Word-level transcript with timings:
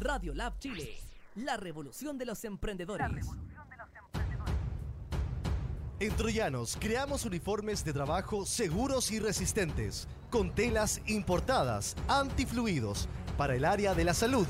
Radio 0.00 0.32
Lab 0.32 0.58
Chile, 0.58 0.96
la 1.34 1.58
revolución 1.58 2.16
de 2.16 2.24
los 2.24 2.42
emprendedores. 2.46 3.26
En 5.98 6.16
Troyanos 6.16 6.78
creamos 6.80 7.26
uniformes 7.26 7.84
de 7.84 7.92
trabajo 7.92 8.46
seguros 8.46 9.10
y 9.10 9.20
resistentes, 9.20 10.08
con 10.30 10.54
telas 10.54 11.02
importadas, 11.06 11.96
antifluidos, 12.08 13.08
para 13.36 13.54
el 13.54 13.66
área 13.66 13.92
de 13.92 14.04
la 14.04 14.14
salud, 14.14 14.46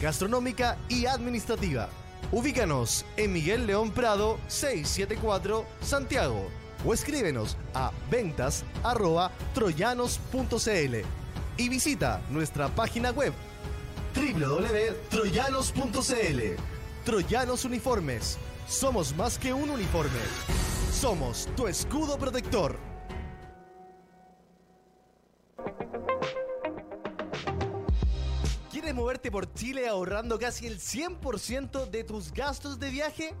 gastronómica 0.00 0.78
y 0.88 1.04
administrativa. 1.04 1.90
Ubícanos 2.32 3.04
en 3.18 3.34
Miguel 3.34 3.66
León 3.66 3.90
Prado 3.90 4.38
674 4.48 5.66
Santiago 5.82 6.48
o 6.86 6.94
escríbenos 6.94 7.58
a 7.74 7.92
ventas 8.10 8.64
arroba 8.82 9.30
troyanos.cl 9.52 10.96
y 11.58 11.68
visita 11.68 12.22
nuestra 12.30 12.68
página 12.68 13.10
web 13.10 13.34
www.troyanos.cl. 14.14 16.56
Troyanos 17.04 17.64
Uniformes. 17.64 18.38
Somos 18.66 19.14
más 19.16 19.38
que 19.38 19.52
un 19.52 19.68
uniforme. 19.70 20.20
Somos 20.92 21.48
tu 21.56 21.66
escudo 21.66 22.16
protector. 22.18 22.78
¿Quieres 28.70 28.94
moverte 28.94 29.30
por 29.30 29.52
Chile 29.54 29.88
ahorrando 29.88 30.38
casi 30.38 30.66
el 30.66 30.78
100% 30.78 31.90
de 31.90 32.04
tus 32.04 32.32
gastos 32.32 32.78
de 32.78 32.90
viaje? 32.90 33.34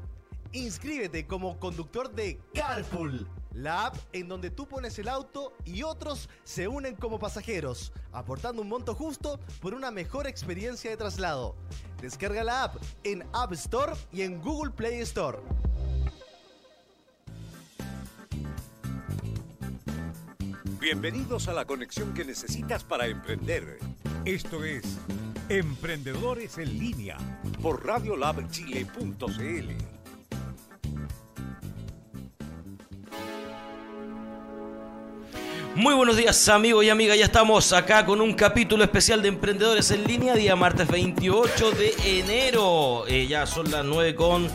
Inscríbete 0.52 1.26
como 1.26 1.58
conductor 1.58 2.10
de 2.12 2.40
Carpool, 2.54 3.26
la 3.54 3.86
app 3.86 3.96
en 4.12 4.28
donde 4.28 4.50
tú 4.50 4.66
pones 4.66 4.98
el 4.98 5.08
auto 5.08 5.52
y 5.64 5.82
otros 5.82 6.28
se 6.42 6.68
unen 6.68 6.96
como 6.96 7.18
pasajeros, 7.18 7.92
aportando 8.12 8.62
un 8.62 8.68
monto 8.68 8.94
justo 8.94 9.40
por 9.60 9.74
una 9.74 9.90
mejor 9.90 10.26
experiencia 10.26 10.90
de 10.90 10.96
traslado. 10.96 11.54
Descarga 12.02 12.44
la 12.44 12.64
app 12.64 12.76
en 13.04 13.24
App 13.32 13.52
Store 13.52 13.92
y 14.12 14.22
en 14.22 14.40
Google 14.42 14.72
Play 14.72 15.00
Store. 15.00 15.38
Bienvenidos 20.80 21.48
a 21.48 21.54
la 21.54 21.64
conexión 21.64 22.12
que 22.12 22.26
necesitas 22.26 22.84
para 22.84 23.06
emprender. 23.06 23.78
Esto 24.26 24.64
es 24.64 24.98
Emprendedores 25.48 26.58
en 26.58 26.78
línea 26.78 27.16
por 27.62 27.86
radiolabchile.cl. 27.86 30.03
Muy 35.76 35.92
buenos 35.94 36.16
días 36.16 36.48
amigos 36.48 36.84
y 36.84 36.90
amigas, 36.90 37.18
ya 37.18 37.24
estamos 37.24 37.72
acá 37.72 38.06
con 38.06 38.20
un 38.20 38.34
capítulo 38.34 38.84
especial 38.84 39.22
de 39.22 39.28
Emprendedores 39.28 39.90
en 39.90 40.04
línea, 40.04 40.34
día 40.34 40.54
martes 40.54 40.86
28 40.86 41.72
de 41.72 42.20
enero, 42.20 43.04
Eh, 43.08 43.26
ya 43.26 43.44
son 43.44 43.70
las 43.72 43.84
9 43.84 44.14
con 44.14 44.48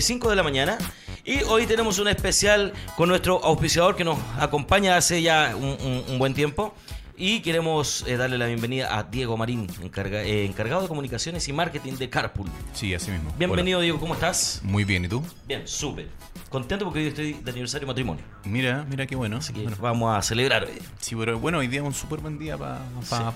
5 0.00 0.28
de 0.28 0.34
la 0.36 0.42
mañana. 0.42 0.76
Y 1.24 1.42
hoy 1.44 1.66
tenemos 1.66 2.00
un 2.00 2.08
especial 2.08 2.72
con 2.96 3.08
nuestro 3.08 3.44
auspiciador 3.44 3.94
que 3.94 4.02
nos 4.02 4.18
acompaña 4.38 4.96
hace 4.96 5.22
ya 5.22 5.54
un 5.54 6.18
buen 6.18 6.34
tiempo 6.34 6.74
y 7.18 7.40
queremos 7.40 8.04
eh, 8.06 8.16
darle 8.16 8.36
la 8.38 8.46
bienvenida 8.46 8.98
a 8.98 9.02
Diego 9.04 9.36
Marín, 9.36 9.66
encarga- 9.82 10.22
eh, 10.22 10.44
encargado 10.44 10.82
de 10.82 10.88
comunicaciones 10.88 11.48
y 11.48 11.52
marketing 11.52 11.94
de 11.94 12.10
Carpool. 12.10 12.48
Sí, 12.74 12.94
así 12.94 13.10
mismo. 13.10 13.32
Bienvenido 13.38 13.80
Diego, 13.80 13.98
¿cómo 13.98 14.14
estás? 14.14 14.60
Muy 14.62 14.84
bien, 14.84 15.04
¿y 15.04 15.08
tú? 15.08 15.22
Bien, 15.46 15.66
súper. 15.66 16.08
Contento 16.50 16.84
porque 16.84 17.00
hoy 17.00 17.06
estoy 17.08 17.32
de 17.32 17.50
aniversario 17.50 17.86
de 17.86 17.90
matrimonio. 17.90 18.24
Mira, 18.44 18.84
mira 18.88 19.06
qué 19.06 19.16
bueno. 19.16 19.38
Así 19.38 19.52
que 19.52 19.62
Bueno, 19.62 19.76
vamos 19.80 20.16
a 20.16 20.22
celebrar 20.22 20.64
hoy. 20.64 20.78
sí, 21.00 21.16
pero 21.16 21.38
bueno, 21.38 21.58
hoy 21.58 21.68
día 21.68 21.80
es 21.80 21.86
un 21.86 21.94
súper 21.94 22.20
buen 22.20 22.38
día 22.38 22.56
para 22.56 22.80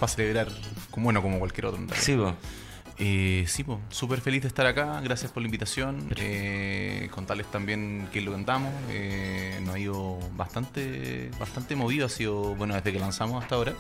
celebrar, 0.09 0.49
como, 0.91 1.05
bueno, 1.05 1.23
como 1.23 1.39
cualquier 1.39 1.67
otro. 1.67 1.81
Sí, 1.97 2.15
bueno. 2.15 2.37
Eh, 3.03 3.45
sí, 3.49 3.65
súper 3.89 4.21
feliz 4.21 4.43
de 4.43 4.49
estar 4.49 4.67
acá. 4.67 5.01
Gracias 5.01 5.33
por 5.33 5.43
la 5.43 5.47
invitación. 5.47 6.07
Eh, 6.17 7.09
contarles 7.11 7.51
también 7.51 8.09
que 8.13 8.21
lo 8.21 8.33
cantamos. 8.33 8.73
Eh, 8.91 9.59
nos 9.65 9.75
ha 9.75 9.79
ido 9.79 10.19
bastante, 10.37 11.31
bastante 11.41 11.75
movido. 11.77 12.07
Ha 12.07 12.11
sido, 12.11 12.55
bueno, 12.57 12.75
desde 12.75 12.93
que 12.93 12.99
lanzamos 12.99 13.43
hasta 13.43 13.55
ahora. 13.55 13.73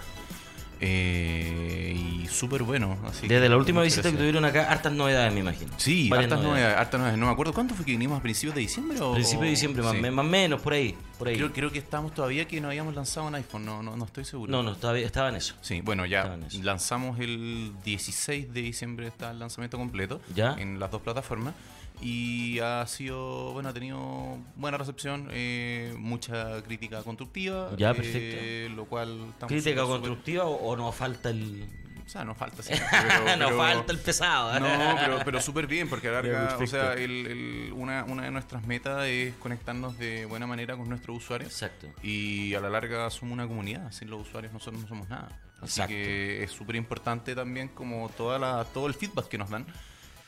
Eh, 0.82 2.22
y 2.22 2.26
súper 2.28 2.62
bueno. 2.62 2.96
Así 3.06 3.26
Desde 3.28 3.42
que 3.44 3.48
la 3.48 3.56
última 3.56 3.82
visita 3.82 4.10
que 4.10 4.16
tuvieron 4.16 4.44
acá, 4.44 4.70
hartas 4.70 4.92
novedades, 4.92 5.32
me 5.32 5.40
imagino. 5.40 5.70
Sí, 5.76 6.08
Varias 6.08 6.30
hartas 6.32 6.44
novedades, 6.46 6.76
hartas 6.78 6.98
novedades. 7.00 7.18
No 7.20 7.26
me 7.26 7.32
acuerdo 7.32 7.52
cuánto 7.52 7.74
fue 7.74 7.84
que 7.84 7.92
vinimos 7.92 8.18
a 8.18 8.22
principios 8.22 8.54
de 8.54 8.60
diciembre 8.62 8.98
o. 9.00 9.12
Principio 9.14 9.44
de 9.44 9.50
diciembre, 9.50 9.82
más, 9.82 9.92
Sí. 9.92 10.00
más 10.00 10.24
o 10.26 10.28
menos, 10.28 10.60
por 10.60 10.72
ahí. 10.72 10.96
Por 11.18 11.28
ahí. 11.28 11.36
Creo, 11.36 11.52
creo 11.52 11.70
que 11.72 11.78
estábamos 11.78 12.14
todavía 12.14 12.46
que 12.48 12.60
no 12.60 12.68
habíamos 12.68 12.94
lanzado 12.94 13.26
un 13.26 13.34
iPhone, 13.34 13.64
no, 13.66 13.82
no, 13.82 13.96
no 13.96 14.04
estoy 14.04 14.24
seguro. 14.24 14.50
No, 14.50 14.62
no, 14.62 14.74
todavía 14.76 15.04
estaba 15.06 15.28
en 15.28 15.36
eso. 15.36 15.54
Sí, 15.60 15.80
bueno, 15.82 16.06
ya 16.06 16.38
lanzamos 16.62 17.18
el 17.20 17.72
16 17.84 18.52
de 18.52 18.62
diciembre, 18.62 19.06
está 19.08 19.30
el 19.30 19.38
lanzamiento 19.38 19.76
completo 19.76 20.20
Ya. 20.34 20.54
en 20.58 20.78
las 20.80 20.90
dos 20.90 21.02
plataformas. 21.02 21.54
Y 22.02 22.58
ha 22.60 22.86
sido, 22.86 23.52
bueno, 23.52 23.68
ha 23.68 23.72
tenido 23.74 24.38
buena 24.56 24.78
recepción, 24.78 25.28
eh, 25.32 25.94
mucha 25.98 26.62
crítica 26.62 27.02
constructiva. 27.02 27.70
Ya, 27.76 27.90
eh, 27.90 27.94
perfecto. 27.94 28.74
lo 28.76 28.84
cual 28.86 29.34
¿Crítica 29.46 29.82
constructiva 29.84 30.44
o, 30.44 30.54
o 30.54 30.76
no 30.76 30.90
falta 30.92 31.30
el. 31.30 31.68
O 32.06 32.08
sea, 32.12 32.24
nos 32.24 32.36
falta 32.36 32.60
siempre, 32.62 32.88
pero- 32.90 33.36
no 33.36 33.44
pero- 33.46 33.56
falta 33.56 33.92
el 33.92 33.98
pesado? 34.00 34.58
No, 34.58 34.96
pero, 34.98 35.18
pero 35.24 35.40
súper 35.40 35.68
bien, 35.68 35.88
porque 35.88 36.08
a 36.08 36.12
la 36.12 36.22
Ya, 36.22 36.28
larga, 36.32 36.56
o 36.56 36.66
sea, 36.66 36.92
el- 36.94 37.26
el- 37.26 37.72
una, 37.76 38.02
una 38.04 38.24
de 38.24 38.30
nuestras 38.32 38.66
metas 38.66 39.04
es 39.06 39.34
conectarnos 39.36 39.96
de 39.96 40.24
buena 40.26 40.44
manera 40.48 40.76
con 40.76 40.88
nuestros 40.88 41.18
usuarios. 41.18 41.52
Exacto. 41.52 41.86
Y 42.02 42.52
a 42.54 42.60
la 42.60 42.68
larga 42.68 43.08
somos 43.10 43.34
una 43.34 43.46
comunidad, 43.46 43.92
sin 43.92 44.10
los 44.10 44.26
usuarios 44.26 44.52
nosotros 44.52 44.82
no 44.82 44.88
somos 44.88 45.08
nada. 45.08 45.28
Así 45.60 45.80
Exacto. 45.82 45.94
que 45.94 46.42
es 46.42 46.50
súper 46.50 46.74
importante 46.76 47.34
también 47.36 47.68
como 47.68 48.08
toda 48.16 48.38
la, 48.40 48.64
todo 48.64 48.88
el 48.88 48.94
feedback 48.94 49.28
que 49.28 49.38
nos 49.38 49.50
dan, 49.50 49.66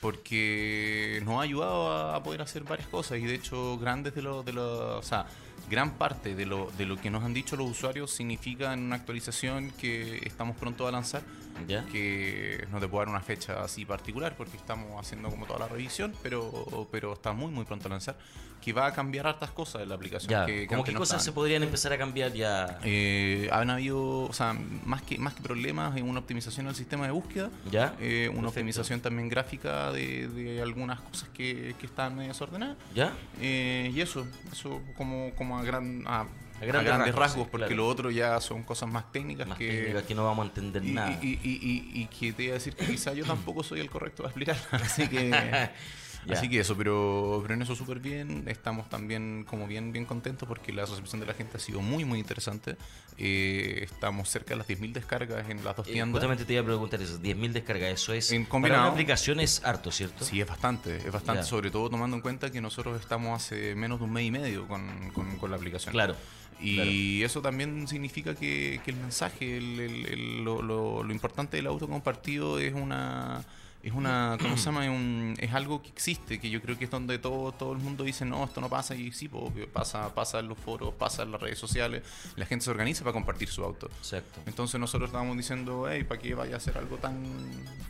porque 0.03 1.23
nos 1.25 1.39
ha 1.39 1.43
ayudado 1.43 2.13
a, 2.13 2.21
poder 2.25 2.43
hacer 2.43 2.65
varias 2.65 2.89
cosas 2.89 3.19
y 3.19 3.23
de 3.25 3.37
hecho 3.37 3.79
grandes 3.79 4.13
de 4.17 4.23
lo, 4.23 4.43
de 4.43 4.53
lo, 4.53 4.99
o 4.99 5.03
sea, 5.03 5.27
gran 5.71 5.93
parte 5.93 6.35
de 6.35 6.47
lo, 6.47 6.71
de 6.77 6.87
lo 6.87 6.97
que 6.97 7.11
nos 7.11 7.25
han 7.25 7.33
dicho 7.35 7.57
los 7.57 7.71
usuarios 7.71 8.11
significa 8.11 8.73
en 8.73 8.81
una 8.81 8.97
actualización 8.97 9.71
que 9.79 10.19
estamos 10.27 10.57
pronto 10.57 10.87
a 10.87 10.93
lanzar, 10.93 11.23
¿Ya? 11.69 11.85
que 11.87 12.67
no 12.73 12.81
te 12.81 12.89
puedo 12.89 13.01
dar 13.05 13.09
una 13.09 13.21
fecha 13.21 13.63
así 13.63 13.85
particular 13.85 14.35
porque 14.37 14.57
estamos 14.57 15.01
haciendo 15.01 15.29
como 15.31 15.47
toda 15.47 15.61
la 15.61 15.69
revisión, 15.69 16.15
pero, 16.23 16.87
pero 16.91 17.13
está 17.13 17.33
muy 17.33 17.51
muy 17.53 17.65
pronto 17.65 17.87
a 17.89 17.91
lanzar, 17.91 18.17
que 18.61 18.73
va 18.73 18.87
a 18.87 18.93
cambiar 18.93 19.27
hartas 19.27 19.51
cosas 19.51 19.83
en 19.83 19.89
la 19.89 19.97
aplicación. 19.97 20.31
Ya. 20.31 20.47
que, 20.47 20.61
que 20.63 20.67
¿Cómo 20.69 20.85
qué 20.85 20.93
no 20.93 20.99
cosas 21.01 21.17
estaban. 21.17 21.25
se 21.25 21.33
podrían 21.33 21.63
empezar 21.65 21.93
a 21.93 21.99
cambiar 21.99 22.33
ya? 22.33 22.79
Eh, 22.85 23.49
han 23.53 23.71
habido, 23.71 24.21
o 24.23 24.33
sea, 24.33 24.55
más 24.85 25.03
que, 25.03 25.19
más 25.19 25.35
que 25.35 25.43
problemas, 25.43 26.01
una 26.01 26.21
optimización 26.21 26.67
del 26.67 26.75
sistema 26.77 27.05
de 27.07 27.11
búsqueda, 27.11 27.51
¿Ya? 27.71 27.95
eh, 28.01 28.29
una 28.29 28.35
Perfecto. 28.43 28.49
optimización 28.49 29.01
también 29.01 29.29
gráfica 29.29 29.91
de, 29.91 30.29
de 30.29 30.63
algunas 30.63 31.01
cosas 31.01 31.29
que, 31.31 31.75
que 31.81 31.87
están 31.87 32.15
medio 32.15 32.29
desordenadas. 32.29 32.77
¿Ya? 32.95 33.13
Eh, 33.41 33.91
y 33.95 34.01
eso, 34.01 34.27
eso 34.53 34.81
como, 34.97 35.33
como 35.35 35.52
a, 35.61 35.63
gran, 35.65 36.05
a, 36.07 36.21
a 36.21 36.25
grandes 36.65 36.85
grandes, 36.85 37.15
rasgos, 37.15 37.19
rasgos, 37.19 37.45
sí, 37.45 37.49
porque 37.51 37.67
claro. 37.69 37.83
lo 37.83 37.89
otro 37.89 38.11
ya 38.11 38.41
son 38.41 38.63
cosas 38.63 38.89
más 38.91 39.11
técnicas 39.13 39.47
Más 39.49 39.59
que... 39.59 39.69
técnicas 39.69 40.03
que 40.05 40.15
no 40.15 40.25
vamos 40.25 40.45
a 40.45 40.49
entender 40.49 40.85
y, 40.85 40.93
nada. 40.93 41.19
y, 41.23 41.27
y, 41.29 41.41
y- 41.43 42.03
y 42.03 42.07
que 42.07 42.33
te 42.33 42.45
iba 42.45 42.53
a 42.53 42.55
decir 42.55 42.75
que 42.75 42.87
quizá 42.87 43.13
yo 43.15 43.25
tampoco 43.25 43.63
soy 43.63 43.81
el 43.81 43.91
correcto 43.91 44.23
para 44.23 44.31
explicar, 44.31 44.57
así 44.83 45.09
que... 45.09 45.31
Ya. 46.27 46.35
Así 46.35 46.49
que 46.49 46.61
eso, 46.61 46.77
pero, 46.77 47.41
pero 47.43 47.55
en 47.55 47.63
eso 47.63 47.75
súper 47.75 47.99
bien. 47.99 48.45
Estamos 48.47 48.89
también 48.89 49.45
como 49.49 49.67
bien, 49.67 49.93
bien 49.93 50.05
contentos 50.05 50.47
porque 50.49 50.73
la 50.73 50.85
recepción 50.87 51.21
de 51.21 51.27
la 51.27 51.35
gente 51.35 51.57
ha 51.57 51.61
sido 51.61 51.81
muy, 51.81 52.05
muy 52.05 52.19
interesante. 52.21 52.77
Eh, 53.19 53.81
estamos 53.83 54.29
cerca 54.29 54.51
de 54.51 54.57
las 54.59 54.69
10.000 54.69 54.93
descargas 54.93 55.49
en 55.51 55.65
las 55.65 55.77
dos 55.77 55.87
Eh, 55.89 55.93
tiendas. 55.93 56.13
justamente 56.13 56.45
te 56.45 56.53
iba 56.55 56.63
a 56.63 56.65
preguntar 56.65 57.03
eso, 57.03 57.19
10.000 57.19 57.53
descargas, 57.53 57.91
eso 57.93 58.13
es... 58.13 58.31
En 58.33 58.43
Para 58.45 58.51
combinado. 58.51 58.83
una 58.83 58.91
aplicación 58.93 59.41
es 59.41 59.63
harto, 59.65 59.91
¿cierto? 59.91 60.25
Sí, 60.25 60.41
es 60.41 60.47
bastante, 60.47 60.97
es 60.97 61.13
bastante, 61.13 61.43
Ya. 61.43 61.47
sobre 61.47 61.71
todo 61.71 61.91
tomando 61.91 62.17
en 62.17 62.23
cuenta 62.23 62.51
que 62.51 62.61
nosotros 62.61 63.01
estamos 63.01 63.43
hace 63.43 63.75
menos 63.75 63.99
de 63.99 64.05
un 64.05 64.13
mes 64.13 64.25
y 64.25 64.31
medio 64.31 64.67
con, 64.69 65.11
con- 65.13 65.37
con 65.39 65.51
la 65.51 65.57
aplicación. 65.57 65.93
Claro. 65.93 66.15
Y 66.61 67.23
eso 67.25 67.43
también 67.43 67.89
significa 67.89 68.37
que, 68.37 68.81
que 68.85 68.93
el 68.93 68.97
mensaje, 68.97 69.57
el- 69.57 69.81
el- 69.81 70.07
el- 70.07 70.45
lo, 70.45 70.63
lo- 70.63 71.03
lo 71.03 71.13
importante 71.13 71.57
del 71.57 71.67
auto 71.67 71.89
compartido 71.89 72.61
es 72.61 72.73
una 72.73 73.43
es 73.83 73.93
una 73.93 74.37
¿cómo 74.41 74.57
se 74.57 74.65
llama? 74.67 74.85
Es, 74.85 74.91
un- 74.91 75.35
es 75.39 75.53
algo 75.53 75.83
que 75.83 75.89
existe, 75.89 76.39
que 76.41 76.51
yo 76.51 76.63
creo 76.63 76.79
que 76.79 76.85
es 76.85 76.91
donde 76.91 77.19
todo, 77.19 77.53
todo 77.53 77.73
el 77.73 77.79
mundo 77.79 78.05
dice, 78.05 78.25
no, 78.25 78.45
esto 78.45 78.61
no 78.61 78.69
pasa, 78.69 78.95
y 78.95 79.11
sí, 79.13 79.29
obvio, 79.33 79.69
pasa, 79.69 80.15
pasa 80.15 80.39
en 80.39 80.49
los 80.49 80.59
foros, 80.59 80.95
pasa 80.95 81.23
en 81.25 81.33
las 81.33 81.41
redes 81.41 81.59
sociales, 81.59 82.03
la 82.37 82.47
gente 82.47 82.65
se 82.65 82.71
organiza 82.71 83.03
para 83.03 83.13
compartir 83.15 83.49
su 83.49 83.65
auto. 83.65 83.89
Exacto. 83.99 84.41
Entonces 84.47 84.79
nosotros 84.79 85.09
estábamos 85.09 85.37
diciendo, 85.37 85.87
hey, 85.91 86.05
¿para 86.05 86.21
qué 86.21 86.35
vaya 86.35 86.55
a 86.55 86.57
hacer 86.59 86.79
algo 86.79 86.97
tan, 86.99 87.23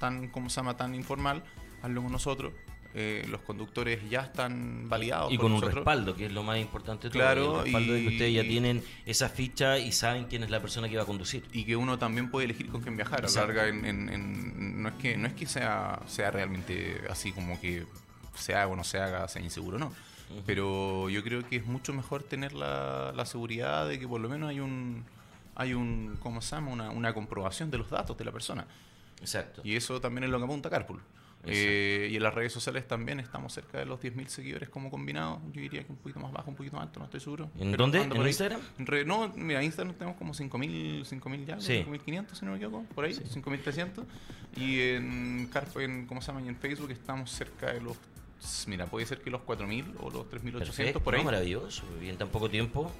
tan, 0.00 0.28
¿cómo 0.28 0.48
se 0.48 0.56
llama? 0.56 0.76
Tan 0.76 0.94
informal? 0.94 1.42
Hazlo 1.82 2.02
con 2.02 2.12
nosotros. 2.12 2.52
Eh, 2.94 3.24
los 3.30 3.40
conductores 3.40 4.00
ya 4.10 4.20
están 4.20 4.86
validados 4.88 5.32
Y 5.32 5.36
con 5.38 5.46
un 5.46 5.52
nosotros. 5.52 5.76
respaldo, 5.76 6.14
que 6.14 6.26
es 6.26 6.32
lo 6.32 6.42
más 6.42 6.58
importante. 6.58 7.08
Claro, 7.08 7.60
el 7.60 7.64
respaldo 7.64 7.92
de 7.94 7.98
que 8.00 8.04
y- 8.04 8.08
ustedes 8.08 8.34
ya 8.34 8.42
tienen 8.42 8.84
esa 9.06 9.30
ficha 9.30 9.78
y 9.78 9.92
saben 9.92 10.24
quién 10.26 10.42
es 10.42 10.50
la 10.50 10.60
persona 10.60 10.88
que 10.90 10.96
va 10.96 11.04
a 11.04 11.06
conducir. 11.06 11.44
y 11.52 11.64
que 11.64 11.74
uno 11.74 11.98
también 11.98 12.30
puede 12.30 12.44
elegir 12.44 12.68
con 12.68 12.82
quién 12.82 12.96
viajar. 12.96 13.24
A 13.24 13.28
la 13.28 13.34
larga, 13.34 13.66
en, 13.68 13.86
en- 13.86 14.08
en- 14.10 14.82
no 14.82 14.90
es 14.90 14.94
que 14.96 15.16
no 15.16 15.26
es 15.26 15.32
que 15.32 15.46
sea, 15.46 16.00
sea 16.06 16.30
realmente 16.30 17.00
así 17.08 17.32
como 17.32 17.58
que 17.60 17.86
se 18.34 18.54
haga 18.54 18.66
o 18.68 18.76
no 18.76 18.84
se 18.84 18.98
haga, 18.98 19.26
sea 19.28 19.40
inseguro, 19.40 19.78
no. 19.78 19.92
Pero 20.46 21.08
yo 21.10 21.22
creo 21.22 21.46
que 21.46 21.56
es 21.56 21.66
mucho 21.66 21.92
mejor 21.92 22.22
tener 22.22 22.52
la, 22.54 23.12
la 23.14 23.26
seguridad 23.26 23.86
de 23.88 23.98
que 23.98 24.08
por 24.08 24.20
lo 24.20 24.28
menos 24.28 24.48
hay 24.50 24.60
un 24.60 25.04
hay 25.54 25.74
un 25.74 26.16
¿cómo 26.22 26.40
se 26.40 26.56
llama? 26.56 26.70
Una, 26.72 26.90
una 26.90 27.12
comprobación 27.12 27.70
de 27.70 27.78
los 27.78 27.90
datos 27.90 28.16
de 28.16 28.24
la 28.24 28.32
persona. 28.32 28.66
Exacto. 29.20 29.60
Y 29.64 29.76
eso 29.76 30.00
también 30.00 30.24
es 30.24 30.30
lo 30.30 30.38
que 30.38 30.44
apunta 30.44 30.68
Carpool. 30.70 31.00
Eh, 31.44 32.08
y 32.12 32.16
en 32.16 32.22
las 32.22 32.32
redes 32.34 32.52
sociales 32.52 32.86
también 32.86 33.18
estamos 33.18 33.52
cerca 33.52 33.78
de 33.78 33.84
los 33.84 33.98
10.000 34.00 34.26
seguidores 34.28 34.68
como 34.68 34.90
combinado. 34.90 35.40
Yo 35.52 35.60
diría 35.60 35.82
que 35.82 35.90
un 35.90 35.98
poquito 35.98 36.20
más 36.20 36.30
bajo, 36.32 36.50
un 36.50 36.56
poquito 36.56 36.76
más 36.76 36.86
alto, 36.86 37.00
no 37.00 37.06
estoy 37.06 37.18
seguro. 37.20 37.50
¿En 37.58 37.72
dónde? 37.72 38.00
¿En 38.00 38.12
ahí. 38.12 38.28
Instagram? 38.28 38.60
En 38.78 38.86
re- 38.86 39.04
no, 39.04 39.28
mira, 39.34 39.58
en 39.60 39.66
Instagram 39.66 39.94
tenemos 39.94 40.16
como 40.18 40.34
5.000 40.34 41.04
5.000 41.04 41.44
ya, 41.44 41.60
Sí. 41.60 41.84
5.500 41.86 42.34
si 42.34 42.44
no 42.44 42.52
me 42.52 42.58
equivoco, 42.58 42.84
por 42.94 43.04
ahí, 43.04 43.12
5.300. 43.14 44.04
Y 44.56 44.80
en, 44.80 45.50
en, 45.76 46.06
¿cómo 46.06 46.20
se 46.20 46.28
llama? 46.28 46.42
Y 46.42 46.48
en 46.48 46.56
Facebook 46.56 46.90
estamos 46.92 47.30
cerca 47.30 47.72
de 47.72 47.80
los, 47.80 47.96
mira, 48.68 48.86
puede 48.86 49.06
ser 49.06 49.20
que 49.20 49.30
los 49.30 49.40
4.000 49.42 49.94
o 50.00 50.10
los 50.10 50.26
3.800 50.26 50.52
Perfecto, 50.58 51.00
por 51.00 51.14
ahí. 51.14 51.20
no, 51.20 51.24
maravilloso. 51.24 51.82
Y 52.00 52.08
en 52.08 52.16
tan 52.18 52.28
poco 52.28 52.48
tiempo. 52.50 52.92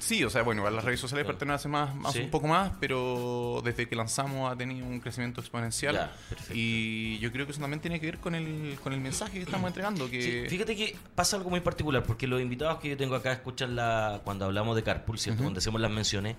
Sí, 0.00 0.24
o 0.24 0.30
sea, 0.30 0.40
bueno, 0.42 0.68
las 0.70 0.82
redes 0.82 0.98
sociales 0.98 1.24
Claro. 1.26 1.36
pertenecen 1.38 1.54
hace 1.54 1.68
más, 1.68 1.94
más 1.94 2.14
Sí. 2.14 2.20
un 2.20 2.30
poco 2.30 2.46
más, 2.48 2.72
pero 2.80 3.60
desde 3.62 3.86
que 3.86 3.94
lanzamos 3.94 4.50
ha 4.50 4.56
tenido 4.56 4.86
un 4.86 4.98
crecimiento 4.98 5.42
exponencial. 5.42 5.94
Ya, 5.94 6.12
y 6.54 7.18
yo 7.18 7.30
creo 7.30 7.44
que 7.44 7.52
eso 7.52 7.60
también 7.60 7.80
tiene 7.80 8.00
que 8.00 8.06
ver 8.06 8.18
con 8.18 8.34
el, 8.34 8.78
con 8.82 8.94
el 8.94 9.00
mensaje 9.00 9.34
que 9.34 9.40
estamos 9.44 9.68
entregando. 9.68 10.08
Que, 10.10 10.22
Sí, 10.22 10.48
fíjate 10.48 10.74
que 10.74 10.96
pasa 11.14 11.36
algo 11.36 11.50
muy 11.50 11.60
particular, 11.60 12.02
porque 12.02 12.26
los 12.26 12.40
invitados 12.40 12.80
que 12.80 12.88
yo 12.88 12.96
tengo 12.96 13.14
acá 13.14 13.30
escuchan 13.32 13.76
la, 13.76 14.22
cuando 14.24 14.46
hablamos 14.46 14.74
de 14.74 14.82
Carpool, 14.82 15.18
¿cierto? 15.18 15.42
Cuando 15.42 15.58
hacemos 15.58 15.80
las 15.80 15.90
menciones, 15.90 16.36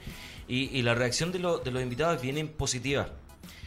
y, 0.47 0.75
y 0.77 0.81
la 0.81 0.95
reacción 0.95 1.31
de, 1.31 1.37
lo- 1.39 1.59
de 1.59 1.69
los 1.69 1.83
invitados 1.83 2.19
viene 2.19 2.43
positiva. 2.45 3.09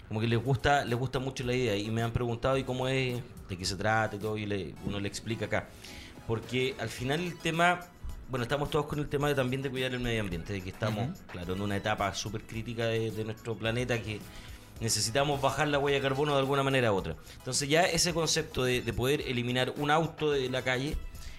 Como 0.08 0.20
que 0.20 0.26
les 0.26 0.42
gusta, 0.42 0.84
les 0.84 0.98
gusta 0.98 1.18
mucho 1.20 1.44
la 1.44 1.54
idea 1.54 1.76
y 1.76 1.88
me 1.90 2.02
han 2.02 2.12
preguntado 2.12 2.58
y 2.58 2.64
cómo 2.64 2.88
es, 2.88 3.22
de 3.48 3.56
qué 3.56 3.64
se 3.64 3.76
trata 3.76 4.16
y 4.16 4.18
todo, 4.18 4.36
y 4.36 4.44
le- 4.44 4.74
uno 4.84 4.98
le 4.98 5.06
explica 5.08 5.46
acá. 5.46 5.68
Porque 6.26 6.74
al 6.80 6.88
final 6.88 7.20
el 7.20 7.38
tema, 7.38 7.80
bueno, 8.30 8.42
estamos 8.44 8.70
todos 8.70 8.86
con 8.86 8.98
el 8.98 9.08
tema 9.08 9.28
de, 9.28 9.34
también 9.34 9.62
de 9.62 9.70
cuidar 9.70 9.92
el 9.92 10.00
medio 10.00 10.20
ambiente, 10.20 10.52
de 10.52 10.60
que 10.62 10.70
estamos, 10.70 11.08
claro, 11.30 11.54
en 11.54 11.60
una 11.60 11.76
etapa 11.76 12.12
súper 12.14 12.42
crítica 12.42 12.86
de, 12.86 13.10
de 13.10 13.24
nuestro 13.24 13.54
planeta 13.56 14.00
que 14.02 14.18
necesitamos 14.80 15.40
bajar 15.40 15.68
la 15.68 15.78
huella 15.78 15.98
de 15.98 16.02
carbono 16.02 16.32
de 16.34 16.40
alguna 16.40 16.62
manera 16.62 16.92
u 16.92 16.96
otra. 16.96 17.16
Entonces 17.38 17.68
ya 17.68 17.82
ese 17.84 18.12
concepto 18.12 18.64
de, 18.64 18.80
de 18.82 18.92
poder 18.92 19.20
eliminar 19.22 19.72
un 19.76 19.90
auto 19.90 20.30
de 20.32 20.48
la 20.50 20.62
calle 20.62 20.96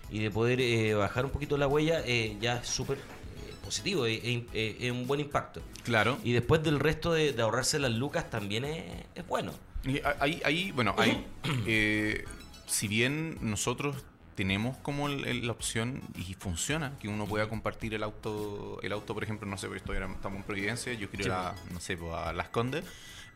y 0.10 0.20
de 0.20 0.32
poder 0.32 0.62
eh, 0.62 0.94
bajar 0.94 1.26
un 1.26 1.32
poquito 1.32 1.58
la 1.58 1.68
huella 1.68 2.02
eh, 2.06 2.38
ya 2.40 2.58
es 2.58 2.68
súper 2.68 2.98
eh, 2.98 3.54
positivo, 3.64 4.06
es 4.06 4.22
es- 4.54 4.92
un 4.92 5.06
buen 5.08 5.20
impacto. 5.20 5.62
Claro. 5.84 6.18
Y 6.24 6.32
después 6.32 6.64
del 6.64 6.80
resto 6.80 7.12
de, 7.14 7.34
de 7.34 7.42
ahorrarse 7.42 7.78
las 7.80 7.92
lucas 7.92 8.30
también 8.30 8.64
es, 8.66 8.84
es 9.16 9.28
bueno. 9.28 9.52
Y 9.84 10.00
ahí, 10.20 10.42
ahí, 10.46 10.72
bueno, 10.72 10.96
ahí, 10.98 11.26
eh, 11.68 12.24
si 12.68 12.88
bien 12.88 13.38
nosotros 13.42 13.98
tenemos 14.36 14.78
como 14.78 15.08
el- 15.08 15.26
el- 15.26 15.46
la 15.48 15.54
opción 15.54 16.02
y 16.16 16.34
funciona 16.36 16.98
que 17.00 17.08
uno 17.08 17.26
pueda 17.26 17.48
compartir 17.50 17.94
el 17.94 18.04
auto, 18.04 18.80
el 18.84 18.92
auto, 18.92 19.14
por 19.14 19.24
ejemplo, 19.24 19.48
no 19.50 19.58
sé, 19.58 19.68
porque 19.68 19.80
estoy 19.80 19.96
ahora- 19.98 20.12
estamos 20.14 20.38
en 20.38 20.44
Providencia, 20.44 20.94
yo 20.94 21.10
quiero 21.10 21.26
ir 21.26 21.32
a, 21.32 21.56
no 21.72 21.80
sé, 21.80 21.96
pues, 21.98 22.14
a 22.14 22.34
Las 22.34 22.50
Condes, 22.50 22.84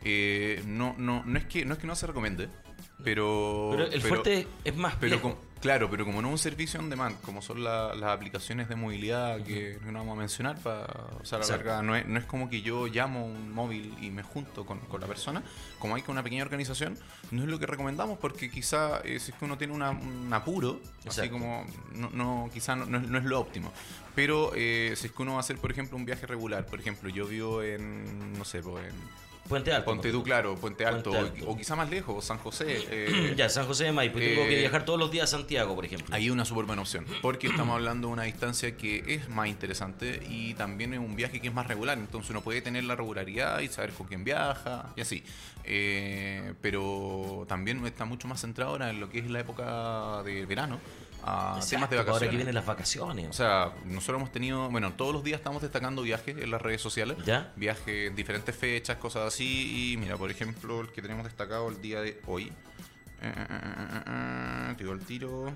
eh, 0.04 0.62
no, 0.66 0.96
no, 0.98 1.24
no 1.26 1.40
es 1.40 1.46
que 1.46 1.66
no 1.66 1.74
es 1.74 1.80
que 1.80 1.88
no 1.88 1.96
se 1.96 2.08
recomiende, 2.08 2.50
pero 3.04 3.70
Pero 3.72 3.84
el 3.86 4.02
fuerte 4.10 4.48
es 4.64 4.76
más 4.76 4.96
pero 4.96 5.16
claro, 5.62 5.90
pero 5.90 6.06
como 6.06 6.22
no 6.22 6.30
es 6.30 6.32
un 6.34 6.38
servicio 6.38 6.80
on 6.80 6.90
demand, 6.90 7.20
como 7.22 7.42
son 7.42 7.64
la- 7.64 7.94
las 7.94 8.12
aplicaciones 8.12 8.70
de 8.70 8.76
movilidad 8.76 9.42
que 9.44 9.78
no 9.86 10.00
vamos 10.00 10.16
a 10.16 10.20
mencionar, 10.20 10.58
para, 10.62 10.86
o 11.22 11.26
sea, 11.26 11.38
a 11.38 11.42
la 11.42 11.48
larga 11.58 11.82
no 11.82 11.96
es, 11.98 12.06
no 12.08 12.18
es 12.20 12.26
como 12.26 12.50
que 12.50 12.62
yo 12.62 12.88
llamo 12.88 13.26
un 13.26 13.52
móvil 13.54 13.94
y 14.02 14.10
me 14.10 14.24
junto 14.24 14.66
con, 14.66 14.80
con 14.80 15.02
la 15.02 15.08
persona, 15.08 15.44
como 15.80 15.96
hay 15.96 16.02
que 16.02 16.12
una 16.12 16.24
pequeña 16.24 16.44
organización, 16.44 16.98
no 17.32 17.44
es 17.44 17.50
lo 17.50 17.60
que 17.60 17.66
recomendamos 17.68 18.18
porque 18.20 18.50
quizá 18.50 19.02
eh, 19.04 19.20
si 19.20 19.32
es 19.32 19.38
que 19.38 19.46
uno 19.46 19.58
tiene 19.58 19.74
una- 19.74 19.92
un 19.92 20.32
apuro, 20.34 20.80
así 21.24 21.30
como 21.30 21.66
no, 21.94 22.10
no 22.12 22.50
quizá 22.54 22.76
no, 22.78 22.86
no 22.86 22.98
es, 23.00 23.08
no 23.10 23.18
es 23.18 23.26
lo 23.26 23.40
óptimo. 23.40 23.72
Pero 24.16 24.52
eh, 24.56 24.94
si 24.98 25.08
es 25.08 25.14
que 25.14 25.22
uno 25.22 25.32
va 25.34 25.38
a 25.38 25.42
hacer, 25.42 25.58
por 25.58 25.72
ejemplo, 25.72 25.96
un 25.98 26.06
viaje 26.06 26.26
regular, 26.28 26.66
por 26.66 26.80
ejemplo, 26.80 27.10
yo 27.10 27.26
vivo 27.26 27.64
en, 27.64 28.34
no 28.38 28.44
sé, 28.46 28.62
pues, 28.62 28.86
en 28.86 28.96
Puente 29.50 29.74
Alto. 29.74 29.86
Ponte 29.86 30.12
tú, 30.12 30.24
claro, 30.24 30.56
Puente 30.56 30.86
Alto, 30.86 31.10
Puente 31.12 31.30
o- 31.32 31.34
Alto. 31.40 31.50
O, 31.52 31.58
quizá 31.58 31.76
más 31.76 31.90
lejos, 31.90 32.24
San 32.24 32.38
José. 32.38 32.66
eh, 32.92 33.34
ya, 33.36 33.50
San 33.50 33.66
José 33.66 33.86
de 33.86 33.92
Maipo. 33.92 34.20
y 34.20 34.22
tengo 34.22 34.44
que 34.48 34.56
eh, 34.58 34.60
viajar 34.62 34.86
todos 34.86 35.00
los 35.00 35.12
días 35.12 35.24
a 35.26 35.38
Santiago, 35.38 35.76
por 35.76 35.84
ejemplo. 35.86 36.16
Ahí 36.16 36.28
es 36.28 36.32
una 36.32 36.46
súper 36.46 36.66
buena 36.66 36.84
opción, 36.84 37.06
porque 37.22 37.48
estamos 37.48 37.74
hablando 37.76 38.08
de 38.08 38.14
una 38.14 38.24
distancia 38.24 38.78
que 38.78 39.04
es 39.08 39.28
más 39.28 39.48
interesante 39.48 40.22
y 40.30 40.54
también 40.54 40.94
es 40.94 41.00
un 41.00 41.16
viaje 41.16 41.42
que 41.42 41.48
es 41.48 41.54
más 41.54 41.68
regular, 41.68 41.98
entonces 41.98 42.30
uno 42.30 42.42
puede 42.42 42.62
tener 42.62 42.84
la 42.84 42.96
regularidad 42.96 43.60
y 43.60 43.68
saber 43.68 43.92
con 43.92 44.08
quién 44.08 44.24
viaja 44.24 44.94
y 44.96 45.02
así. 45.02 45.24
Eh, 45.64 46.54
pero 46.62 47.46
también 47.48 47.86
está 47.86 48.06
mucho 48.06 48.28
más 48.28 48.42
centrado 48.42 48.72
ahora 48.72 48.90
en 48.90 49.00
lo 49.00 49.10
que 49.10 49.20
es 49.20 49.30
la 49.30 49.40
época 49.40 50.24
de 50.24 50.46
verano, 50.46 50.80
a 51.24 51.56
Exacto, 51.56 51.70
temas 51.70 51.90
de 51.90 51.98
Ahora 52.00 52.30
que 52.30 52.36
vienen 52.36 52.56
las 52.56 52.66
vacaciones. 52.66 53.28
O 53.30 53.34
sea, 53.34 53.74
nosotros 53.86 54.18
hemos 54.20 54.32
tenido, 54.32 54.70
bueno, 54.70 54.94
todos 54.94 55.14
los 55.14 55.24
días 55.24 55.40
estamos 55.40 55.62
destacando 55.62 56.02
viajes 56.02 56.38
en 56.38 56.52
las 56.52 56.62
redes 56.62 56.82
sociales. 56.82 57.18
¿Ya? 57.26 57.52
Viajes 57.56 58.08
en 58.10 58.16
diferentes 58.16 58.56
fechas, 58.56 58.98
cosas 58.98 59.28
así. 59.34 59.92
Y 59.94 59.98
mira, 59.98 60.18
por 60.18 60.32
ejemplo, 60.32 60.82
el 60.82 60.92
que 60.92 61.02
tenemos 61.02 61.24
destacado 61.26 61.70
el 61.70 61.82
día 61.82 62.02
de 62.02 62.22
hoy. 62.28 62.46
Eh, 62.46 62.52
eh, 63.22 63.34
eh, 63.50 63.56
eh, 63.60 64.02
eh, 64.08 64.74
te 64.78 64.84
digo 64.84 64.94
el 64.94 65.02
tiro. 65.06 65.52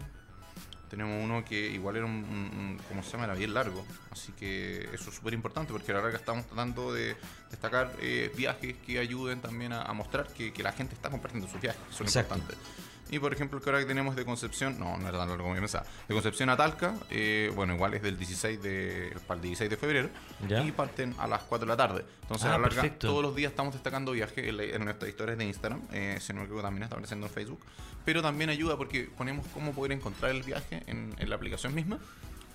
Tenemos 0.90 1.24
uno 1.24 1.44
que 1.44 1.72
igual 1.72 1.96
era 1.96 2.06
un, 2.06 2.12
un- 2.12 2.60
un- 2.60 2.80
¿cómo 2.88 3.02
se 3.02 3.12
llama? 3.14 3.24
Era 3.24 3.34
bien 3.34 3.52
largo. 3.56 3.84
Así 4.12 4.32
que 4.34 4.88
eso 4.94 5.10
es 5.10 5.16
súper 5.16 5.34
importante 5.34 5.72
porque 5.74 5.92
a 5.92 5.96
la 5.96 6.02
larga 6.02 6.18
estamos 6.20 6.46
tratando 6.46 6.94
de 6.94 7.16
destacar 7.50 7.92
eh, 8.00 8.32
viajes 8.38 8.76
que 8.86 9.00
ayuden 9.00 9.42
también 9.42 9.74
a, 9.74 9.82
a 9.82 9.94
mostrar 9.94 10.28
que, 10.28 10.54
que 10.54 10.62
la 10.62 10.72
gente 10.72 10.94
está 10.94 11.10
compartiendo 11.10 11.48
sus 11.50 11.60
viajes. 11.60 11.82
Son 11.90 12.06
Exacto. 12.06 12.36
importantes. 12.36 12.70
Y 13.12 13.20
por 13.20 13.32
ejemplo, 13.34 13.58
el 13.60 13.64
que 13.64 13.70
ahora 13.70 13.80
que 13.82 13.86
tenemos 13.86 14.16
de 14.16 14.26
Concepción, 14.26 14.80
no, 14.80 14.98
no 14.98 15.08
era 15.08 15.18
tan 15.20 15.28
largo 15.30 15.44
como 15.44 15.56
yo 15.56 15.62
pensaba, 15.62 15.86
de 16.08 16.14
Concepción 16.14 16.50
a 16.50 16.58
Talca, 16.58 16.96
eh, 17.12 17.52
bueno, 17.56 17.76
igual 17.76 17.94
es 17.94 18.02
del 18.02 18.18
16 18.18 18.62
de, 18.64 19.16
para 19.28 19.38
el 19.38 19.42
16 19.44 19.70
de 19.70 19.78
febrero, 19.78 20.10
Ya. 20.48 20.64
y 20.64 20.72
parten 20.72 21.14
a 21.20 21.28
las 21.28 21.44
4 21.44 21.66
de 21.66 21.70
la 21.70 21.78
tarde. 21.78 22.06
Entonces, 22.24 22.46
Ah, 22.48 22.56
a 22.56 22.58
la 22.58 22.64
larga, 22.64 22.82
perfecto. 22.82 23.08
todos 23.08 23.22
los 23.22 23.36
días 23.36 23.52
estamos 23.52 23.74
destacando 23.74 24.14
viajes 24.14 24.38
en, 24.48 24.60
en 24.60 24.84
nuestras 24.86 25.10
historias 25.10 25.38
de 25.38 25.46
Instagram, 25.46 25.82
eh, 25.92 26.18
si 26.20 26.34
no 26.34 26.40
me 26.40 26.46
equivoco, 26.46 26.64
también 26.64 26.84
está 26.84 26.96
apareciendo 26.96 27.28
en 27.28 27.34
Facebook, 27.34 27.60
pero 28.04 28.22
también 28.22 28.50
ayuda 28.50 28.78
porque 28.78 29.04
ponemos 29.16 29.46
cómo 29.54 29.74
poder 29.74 29.92
encontrar 29.92 30.32
el 30.32 30.42
viaje 30.44 30.82
en, 30.88 31.14
en 31.20 31.30
la 31.30 31.36
aplicación 31.36 31.76
misma, 31.76 32.00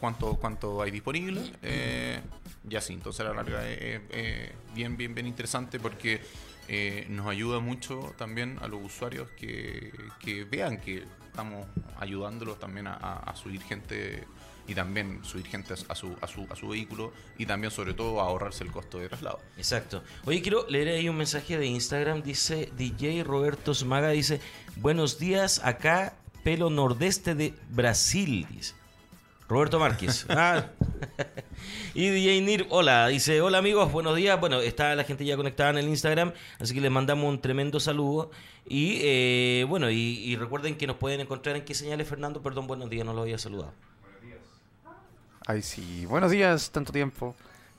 cuánto, 0.01 0.35
cuánto 0.37 0.83
hay 0.83 0.91
disponible, 0.91 1.53
eh, 1.63 2.21
y 2.69 2.75
así. 2.77 2.95
Entonces, 2.95 3.21
a 3.21 3.25
la 3.29 3.35
larga, 3.35 3.69
es 3.69 4.01
es 4.11 4.51
bien, 4.75 4.97
bien, 4.97 5.15
bien 5.15 5.27
interesante 5.27 5.79
porque 5.79 6.21
eh, 6.69 7.07
nos 7.09 7.27
ayuda 7.27 7.61
mucho 7.61 8.15
también 8.17 8.59
a 8.61 8.69
los 8.69 8.85
usuarios 8.85 9.29
que, 9.31 9.93
vean 10.51 10.79
que 10.79 11.05
estamos 11.27 11.67
ayudándolos 11.99 12.59
también 12.59 12.87
a 12.89 13.33
subir 13.35 13.63
gente 13.63 14.27
y 14.69 14.75
también 14.75 15.25
subir 15.25 15.47
gente 15.47 15.73
a 15.73 15.95
su, 15.95 16.15
a, 16.21 16.27
su, 16.27 16.47
a 16.51 16.55
su 16.55 16.69
vehículo 16.69 17.13
y 17.39 17.47
también 17.47 17.71
sobre 17.71 17.95
todo 17.95 18.21
a 18.21 18.25
ahorrarse 18.25 18.63
el 18.63 18.71
costo 18.71 18.99
de 18.99 19.09
traslado. 19.09 19.41
Exacto. 19.57 20.05
Oye, 20.27 20.43
quiero 20.43 20.69
leer 20.69 20.89
ahí 20.89 21.09
un 21.09 21.17
mensaje 21.17 21.57
de 21.57 21.67
Instagram. 21.67 22.23
Dice 22.23 22.71
DJ 22.77 23.25
Roberto 23.25 23.75
Smaga, 23.75 24.11
dice, 24.11 24.41
buenos 24.77 25.19
días, 25.19 25.63
acá, 25.65 26.15
pelo 26.45 26.69
nordeste 26.69 27.35
de 27.35 27.55
Brasil, 27.71 28.47
dice. 28.51 28.75
Roberto 29.49 29.79
Márquez. 29.79 30.27
Ah. 30.31 30.67
y 31.95 32.09
DJ 32.09 32.41
Nir, 32.43 32.67
hola, 32.71 33.09
dice, 33.09 33.41
hola 33.41 33.59
amigos, 33.59 33.91
buenos 33.91 34.15
días. 34.15 34.39
Bueno, 34.39 34.61
está 34.61 34.95
la 34.95 35.05
gente 35.05 35.25
ya 35.25 35.37
conectada 35.37 35.71
en 35.71 35.79
el 35.79 35.89
Instagram, 35.89 36.33
así 36.61 36.75
que 36.75 36.81
les 36.81 36.91
mandamos 36.91 37.29
un 37.29 37.41
tremendo 37.41 37.81
saludo. 37.81 38.31
Y 38.67 39.01
eh, 39.03 39.65
bueno, 39.69 39.91
y, 39.91 39.97
y 39.97 40.37
recuerden 40.37 40.77
que 40.77 40.87
nos 40.87 40.97
pueden 40.97 41.21
encontrar 41.21 41.57
en 41.57 41.65
qué 41.65 41.75
señales, 41.75 42.07
Fernando, 42.07 42.43
perdón, 42.43 42.67
buenos 42.67 42.91
días, 42.91 43.07
no 43.07 43.15
lo 43.15 43.23
había 43.23 43.39
saludado. 43.39 43.73
Ay, 45.47 45.63
sí. 45.63 46.05
Buenos 46.05 46.31
días, 46.31 46.71
tanto 46.71 46.93
tiempo. 46.93 47.35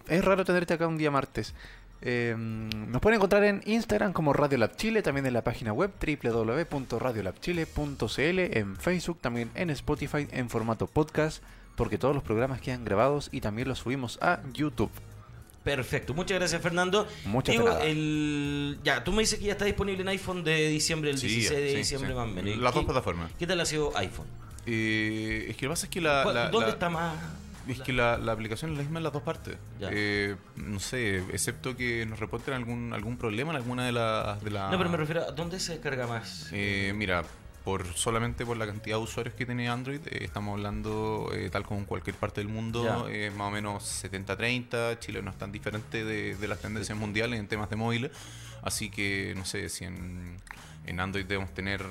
Es 0.07 0.25
raro 0.25 0.43
tenerte 0.43 0.73
acá 0.73 0.87
un 0.87 0.97
día 0.97 1.11
martes. 1.11 1.53
Eh, 2.01 2.33
nos 2.37 3.01
pueden 3.01 3.17
encontrar 3.17 3.43
en 3.43 3.61
Instagram 3.65 4.13
como 4.13 4.31
Radio 4.33 4.57
Lab 4.57 4.75
Chile, 4.77 5.01
también 5.01 5.25
en 5.25 5.33
la 5.33 5.43
página 5.43 5.73
web 5.73 5.91
www.radiolabchile.cl, 5.99 8.39
en 8.57 8.75
Facebook, 8.77 9.19
también 9.21 9.49
en 9.55 9.69
Spotify 9.71 10.27
en 10.31 10.49
formato 10.49 10.87
podcast, 10.87 11.43
porque 11.75 11.97
todos 11.97 12.13
los 12.15 12.23
programas 12.23 12.61
quedan 12.61 12.85
grabados 12.85 13.27
y 13.31 13.41
también 13.41 13.67
los 13.67 13.79
subimos 13.79 14.17
a 14.21 14.39
YouTube. 14.53 14.91
Perfecto, 15.63 16.13
muchas 16.13 16.39
gracias 16.39 16.61
Fernando. 16.61 17.05
Muchas 17.25 17.55
el... 17.83 18.79
Ya, 18.83 19.03
tú 19.03 19.11
me 19.11 19.21
dices 19.23 19.39
que 19.39 19.45
ya 19.45 19.51
está 19.51 19.65
disponible 19.65 20.01
en 20.01 20.07
iPhone 20.07 20.41
de 20.43 20.69
diciembre, 20.69 21.11
el 21.11 21.17
Sí, 21.17 21.27
16 21.27 21.59
de 21.59 21.69
sí, 21.71 21.75
diciembre 21.75 22.09
sí. 22.11 22.15
más 22.15 22.27
o 22.27 22.31
menos. 22.31 22.57
Las 22.57 22.71
¿Qué- 22.71 22.77
dos 22.79 22.85
plataformas. 22.85 23.29
¿Qué 23.37 23.45
tal 23.45 23.59
ha 23.59 23.65
sido 23.65 23.95
iPhone? 23.97 24.25
Eh, 24.65 25.47
es 25.49 25.57
que 25.57 25.65
lo 25.65 25.71
que 25.71 25.73
pasa 25.73 25.85
es 25.87 25.91
que 25.91 25.99
la, 26.01 26.21
¿Cuál- 26.23 26.35
la- 26.35 26.49
¿Dónde 26.49 26.67
la- 26.67 26.73
está 26.73 26.89
más? 26.89 27.13
Es 27.69 27.81
que 27.81 27.93
la, 27.93 28.17
la 28.17 28.31
aplicación 28.31 28.71
es 28.71 28.77
la 28.77 28.83
misma 28.83 28.99
en 28.99 29.03
las 29.03 29.13
dos 29.13 29.23
partes. 29.23 29.57
Eh, 29.79 30.35
no 30.55 30.79
sé, 30.79 31.17
excepto 31.31 31.75
que 31.75 32.05
nos 32.05 32.19
reporten 32.19 32.53
algún 32.53 32.93
algún 32.93 33.17
problema 33.17 33.51
en 33.51 33.57
alguna 33.57 33.85
de 33.85 33.91
las... 33.91 34.43
De 34.43 34.51
la, 34.51 34.69
No, 34.71 34.77
pero 34.77 34.89
me 34.89 34.97
refiero 34.97 35.23
a 35.23 35.31
dónde 35.31 35.59
se 35.59 35.73
descarga 35.73 36.07
más. 36.07 36.49
Eh, 36.51 36.93
mira, 36.95 37.23
por 37.63 37.85
solamente 37.95 38.45
por 38.45 38.57
la 38.57 38.65
cantidad 38.65 38.97
de 38.97 39.03
usuarios 39.03 39.35
que 39.35 39.45
tiene 39.45 39.69
Android, 39.69 40.01
eh, 40.07 40.19
estamos 40.21 40.53
hablando, 40.53 41.29
eh, 41.33 41.49
tal 41.49 41.65
como 41.65 41.81
en 41.81 41.85
cualquier 41.85 42.15
parte 42.15 42.41
del 42.41 42.47
mundo, 42.47 43.07
eh, 43.09 43.31
más 43.31 43.47
o 43.49 43.51
menos 43.51 43.83
70-30. 44.03 44.97
Chile 44.99 45.21
no 45.21 45.31
es 45.31 45.37
tan 45.37 45.51
diferente 45.51 46.03
de, 46.03 46.35
de 46.35 46.47
las 46.47 46.59
tendencias 46.59 46.97
mundiales 46.97 47.39
en 47.39 47.47
temas 47.47 47.69
de 47.69 47.75
móviles. 47.75 48.11
Así 48.63 48.89
que, 48.89 49.33
no 49.37 49.45
sé, 49.45 49.69
si 49.69 49.85
en, 49.85 50.37
en 50.85 50.99
Android 50.99 51.25
debemos 51.25 51.53
tener 51.53 51.83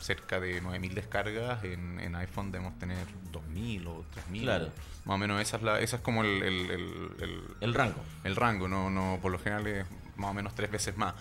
cerca 0.00 0.40
de 0.40 0.60
9.000 0.62 0.94
descargas, 0.94 1.62
en, 1.64 2.00
en 2.00 2.16
iPhone 2.16 2.50
debemos 2.50 2.76
tener 2.78 3.06
2.000 3.32 3.86
o 3.86 4.04
3.000. 4.32 4.42
Claro. 4.42 4.68
Más 5.04 5.14
o 5.16 5.18
menos 5.18 5.40
esa 5.40 5.56
es, 5.56 5.62
la, 5.62 5.80
esa 5.80 5.96
es 5.96 6.02
como 6.02 6.22
el, 6.22 6.42
el- 6.42 6.70
el- 6.70 7.10
el- 7.20 7.42
El 7.60 7.74
rango. 7.74 8.00
el 8.24 8.36
rango, 8.36 8.68
no, 8.68 8.88
no, 8.90 9.18
por 9.20 9.32
lo 9.32 9.38
general 9.38 9.66
es 9.66 9.86
más 10.16 10.30
o 10.30 10.34
menos 10.34 10.54
tres 10.54 10.70
veces 10.70 10.96
más. 10.96 11.14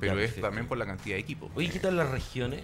pero 0.00 0.14
Ya, 0.14 0.20
es 0.20 0.26
perfecto. 0.28 0.46
también 0.48 0.66
por 0.68 0.76
la 0.78 0.86
cantidad 0.86 1.16
de 1.16 1.20
equipos. 1.20 1.50
Oye, 1.54 1.70
¿qué 1.70 1.78
tal 1.80 1.96
las 1.96 2.10
regiones? 2.10 2.62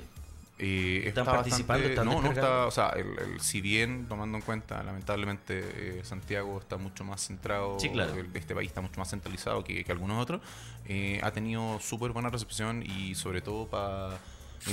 Eh, 0.58 1.04
¿Están 1.06 1.22
está 1.24 1.32
participando? 1.36 1.88
bastante- 1.88 1.88
¿Están 1.92 2.06
no, 2.06 2.22
no 2.22 2.28
está, 2.30 2.66
o 2.66 2.70
sea, 2.70 2.90
el, 2.90 3.06
el- 3.18 3.40
si 3.40 3.60
bien 3.60 4.06
tomando 4.06 4.36
en 4.38 4.42
cuenta, 4.44 4.82
lamentablemente 4.82 5.62
eh, 5.98 6.00
Santiago 6.04 6.58
está 6.58 6.76
mucho 6.76 7.04
más 7.04 7.26
centrado, 7.26 7.80
Sí, 7.80 7.88
claro. 7.90 8.14
el- 8.14 8.28
este 8.34 8.54
país 8.54 8.68
está 8.68 8.80
mucho 8.82 8.98
más 9.00 9.08
centralizado 9.10 9.64
que, 9.64 9.82
que 9.82 9.92
algunos 9.92 10.22
otros, 10.22 10.40
eh, 10.86 11.20
ha 11.22 11.30
tenido 11.32 11.80
súper 11.80 12.12
buena 12.12 12.28
recepción 12.28 12.82
y 12.82 13.14
sobre 13.14 13.40
todo 13.40 13.66
para... 13.66 14.18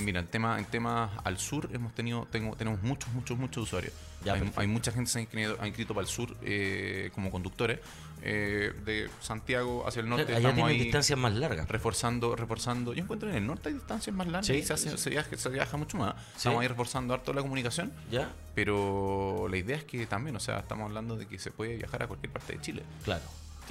Mira, 0.03 0.19
en 0.19 0.27
tema, 0.27 0.59
en 0.59 0.65
temas 0.65 1.09
al 1.23 1.37
sur 1.39 1.69
hemos 1.73 1.93
tenido, 1.95 2.27
tengo, 2.31 2.55
tenemos 2.55 2.81
muchos, 2.83 3.11
muchos, 3.13 3.37
muchos 3.37 3.63
usuarios. 3.63 3.93
Ya, 4.23 4.33
hay, 4.33 4.51
hay 4.55 4.67
mucha 4.67 4.91
gente 4.91 5.07
que 5.07 5.11
se 5.13 5.19
ha 5.19 5.21
inscrito, 5.21 5.57
ha 5.59 5.67
inscrito 5.67 5.93
para 5.95 6.03
el 6.05 6.09
sur 6.11 6.35
eh, 6.43 7.09
como 7.13 7.31
conductores. 7.31 7.79
eh, 8.21 8.73
de 8.83 9.09
Santiago 9.21 9.87
hacia 9.87 10.01
el 10.01 10.09
norte 10.09 10.23
Allá 10.25 10.37
estamos 10.39 10.55
tienen 10.55 10.71
ahí 10.75 10.79
distancias 10.83 11.17
más 11.17 11.33
largas. 11.33 11.69
reforzando, 11.69 12.35
reforzando. 12.35 12.93
Yo 12.93 13.01
encuentro 13.03 13.29
en 13.29 13.35
el 13.35 13.47
norte 13.47 13.69
hay 13.69 13.75
distancias 13.75 14.13
más 14.15 14.27
largas 14.27 14.45
Sí, 14.47 14.53
y 14.55 14.63
se, 14.63 14.73
hace- 14.73 14.91
sí. 14.91 14.97
se 14.97 15.09
viaja, 15.09 15.37
se 15.37 15.49
viaja 15.49 15.77
mucho 15.77 15.97
más. 15.97 16.15
Sí. 16.33 16.37
Estamos 16.37 16.61
ahí 16.61 16.67
reforzando 16.67 17.13
harto 17.13 17.31
la 17.33 17.41
comunicación, 17.41 17.93
¿Ya? 18.11 18.29
pero 18.55 19.47
la 19.49 19.55
idea 19.57 19.77
es 19.77 19.85
que 19.85 20.05
también, 20.05 20.35
o 20.35 20.39
sea, 20.41 20.59
estamos 20.59 20.85
hablando 20.85 21.15
de 21.15 21.27
que 21.27 21.39
se 21.39 21.49
puede 21.51 21.77
viajar 21.77 22.03
a 22.03 22.07
cualquier 22.07 22.31
parte 22.33 22.53
de 22.53 22.61
Chile. 22.61 22.83
Claro. 23.05 23.23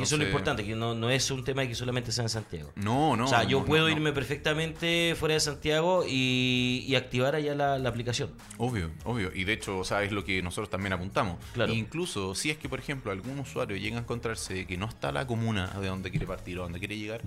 Eso 0.02 0.14
es 0.14 0.18
lo 0.20 0.26
importante, 0.26 0.64
que 0.64 0.74
no, 0.76 0.94
no 0.94 1.10
es 1.10 1.30
un 1.30 1.44
tema 1.44 1.66
que 1.66 1.74
solamente 1.74 2.12
sea 2.12 2.22
en 2.24 2.28
Santiago. 2.28 2.70
No, 2.76 3.16
no. 3.16 3.24
o 3.24 3.28
sea, 3.28 3.44
yo 3.44 3.60
no, 3.60 3.64
puedo 3.66 3.88
no, 3.88 3.90
irme 3.94 4.12
perfectamente 4.12 5.14
fuera 5.18 5.34
de 5.34 5.40
Santiago 5.40 6.04
y, 6.06 6.84
y 6.86 6.94
activar 6.94 7.34
allá 7.34 7.54
la, 7.54 7.78
la 7.78 7.88
aplicación. 7.88 8.30
Obvio, 8.56 8.90
obvio. 9.04 9.30
Y 9.34 9.44
de 9.44 9.52
hecho, 9.54 9.78
o 9.78 9.84
sea, 9.84 10.02
es 10.02 10.12
lo 10.12 10.24
que 10.24 10.42
nosotros 10.42 10.70
también 10.70 10.92
apuntamos. 10.92 11.36
Claro. 11.54 11.72
Incluso 11.72 12.34
si 12.34 12.50
es 12.50 12.56
que, 12.58 12.68
por 12.68 12.78
ejemplo, 12.78 13.10
algún 13.12 13.38
usuario 13.38 13.76
llega 13.76 13.96
a 13.96 14.00
encontrarse 14.00 14.66
que 14.66 14.76
no 14.76 14.86
está 14.86 15.12
la 15.12 15.26
comuna 15.26 15.68
de 15.80 15.88
donde 15.88 16.10
quiere 16.10 16.26
partir 16.26 16.58
o 16.58 16.62
donde 16.62 16.78
quiere 16.78 16.96
llegar, 16.96 17.20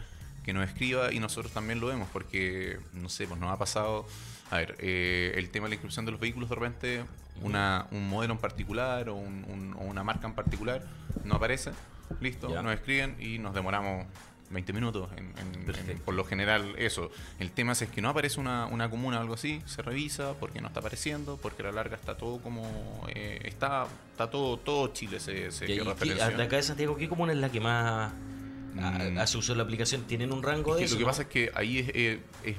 que 0.44 0.54
nos 0.54 0.68
escriba 0.68 1.12
y 1.14 1.20
nosotros 1.20 1.54
también 1.54 1.80
lo 1.80 1.88
vemos, 1.88 2.08
porque, 2.12 2.80
no 2.94 3.10
sé, 3.10 3.28
pues 3.28 3.40
nos 3.40 3.52
ha 3.52 3.58
pasado. 3.58 4.08
A 4.50 4.58
ver, 4.58 4.76
eh, 4.80 5.34
el 5.36 5.50
tema 5.50 5.66
de 5.66 5.70
la 5.70 5.76
inscripción 5.76 6.06
de 6.06 6.12
los 6.12 6.20
vehículos, 6.20 6.50
de 6.50 6.56
repente, 6.56 7.04
una, 7.42 7.88
un 7.92 8.10
modelo 8.10 8.34
en 8.34 8.40
particular 8.40 9.08
o, 9.10 9.16
un- 9.16 9.46
un- 9.48 9.76
o 9.80 9.84
una 9.84 10.04
marca 10.04 10.28
en 10.28 10.34
particular 10.34 10.84
no 11.24 11.36
aparece. 11.36 11.72
Listo, 12.20 12.50
Ya. 12.50 12.62
nos 12.62 12.74
escriben 12.74 13.16
y 13.20 13.38
nos 13.38 13.54
demoramos 13.54 14.06
20 14.50 14.74
minutos. 14.74 15.10
En, 15.16 15.34
en- 15.38 15.90
en- 15.92 16.00
por 16.00 16.14
lo 16.14 16.26
general, 16.26 16.74
eso. 16.78 17.10
El 17.40 17.52
tema 17.52 17.72
es, 17.72 17.84
que 17.84 18.02
no 18.02 18.10
aparece 18.10 18.40
una, 18.40 18.66
una 18.66 18.90
comuna 18.90 19.18
o 19.20 19.22
algo 19.22 19.34
así, 19.36 19.62
se 19.66 19.82
revisa 19.82 20.34
porque 20.40 20.60
no 20.60 20.68
está 20.68 20.82
apareciendo, 20.82 21.38
porque 21.42 21.62
a 21.64 21.68
la 21.68 21.72
larga 21.72 21.96
está 21.96 22.18
todo 22.18 22.40
como. 22.42 23.06
eh, 23.16 23.40
está 23.46 23.88
está 24.12 24.30
todo 24.30 24.58
todo 24.58 24.90
Chile 24.90 25.20
se, 25.22 25.52
se 25.52 25.66
referencia. 25.66 26.30
de 26.30 26.44
acá 26.44 26.58
de 26.58 26.64
Santiago, 26.64 26.98
¿qué 26.98 27.08
comuna 27.08 27.32
es 27.32 27.40
la 27.40 27.50
que 27.50 27.60
más 27.62 28.12
a- 28.12 28.14
Mm. 28.74 29.18
hace 29.18 29.38
uso 29.38 29.52
de 29.54 29.58
la 29.58 29.64
aplicación? 29.64 30.04
¿Tienen 30.04 30.32
un 30.32 30.42
rango 30.44 30.76
de 30.76 30.84
Es 30.84 30.84
que 30.84 30.86
eso? 30.86 30.96
lo 30.96 31.00
que 31.00 31.04
no? 31.04 31.08
pasa 31.10 31.22
es 31.24 31.28
que 31.30 31.52
ahí 31.56 31.80
es, 31.80 31.90
eh, 31.94 32.20
es, 32.44 32.56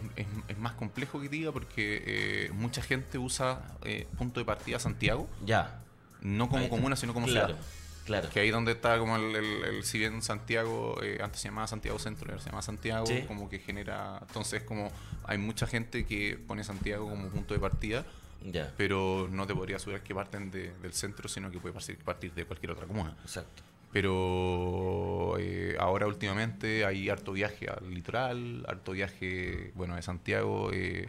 es- 0.49 0.59
más 0.59 0.73
complejo 0.73 1.21
que 1.21 1.29
diga 1.31 1.53
porque 1.53 2.03
eh, 2.07 2.51
mucha 2.55 2.83
gente 2.83 3.17
usa 3.19 3.63
eh, 3.85 4.07
punto 4.19 4.39
de 4.41 4.45
partida 4.47 4.79
Santiago, 4.79 5.29
Ya. 5.45 5.81
no 6.21 6.49
como 6.51 6.69
comuna, 6.69 6.97
sino 6.97 7.13
como 7.15 7.27
claro, 7.27 7.55
ciudad. 7.55 7.63
Claro. 8.05 8.29
Que 8.31 8.41
ahí 8.41 8.51
donde 8.51 8.73
está 8.73 8.99
como 8.99 9.17
el, 9.17 9.37
el- 9.37 9.65
el- 9.65 9.85
si 9.85 9.99
bien 9.99 10.23
Santiago, 10.23 11.01
eh, 11.03 11.19
antes 11.23 11.41
se 11.41 11.49
llamaba 11.49 11.67
Santiago 11.69 11.99
Centro, 11.99 12.31
ahora 12.31 12.43
se 12.43 12.51
llama 12.51 12.63
Santiago, 12.63 13.07
Sí. 13.07 13.23
como 13.29 13.49
que 13.49 13.59
genera, 13.61 14.19
entonces 14.27 14.63
como 14.65 14.91
hay 15.25 15.39
mucha 15.39 15.67
gente 15.67 16.05
que 16.05 16.37
pone 16.47 16.65
Santiago 16.65 17.09
como 17.09 17.29
punto 17.29 17.55
de 17.55 17.61
partida, 17.61 18.05
Ya. 18.45 18.73
pero 18.77 19.29
no 19.31 19.47
te 19.47 19.55
podría 19.55 19.77
asegurar 19.77 20.03
que 20.03 20.15
parten 20.15 20.51
de- 20.51 20.73
del 20.83 20.93
centro, 20.95 21.29
sino 21.29 21.51
que 21.51 21.59
puede 21.61 21.73
partir, 21.75 21.97
partir 21.99 22.33
de 22.35 22.45
cualquier 22.45 22.73
otra 22.73 22.87
comuna. 22.87 23.17
Exacto. 23.23 23.63
Pero 23.93 25.37
eh, 25.39 25.77
ahora 25.79 26.07
últimamente 26.07 26.85
hay 26.85 27.09
harto 27.09 27.33
viaje 27.33 27.69
al 27.69 27.93
litoral, 27.93 28.65
harto 28.69 28.93
viaje, 28.93 29.71
bueno, 29.75 29.97
de 29.97 30.03
Santiago, 30.03 30.71
eh, 30.73 31.09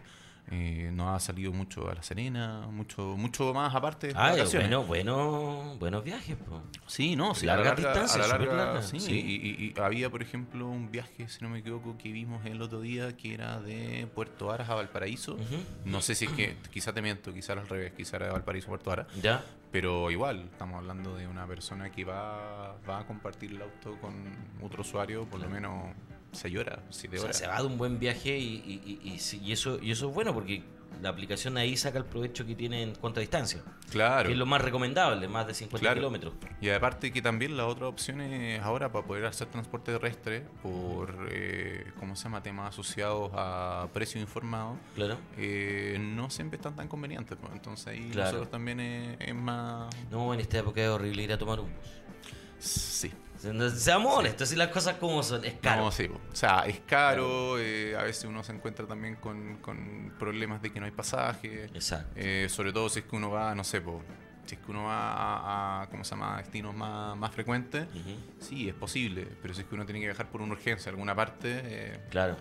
eh, 0.52 0.90
no 0.94 1.16
ha 1.16 1.20
salido 1.20 1.52
mucho 1.54 1.90
a 1.90 1.96
La 1.96 2.04
Serena, 2.04 2.68
mucho 2.70 3.16
mucho 3.18 3.54
más 3.54 3.74
aparte 3.74 4.12
Ah, 4.16 4.36
bueno, 4.52 4.84
bueno, 4.84 5.76
buenos 5.80 6.04
viajes. 6.04 6.36
po. 6.36 6.62
Sí, 6.86 7.16
no, 7.16 7.34
sí, 7.34 7.46
Larga 7.46 7.72
a 7.72 7.76
la 7.76 7.82
larga, 7.82 7.90
distancia, 7.94 8.16
a 8.16 8.28
la 8.28 8.34
súper 8.34 8.48
larga, 8.50 8.66
larga, 8.74 8.82
sí, 8.84 9.00
sí. 9.00 9.14
Y, 9.14 9.36
y- 9.64 9.74
y 9.78 9.80
había, 9.80 10.10
por 10.10 10.22
ejemplo, 10.22 10.68
un 10.68 10.92
viaje, 10.92 11.28
si 11.30 11.42
no 11.42 11.50
me 11.50 11.60
equivoco, 11.60 11.98
que 11.98 12.12
vimos 12.12 12.46
el 12.46 12.62
otro 12.62 12.82
día, 12.82 13.16
que 13.16 13.34
era 13.34 13.60
de 13.62 14.08
Puerto 14.14 14.52
Aras 14.52 14.70
a 14.70 14.76
Valparaíso. 14.76 15.38
No 15.86 16.02
sé 16.02 16.14
si 16.16 16.26
es 16.26 16.32
que, 16.32 16.56
quizá 16.72 16.94
te 16.94 17.02
miento, 17.02 17.34
quizá 17.34 17.54
al 17.54 17.68
revés, 17.68 17.94
quizá 17.94 18.18
era 18.18 18.26
de 18.28 18.32
Valparaíso 18.34 18.68
a 18.68 18.70
Puerto 18.70 18.92
Aras. 18.92 19.08
Ya. 19.22 19.44
Pero 19.72 20.12
igual, 20.12 20.50
estamos 20.52 20.78
hablando 20.78 21.16
de 21.16 21.26
una 21.26 21.48
persona 21.48 21.90
que 21.92 22.06
va, 22.06 22.76
va 22.88 23.00
a 23.00 23.08
compartir 23.08 23.52
el 23.54 23.62
auto 23.64 23.98
con 24.00 24.14
otro 24.62 24.82
usuario, 24.82 25.26
por 25.26 25.40
lo 25.40 25.50
menos 25.50 25.96
6 26.34 26.58
horas, 26.58 26.80
7 26.90 27.16
O 27.16 27.20
sea, 27.20 27.26
horas. 27.26 27.38
se 27.38 27.48
va 27.48 27.58
de 27.62 27.68
un 27.68 27.78
buen 27.78 28.00
viaje 28.00 28.38
y, 28.38 28.56
y- 28.66 29.00
y- 29.04 29.38
y 29.48 29.52
eso, 29.52 29.80
y 29.82 29.92
eso 29.92 30.10
es 30.10 30.14
bueno 30.16 30.34
porque 30.34 30.64
la 31.02 31.10
aplicación 31.10 31.58
ahí 31.58 31.76
saca 31.76 31.98
el 31.98 32.06
provecho 32.06 32.46
que 32.46 32.54
tiene 32.56 32.84
en 32.84 32.94
cuanto 32.94 33.20
a 33.20 33.22
distancia. 33.22 33.62
Claro. 33.90 34.28
Que 34.28 34.34
es 34.34 34.38
lo 34.38 34.46
más 34.46 34.62
recomendable, 34.62 35.28
más 35.28 35.48
de 35.48 35.54
50 35.56 35.80
Claro. 35.82 35.96
kilómetros. 35.96 36.34
Y 36.62 36.70
aparte 36.70 37.12
que 37.12 37.20
también 37.22 37.58
la 37.58 37.66
otra 37.66 37.88
opción 37.88 38.22
es 38.22 38.62
ahora 38.62 38.92
para 38.92 39.06
poder 39.06 39.26
hacer 39.26 39.48
transporte 39.48 39.92
terrestre 39.92 40.46
por, 40.62 41.28
eh, 41.32 41.92
¿cómo 42.00 42.16
se 42.16 42.24
llama? 42.26 42.44
Temas 42.44 42.70
asociados 42.70 43.32
a 43.34 43.88
precio 43.92 44.22
informado. 44.22 44.78
Claro. 44.96 45.18
eh, 45.38 45.98
no 46.00 46.30
siempre 46.30 46.58
están 46.58 46.76
tan 46.76 46.88
convenientes. 46.88 47.38
pues. 47.42 47.52
Entonces 47.54 47.88
ahí 47.88 48.10
Claro. 48.12 48.28
nosotros 48.28 48.52
también 48.52 48.80
es, 48.80 49.18
es 49.20 49.36
más... 49.36 49.94
No, 50.12 50.32
en 50.34 50.40
esta 50.42 50.60
época 50.60 50.80
es 50.82 50.90
horrible 50.90 51.24
ir 51.24 51.34
a 51.34 51.38
tomar 51.40 51.60
un 51.60 51.72
bus. 51.74 51.90
Sí. 52.60 53.12
Se- 53.44 53.70
Seamos 53.72 54.18
honestos, 54.18 54.48
si 54.50 54.56
las 54.56 54.70
cosas 54.70 54.96
como 54.96 55.22
son, 55.22 55.44
es 55.44 55.56
caro. 55.62 55.84
No, 55.84 55.92
sí, 55.92 56.08
po. 56.08 56.16
o 56.32 56.36
sea, 56.36 56.60
es 56.66 56.80
caro, 56.88 57.60
eh, 57.60 57.96
a 57.98 58.04
veces 58.04 58.24
uno 58.26 58.44
se 58.44 58.54
encuentra 58.54 58.88
también 58.88 59.16
con, 59.18 59.58
con 59.58 60.14
problemas 60.18 60.62
de 60.62 60.72
que 60.72 60.80
no 60.80 60.86
hay 60.86 60.92
pasaje, 60.94 61.66
Exacto. 61.66 62.12
eh, 62.16 62.48
sobre 62.50 62.72
todo 62.72 62.88
si 62.90 63.00
es 63.00 63.06
que 63.06 63.16
uno 63.16 63.30
va, 63.32 63.54
no 63.54 63.64
sé, 63.66 63.82
po, 63.82 64.02
si 64.46 64.56
es 64.56 64.62
que 64.62 64.72
uno 64.72 64.86
va 64.86 65.12
a, 65.14 65.82
a, 65.84 65.90
¿cómo 65.90 66.04
se 66.06 66.12
llama?, 66.12 66.38
destinos 66.38 66.74
más, 66.74 67.18
más 67.18 67.32
frecuentes, 67.34 67.86
sí, 68.40 68.70
es 68.70 68.76
posible, 68.76 69.28
pero 69.42 69.54
si 69.54 69.62
es 69.62 69.68
que 69.68 69.76
uno 69.76 69.86
tiene 69.86 70.00
que 70.00 70.06
viajar 70.08 70.30
por 70.30 70.42
una 70.42 70.54
urgencia 70.54 70.90
a 70.90 70.92
alguna 70.92 71.14
parte, 71.14 71.62
eh, 71.64 72.00
Claro. 72.10 72.38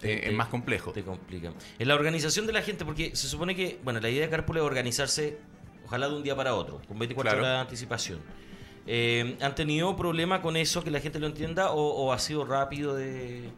Te- 0.00 0.06
te- 0.16 0.28
es 0.30 0.34
más 0.34 0.48
complejo. 0.48 0.92
Te 0.92 1.02
complica. 1.02 1.52
En 1.78 1.88
la 1.88 1.94
organización 1.94 2.46
de 2.46 2.52
la 2.54 2.62
gente, 2.62 2.84
porque 2.86 3.14
se 3.14 3.28
supone 3.28 3.54
que, 3.54 3.78
bueno, 3.84 4.00
la 4.00 4.08
idea 4.08 4.22
de 4.22 4.30
Carpool 4.30 4.56
es 4.56 4.62
organizarse, 4.62 5.38
ojalá 5.84 6.08
de 6.08 6.14
un 6.16 6.22
día 6.22 6.34
para 6.34 6.54
otro, 6.54 6.80
con 6.88 6.98
24 6.98 7.30
Claro. 7.32 7.40
horas 7.44 7.56
de 7.56 7.60
anticipación. 7.60 8.20
Eh, 8.92 9.36
¿Han 9.40 9.54
tenido 9.54 9.96
problema 9.96 10.42
con 10.42 10.56
eso, 10.56 10.82
que 10.82 10.90
la 10.90 10.98
gente 10.98 11.20
lo 11.20 11.28
entienda, 11.28 11.70
o, 11.70 11.80
o 11.80 12.12
ha 12.12 12.18
sido 12.18 12.44
rápido 12.44 12.96
de, 12.96 13.48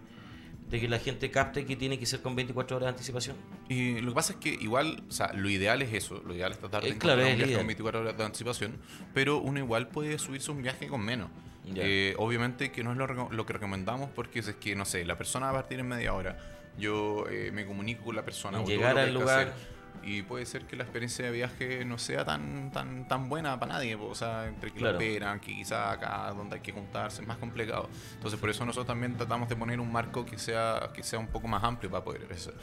de 0.68 0.78
que 0.78 0.88
la 0.88 0.98
gente 0.98 1.30
capte 1.30 1.64
que 1.64 1.74
tiene 1.74 1.98
que 1.98 2.04
ser 2.04 2.20
con 2.20 2.36
24 2.36 2.76
horas 2.76 2.86
de 2.86 2.90
anticipación? 2.90 3.36
Y 3.66 4.00
lo 4.02 4.10
que 4.10 4.14
pasa 4.14 4.34
es 4.34 4.38
que 4.40 4.50
igual, 4.50 5.02
o 5.08 5.10
sea, 5.10 5.32
lo 5.32 5.48
ideal 5.48 5.80
es 5.80 5.94
eso, 5.94 6.22
lo 6.26 6.34
ideal 6.34 6.52
es 6.52 6.58
tratar 6.58 6.82
de 6.82 6.90
Eh, 6.90 6.98
claro, 6.98 7.22
es 7.22 7.32
un 7.32 7.38
viaje 7.38 7.54
con 7.54 7.66
24 7.66 8.00
horas 8.02 8.18
de 8.18 8.24
anticipación, 8.24 8.76
pero 9.14 9.38
uno 9.38 9.58
igual 9.58 9.88
puede 9.88 10.18
subirse 10.18 10.50
un 10.50 10.62
viaje 10.62 10.86
con 10.86 11.02
menos. 11.02 11.30
Eh, 11.76 12.14
obviamente 12.18 12.72
que 12.72 12.84
no 12.84 12.92
es 12.92 12.98
lo, 12.98 13.30
lo 13.30 13.46
que 13.46 13.52
recomendamos 13.54 14.10
porque 14.10 14.40
es 14.40 14.54
que, 14.56 14.76
no 14.76 14.84
sé, 14.84 15.04
la 15.06 15.16
persona 15.16 15.46
va 15.46 15.52
a 15.52 15.62
partir 15.62 15.78
en 15.80 15.88
media 15.88 16.12
hora, 16.12 16.36
yo 16.76 17.24
eh, 17.30 17.50
me 17.52 17.64
comunico 17.64 18.04
con 18.04 18.16
la 18.16 18.24
persona. 18.24 18.62
Llegar 18.64 18.98
al 18.98 19.14
lugar. 19.14 19.48
hacer, 19.48 19.54
y 20.02 20.22
puede 20.22 20.46
ser 20.46 20.66
que 20.66 20.74
la 20.76 20.82
experiencia 20.84 21.24
de 21.24 21.30
viaje 21.30 21.84
no 21.84 21.96
sea 21.98 22.24
tan 22.24 22.70
tan 22.72 23.06
tan 23.08 23.28
buena 23.28 23.58
para 23.60 23.74
nadie, 23.74 23.96
po, 23.96 24.06
o 24.06 24.14
sea, 24.14 24.46
entre 24.48 24.70
que 24.72 24.78
Claro. 24.78 24.98
lo 24.98 25.00
esperan, 25.04 25.40
que 25.40 25.54
quizá 25.54 25.92
acá 25.92 26.32
donde 26.36 26.56
hay 26.56 26.60
que 26.62 26.72
juntarse 26.72 27.22
es 27.22 27.28
más 27.28 27.36
complicado. 27.38 27.88
Entonces, 28.14 28.38
por 28.40 28.50
eso 28.50 28.64
nosotros 28.64 28.86
también 28.86 29.16
tratamos 29.16 29.48
de 29.48 29.56
poner 29.56 29.78
un 29.80 29.92
marco 29.92 30.24
que 30.26 30.38
sea 30.38 30.90
que 30.94 31.02
sea 31.02 31.18
un 31.18 31.28
poco 31.28 31.46
más 31.48 31.62
amplio 31.64 31.90
para 31.90 32.04
poder 32.04 32.26
hacer. 32.32 32.54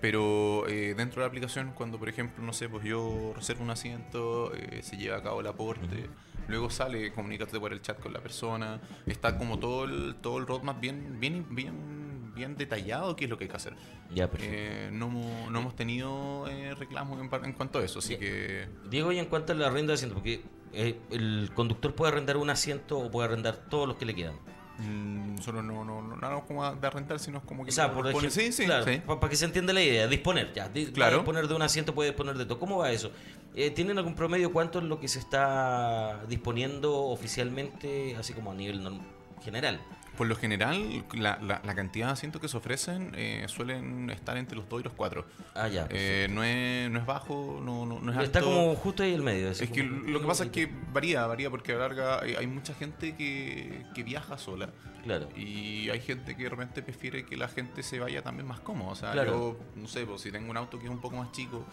Pero 0.00 0.66
eh, 0.68 0.94
dentro 0.96 1.20
de 1.20 1.26
la 1.26 1.28
aplicación, 1.28 1.72
cuando 1.74 1.98
por 1.98 2.08
ejemplo, 2.08 2.42
no 2.44 2.52
sé, 2.52 2.68
pues 2.68 2.84
yo 2.84 3.32
reservo 3.34 3.62
un 3.64 3.70
asiento, 3.70 4.52
eh, 4.54 4.80
se 4.82 4.96
lleva 4.96 5.16
a 5.18 5.22
cabo 5.22 5.40
el 5.40 5.46
aporte, 5.46 6.08
luego 6.48 6.68
sale, 6.70 7.12
comunícate 7.12 7.58
por 7.58 7.72
el 7.72 7.80
chat 7.82 7.98
con 7.98 8.12
la 8.12 8.20
persona, 8.20 8.80
está 9.06 9.38
como 9.38 9.58
todo 9.58 9.84
el, 9.84 10.16
todo 10.20 10.38
el 10.38 10.46
roadmap 10.46 10.80
bien, 10.80 11.18
bien, 11.18 11.46
bien, 11.50 11.95
bien 12.36 12.56
detallado 12.56 13.16
qué 13.16 13.24
es 13.24 13.30
lo 13.30 13.36
que 13.38 13.44
hay 13.44 13.50
que 13.50 13.56
hacer. 13.56 13.72
Ya, 14.14 14.30
perfecto. 14.30 14.54
Eh, 14.56 14.90
no, 14.92 15.06
hemos- 15.06 15.50
no 15.50 15.58
hemos 15.58 15.74
tenido 15.74 16.46
eh, 16.48 16.74
reclamos 16.76 17.18
en, 17.20 17.44
en 17.44 17.52
cuanto 17.54 17.80
a 17.80 17.84
eso, 17.84 17.98
así 17.98 18.12
Ya. 18.14 18.20
que 18.20 18.68
Diego, 18.88 19.10
y 19.10 19.18
en 19.18 19.26
cuanto 19.26 19.52
a 19.52 19.56
la 19.56 19.66
arrenda 19.66 19.88
de 19.90 19.94
asiento, 19.94 20.14
porque 20.14 20.42
eh, 20.72 21.00
el 21.10 21.50
conductor 21.54 21.94
puede 21.94 22.12
arrendar 22.12 22.36
un 22.36 22.50
asiento 22.50 22.98
o 22.98 23.10
puede 23.10 23.28
arrendar 23.28 23.56
todos 23.68 23.88
los 23.88 23.96
que 23.96 24.04
le 24.04 24.14
quedan. 24.14 24.34
mm, 24.78 25.36
nosotros 25.36 25.64
no, 25.64 25.84
no, 25.86 26.02
no, 26.02 26.16
no 26.16 26.44
como 26.46 26.70
de 26.74 26.90
rentar, 26.90 27.18
sino 27.18 27.40
como 27.46 27.64
que 27.64 27.70
O 27.70 27.72
sea, 27.72 27.90
por 27.94 28.06
ejemplo, 28.06 28.28
sí, 28.30 28.52
sí, 28.52 28.66
claro, 28.66 28.84
sí. 28.84 29.00
para 29.06 29.28
que 29.30 29.36
se 29.36 29.46
entienda 29.46 29.72
la 29.72 29.82
idea, 29.82 30.06
disponer, 30.06 30.52
ya, 30.52 30.68
di- 30.68 30.92
Claro. 30.92 31.16
disponer 31.16 31.48
de 31.48 31.54
un 31.54 31.62
asiento, 31.62 31.94
puede 31.94 32.10
disponer 32.10 32.36
de 32.36 32.44
todo. 32.44 32.58
¿Cómo 32.58 32.76
va 32.78 32.92
eso? 32.92 33.10
Eh, 33.54 33.70
¿Tienen 33.70 33.96
algún 33.96 34.14
promedio 34.14 34.52
cuánto 34.52 34.78
es 34.80 34.84
lo 34.84 35.00
que 35.00 35.08
se 35.08 35.18
está 35.18 36.22
disponiendo 36.28 36.94
oficialmente, 37.06 38.16
así 38.16 38.34
como 38.34 38.50
a 38.52 38.54
nivel 38.54 39.00
general? 39.42 39.80
Por 40.16 40.26
lo 40.28 40.36
general, 40.36 41.04
la, 41.14 41.38
la- 41.42 41.60
la 41.64 41.74
cantidad 41.74 42.06
de 42.06 42.12
asientos 42.12 42.40
que 42.40 42.48
se 42.48 42.56
ofrecen 42.56 43.12
eh, 43.16 43.44
suelen 43.48 44.08
estar 44.10 44.36
entre 44.36 44.56
los 44.56 44.68
2 44.68 44.80
y 44.80 44.84
los 44.84 44.92
4. 44.94 45.26
Ah, 45.54 45.68
ya. 45.68 45.86
Eh, 45.90 46.26
no, 46.30 46.42
es, 46.42 46.90
no 46.90 46.98
es 46.98 47.04
bajo, 47.06 47.60
no, 47.62 47.84
no, 47.84 48.00
no 48.00 48.12
es 48.12 48.18
Está 48.24 48.38
alto. 48.38 48.50
como 48.50 48.74
justo 48.76 49.02
ahí 49.02 49.12
el 49.12 49.22
medio. 49.22 49.50
así 49.50 49.64
Es 49.64 49.70
que 49.70 49.82
lo 49.82 50.20
que 50.20 50.26
pasa 50.26 50.44
es 50.44 50.50
que 50.50 50.70
varía, 50.92 51.26
varía 51.26 51.50
porque 51.50 51.72
a 51.72 51.74
la 51.76 51.80
larga 51.82 52.20
hay, 52.22 52.34
hay 52.34 52.46
mucha 52.46 52.72
gente 52.74 53.14
que, 53.14 53.84
que 53.94 54.02
viaja 54.02 54.38
sola 54.38 54.70
Claro. 55.04 55.28
y 55.36 55.88
hay 55.90 56.00
gente 56.00 56.34
que 56.36 56.44
de 56.44 56.48
repente 56.48 56.82
prefiere 56.82 57.24
que 57.26 57.36
la 57.36 57.46
gente 57.48 57.82
se 57.82 58.00
vaya 58.00 58.22
también 58.22 58.46
más 58.48 58.60
cómodo. 58.60 58.90
O 58.90 58.96
sea, 58.96 59.12
Claro. 59.12 59.32
yo, 59.74 59.80
no 59.80 59.86
sé, 59.86 60.04
pues, 60.06 60.22
si 60.22 60.32
tengo 60.32 60.50
un 60.50 60.56
auto 60.56 60.78
que 60.78 60.86
es 60.86 60.90
un 60.90 61.00
poco 61.00 61.16
más 61.16 61.30
chico, 61.32 61.64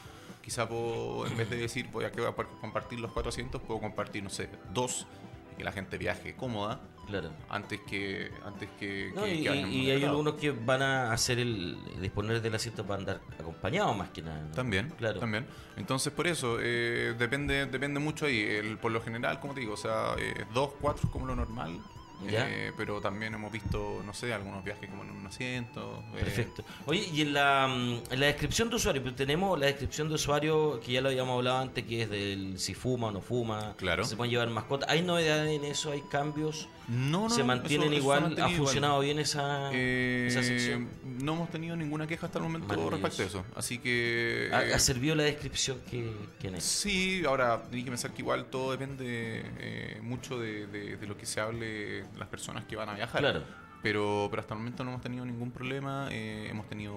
quizá 0.41 0.67
puedo, 0.67 1.25
en 1.25 1.37
vez 1.37 1.49
de 1.49 1.55
decir 1.55 1.87
voy 1.91 2.03
a 2.05 2.11
compartir 2.11 2.99
los 2.99 3.11
400, 3.13 3.61
puedo 3.61 3.79
compartir, 3.79 4.21
no 4.21 4.29
sé, 4.29 4.49
dos 4.73 5.07
y 5.53 5.55
que 5.57 5.63
la 5.63 5.71
gente 5.71 5.97
viaje 5.97 6.35
cómoda 6.35 6.81
Claro. 7.07 7.31
antes 7.49 7.79
que 7.81 8.31
antes 8.45 8.69
que, 8.79 9.11
No, 9.15 9.23
que- 9.23 9.35
y, 9.35 9.43
que 9.43 9.49
vayan 9.49 9.71
y 9.71 9.91
hay 9.91 10.03
algunos 10.03 10.33
que 10.35 10.51
van 10.51 10.81
a 10.81 11.11
hacer 11.11 11.39
el 11.39 11.77
disponer 12.01 12.41
del 12.41 12.55
asiento 12.55 12.85
para 12.85 12.99
andar 12.99 13.21
acompañados 13.39 13.95
más 13.95 14.09
que 14.09 14.21
nada. 14.21 14.41
¿no? 14.41 14.51
También, 14.51 14.89
Claro. 14.97 15.19
también. 15.19 15.45
Entonces, 15.77 16.11
por 16.13 16.27
eso, 16.27 16.57
eh, 16.61 17.13
depende 17.17 17.65
depende 17.65 17.99
mucho 17.99 18.25
ahí. 18.25 18.41
El, 18.41 18.77
por 18.77 18.91
lo 18.91 19.01
general, 19.01 19.39
como 19.39 19.53
te 19.53 19.59
digo, 19.59 19.73
o 19.73 19.77
sea, 19.77 20.15
eh, 20.17 20.45
dos, 20.53 20.71
cuatro 20.79 21.03
es 21.07 21.09
como 21.11 21.25
lo 21.25 21.35
normal. 21.35 21.79
Eh, 22.25 22.71
pero 22.77 23.01
también 23.01 23.33
hemos 23.33 23.51
visto, 23.51 24.01
no 24.05 24.13
sé, 24.13 24.33
algunos 24.33 24.63
viajes 24.63 24.89
como 24.89 25.03
en 25.03 25.11
un 25.11 25.25
asiento. 25.27 26.03
eh, 26.15 26.19
Perfecto. 26.19 26.63
Oye, 26.85 27.07
y 27.13 27.21
en 27.21 27.33
la, 27.33 27.67
mm, 27.67 28.13
en 28.13 28.19
la 28.19 28.25
descripción 28.27 28.69
de 28.69 28.77
usuario, 28.77 29.01
pues 29.01 29.15
tenemos 29.15 29.59
la 29.59 29.65
descripción 29.65 30.07
de 30.07 30.15
usuario 30.15 30.79
que 30.79 30.93
ya 30.93 31.01
lo 31.01 31.09
habíamos 31.09 31.35
hablado 31.37 31.57
antes, 31.59 31.83
que 31.83 32.03
es 32.03 32.09
del 32.09 32.59
si 32.59 32.73
fuma 32.73 33.07
o 33.07 33.11
no 33.11 33.21
fuma. 33.21 33.73
Claro. 33.77 34.05
Se 34.05 34.15
pueden 34.15 34.31
llevar 34.31 34.49
mascotas. 34.49 34.89
¿Hay 34.89 35.01
novedades 35.01 35.51
en 35.51 35.65
eso? 35.65 35.91
¿Hay 35.91 36.01
cambios? 36.01 36.69
No, 36.87 37.23
no, 37.23 37.29
¿Se 37.29 37.43
mantienen 37.43 37.87
eso- 37.87 37.93
eso 37.93 38.01
igual? 38.01 38.19
se 38.19 38.23
ha 38.23 38.25
¿Ha 38.25 38.27
mantenido 38.29 38.49
igual. 38.55 38.65
funcionado 38.67 38.99
bien 38.99 39.19
esa, 39.19 39.69
Eh, 39.73 40.25
esa 40.27 40.43
sección? 40.43 40.89
No 41.21 41.33
hemos 41.33 41.49
tenido 41.49 41.75
ninguna 41.75 42.07
queja 42.07 42.25
hasta 42.25 42.39
el 42.39 42.43
momento 42.43 42.89
respecto 42.89 43.23
a 43.23 43.25
eso. 43.25 43.45
Así 43.55 43.77
que. 43.77 44.49
¿Ha, 44.51 44.65
eh, 44.65 44.73
ha 44.73 44.79
servido 44.79 45.15
la 45.15 45.23
descripción 45.23 45.77
que, 45.89 46.11
que 46.39 46.47
en 46.49 46.55
eso? 46.55 46.67
Sí, 46.81 47.23
ahora 47.25 47.63
hay 47.71 47.83
que 47.83 47.89
pensar 47.89 48.11
que 48.11 48.21
igual 48.21 48.45
todo 48.45 48.71
depende 48.71 49.43
eh, 49.59 49.99
mucho 50.01 50.39
de, 50.39 50.67
de- 50.67 50.97
de 50.97 51.07
lo 51.07 51.17
que 51.17 51.25
se 51.25 51.39
hable 51.39 52.03
las 52.17 52.27
personas 52.27 52.65
que 52.65 52.75
van 52.75 52.89
a 52.89 52.93
viajar. 52.95 53.21
Claro. 53.21 53.43
Pero, 53.81 54.27
pero 54.29 54.39
hasta 54.41 54.53
el 54.53 54.59
momento 54.59 54.83
no 54.85 54.91
hemos 54.91 55.01
tenido 55.01 55.25
ningún 55.25 55.51
problema. 55.51 56.07
hemos 56.11 56.67
tenido 56.69 56.93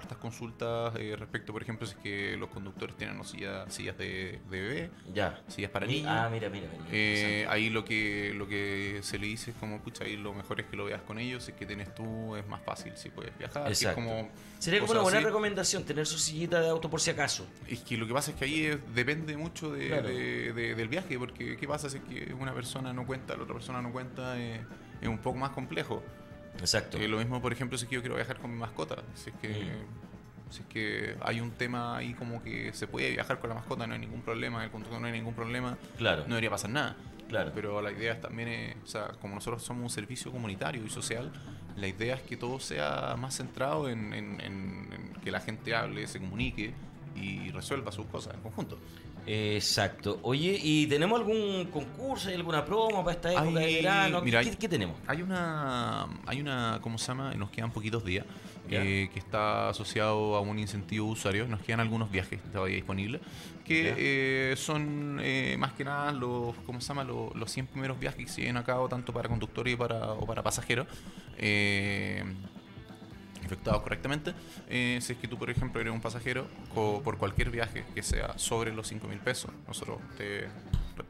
hartas 0.00 0.18
consultas 0.18 0.94
eh, 0.96 1.14
respecto, 1.18 1.52
por 1.52 1.62
ejemplo, 1.62 1.86
si 1.86 1.94
es 1.94 1.98
que 2.00 2.36
los 2.36 2.48
conductores 2.50 2.96
tienen 2.96 3.16
no, 3.16 3.24
sillas, 3.24 3.72
sillas 3.72 3.96
de, 3.98 4.40
de 4.50 4.60
bebé, 4.60 4.90
Ya. 5.14 5.40
sillas 5.48 5.70
para 5.70 5.86
niños. 5.86 6.10
Ah, 6.10 6.28
mira, 6.32 6.48
mira. 6.48 6.66
mira. 6.72 6.84
Eh, 6.90 7.46
ahí 7.48 7.70
lo 7.70 7.84
que 7.84 8.32
lo 8.34 8.48
que 8.48 9.00
se 9.02 9.18
le 9.18 9.26
dice 9.26 9.50
es 9.52 9.56
como, 9.58 9.80
pucha, 9.80 10.04
ahí 10.04 10.16
lo 10.16 10.32
mejor 10.34 10.60
es 10.60 10.66
que 10.66 10.76
lo 10.76 10.84
veas 10.86 11.02
con 11.02 11.18
ellos, 11.18 11.44
si 11.44 11.52
es 11.52 11.56
que 11.56 11.66
tienes 11.66 11.94
tú, 11.94 12.34
es 12.36 12.46
más 12.48 12.62
fácil 12.62 12.92
si 12.96 13.10
puedes 13.10 13.36
viajar. 13.38 13.66
que 13.66 13.72
es 13.72 13.82
Exacto. 13.82 14.00
como 14.02 14.28
Sería 14.58 14.80
como 14.80 14.92
una 14.92 15.00
buena 15.02 15.18
así. 15.18 15.26
recomendación 15.26 15.84
tener 15.84 16.06
su 16.06 16.18
sillita 16.18 16.60
de 16.60 16.68
auto 16.68 16.90
por 16.90 17.00
si 17.00 17.10
acaso. 17.10 17.46
Es 17.68 17.80
que 17.80 17.96
lo 17.96 18.06
que 18.06 18.12
pasa 18.12 18.30
es 18.32 18.36
que 18.36 18.44
ahí 18.44 18.64
es- 18.66 18.94
depende 18.94 19.36
mucho 19.36 19.72
de, 19.72 19.86
Claro. 19.88 20.08
de- 20.08 20.52
de- 20.52 20.74
del 20.74 20.88
viaje, 20.88 21.18
porque 21.18 21.56
¿qué 21.56 21.66
pasa 21.68 21.88
si 21.88 21.98
es 21.98 22.02
que 22.04 22.34
una 22.34 22.52
persona 22.54 22.92
no 22.92 23.06
cuenta, 23.06 23.36
la 23.36 23.42
otra 23.44 23.54
persona 23.54 23.80
no 23.80 23.92
cuenta? 23.92 24.38
eh, 24.38 24.60
es 25.00 25.08
un 25.08 25.18
poco 25.18 25.38
más 25.38 25.50
complejo. 25.50 26.02
Exacto. 26.58 26.98
Eh, 26.98 27.08
lo 27.08 27.18
mismo, 27.18 27.40
por 27.40 27.52
ejemplo, 27.52 27.78
si 27.78 27.84
es 27.84 27.88
que 27.88 27.94
yo 27.94 28.00
quiero 28.00 28.16
viajar 28.16 28.38
con 28.38 28.50
mi 28.52 28.58
mascota. 28.58 28.96
Si 29.14 29.30
es 29.30 29.36
que, 29.36 29.48
Mm. 29.48 30.52
si 30.52 30.60
es 30.62 30.66
que 30.66 31.16
hay 31.22 31.40
un 31.40 31.52
tema 31.52 31.96
ahí 31.96 32.12
como 32.14 32.42
que 32.42 32.72
se 32.72 32.86
puede 32.86 33.10
viajar 33.10 33.38
con 33.40 33.48
la 33.50 33.54
mascota, 33.56 33.86
no 33.86 33.94
hay 33.94 34.00
ningún 34.00 34.22
problema, 34.22 34.64
el 34.64 34.70
conductor 34.70 35.00
no 35.00 35.06
hay 35.06 35.12
ningún 35.12 35.34
problema, 35.34 35.78
Claro. 35.96 36.22
no 36.22 36.28
debería 36.30 36.50
pasar 36.50 36.70
nada. 36.70 36.96
Claro. 37.28 37.52
Pero 37.54 37.80
la 37.80 37.92
idea 37.92 38.12
es 38.14 38.20
también, 38.20 38.48
es, 38.48 38.76
o 38.82 38.86
sea, 38.88 39.08
como 39.20 39.36
nosotros 39.36 39.62
somos 39.62 39.84
un 39.84 39.90
servicio 39.90 40.32
comunitario 40.32 40.84
y 40.84 40.90
social, 40.90 41.30
la 41.76 41.86
idea 41.86 42.16
es 42.16 42.22
que 42.22 42.36
todo 42.36 42.58
sea 42.58 43.14
más 43.16 43.36
centrado 43.36 43.88
en, 43.88 44.12
en- 44.12 44.40
en- 44.40 44.88
en 44.92 45.12
que 45.22 45.30
la 45.30 45.40
gente 45.40 45.74
hable, 45.74 46.06
se 46.08 46.18
comunique 46.18 46.74
y 47.14 47.50
resuelva 47.52 47.92
sus 47.92 48.06
cosas 48.06 48.34
en 48.34 48.40
conjunto. 48.40 48.78
Exacto. 49.26 50.18
Oye, 50.22 50.58
¿y 50.62 50.86
tenemos 50.86 51.18
algún 51.20 51.66
concurso, 51.72 52.28
alguna 52.30 52.64
promo 52.64 53.04
para 53.04 53.12
esta 53.16 53.32
época 53.32 53.60
de 53.60 53.64
Hay- 53.66 53.74
verano? 53.76 54.20
mira, 54.22 54.42
¿Qué, 54.42 54.50
hay- 54.50 54.56
qué 54.56 54.68
tenemos? 54.68 54.96
Hay 55.06 55.22
una, 55.22 56.06
hay 56.26 56.40
una, 56.40 56.78
¿cómo 56.82 56.98
se 56.98 57.06
llama? 57.08 57.34
Nos 57.34 57.50
quedan 57.50 57.70
poquitos 57.72 58.04
días, 58.04 58.24
eh, 58.70 59.08
que 59.12 59.18
está 59.18 59.68
asociado 59.70 60.36
a 60.36 60.40
un 60.40 60.58
incentivo 60.58 61.06
de 61.06 61.12
usuarios. 61.12 61.48
Nos 61.48 61.60
quedan 61.62 61.80
algunos 61.80 62.10
viajes 62.10 62.40
todavía 62.52 62.76
disponibles, 62.76 63.20
que 63.64 63.94
eh, 63.96 64.56
son 64.56 65.18
eh, 65.22 65.56
más 65.58 65.72
que 65.74 65.84
nada 65.84 66.12
los, 66.12 66.54
¿cómo 66.66 66.80
se 66.80 66.88
llama? 66.88 67.04
Los, 67.04 67.34
los 67.34 67.50
100 67.52 67.66
primeros 67.66 67.98
viajes 67.98 68.26
que 68.26 68.30
se 68.32 68.40
llevan 68.42 68.56
a 68.58 68.64
cabo 68.64 68.88
tanto 68.88 69.12
para 69.12 69.28
conductores 69.28 69.74
y 69.74 69.76
para, 69.76 70.12
o 70.12 70.26
para 70.26 70.42
pasajeros. 70.42 70.86
Efectuados 73.50 73.82
correctamente. 73.82 74.32
Eh, 74.68 74.98
si 75.02 75.14
es 75.14 75.18
que 75.18 75.26
tú, 75.26 75.36
por 75.36 75.50
ejemplo, 75.50 75.80
eres 75.80 75.92
un 75.92 76.00
pasajero, 76.00 76.46
por 76.72 77.18
cualquier 77.18 77.50
viaje 77.50 77.84
que 77.94 78.02
sea 78.02 78.38
sobre 78.38 78.72
los 78.72 78.86
5 78.86 79.08
mil 79.08 79.18
pesos, 79.18 79.50
nosotros 79.66 79.98
te, 80.16 80.46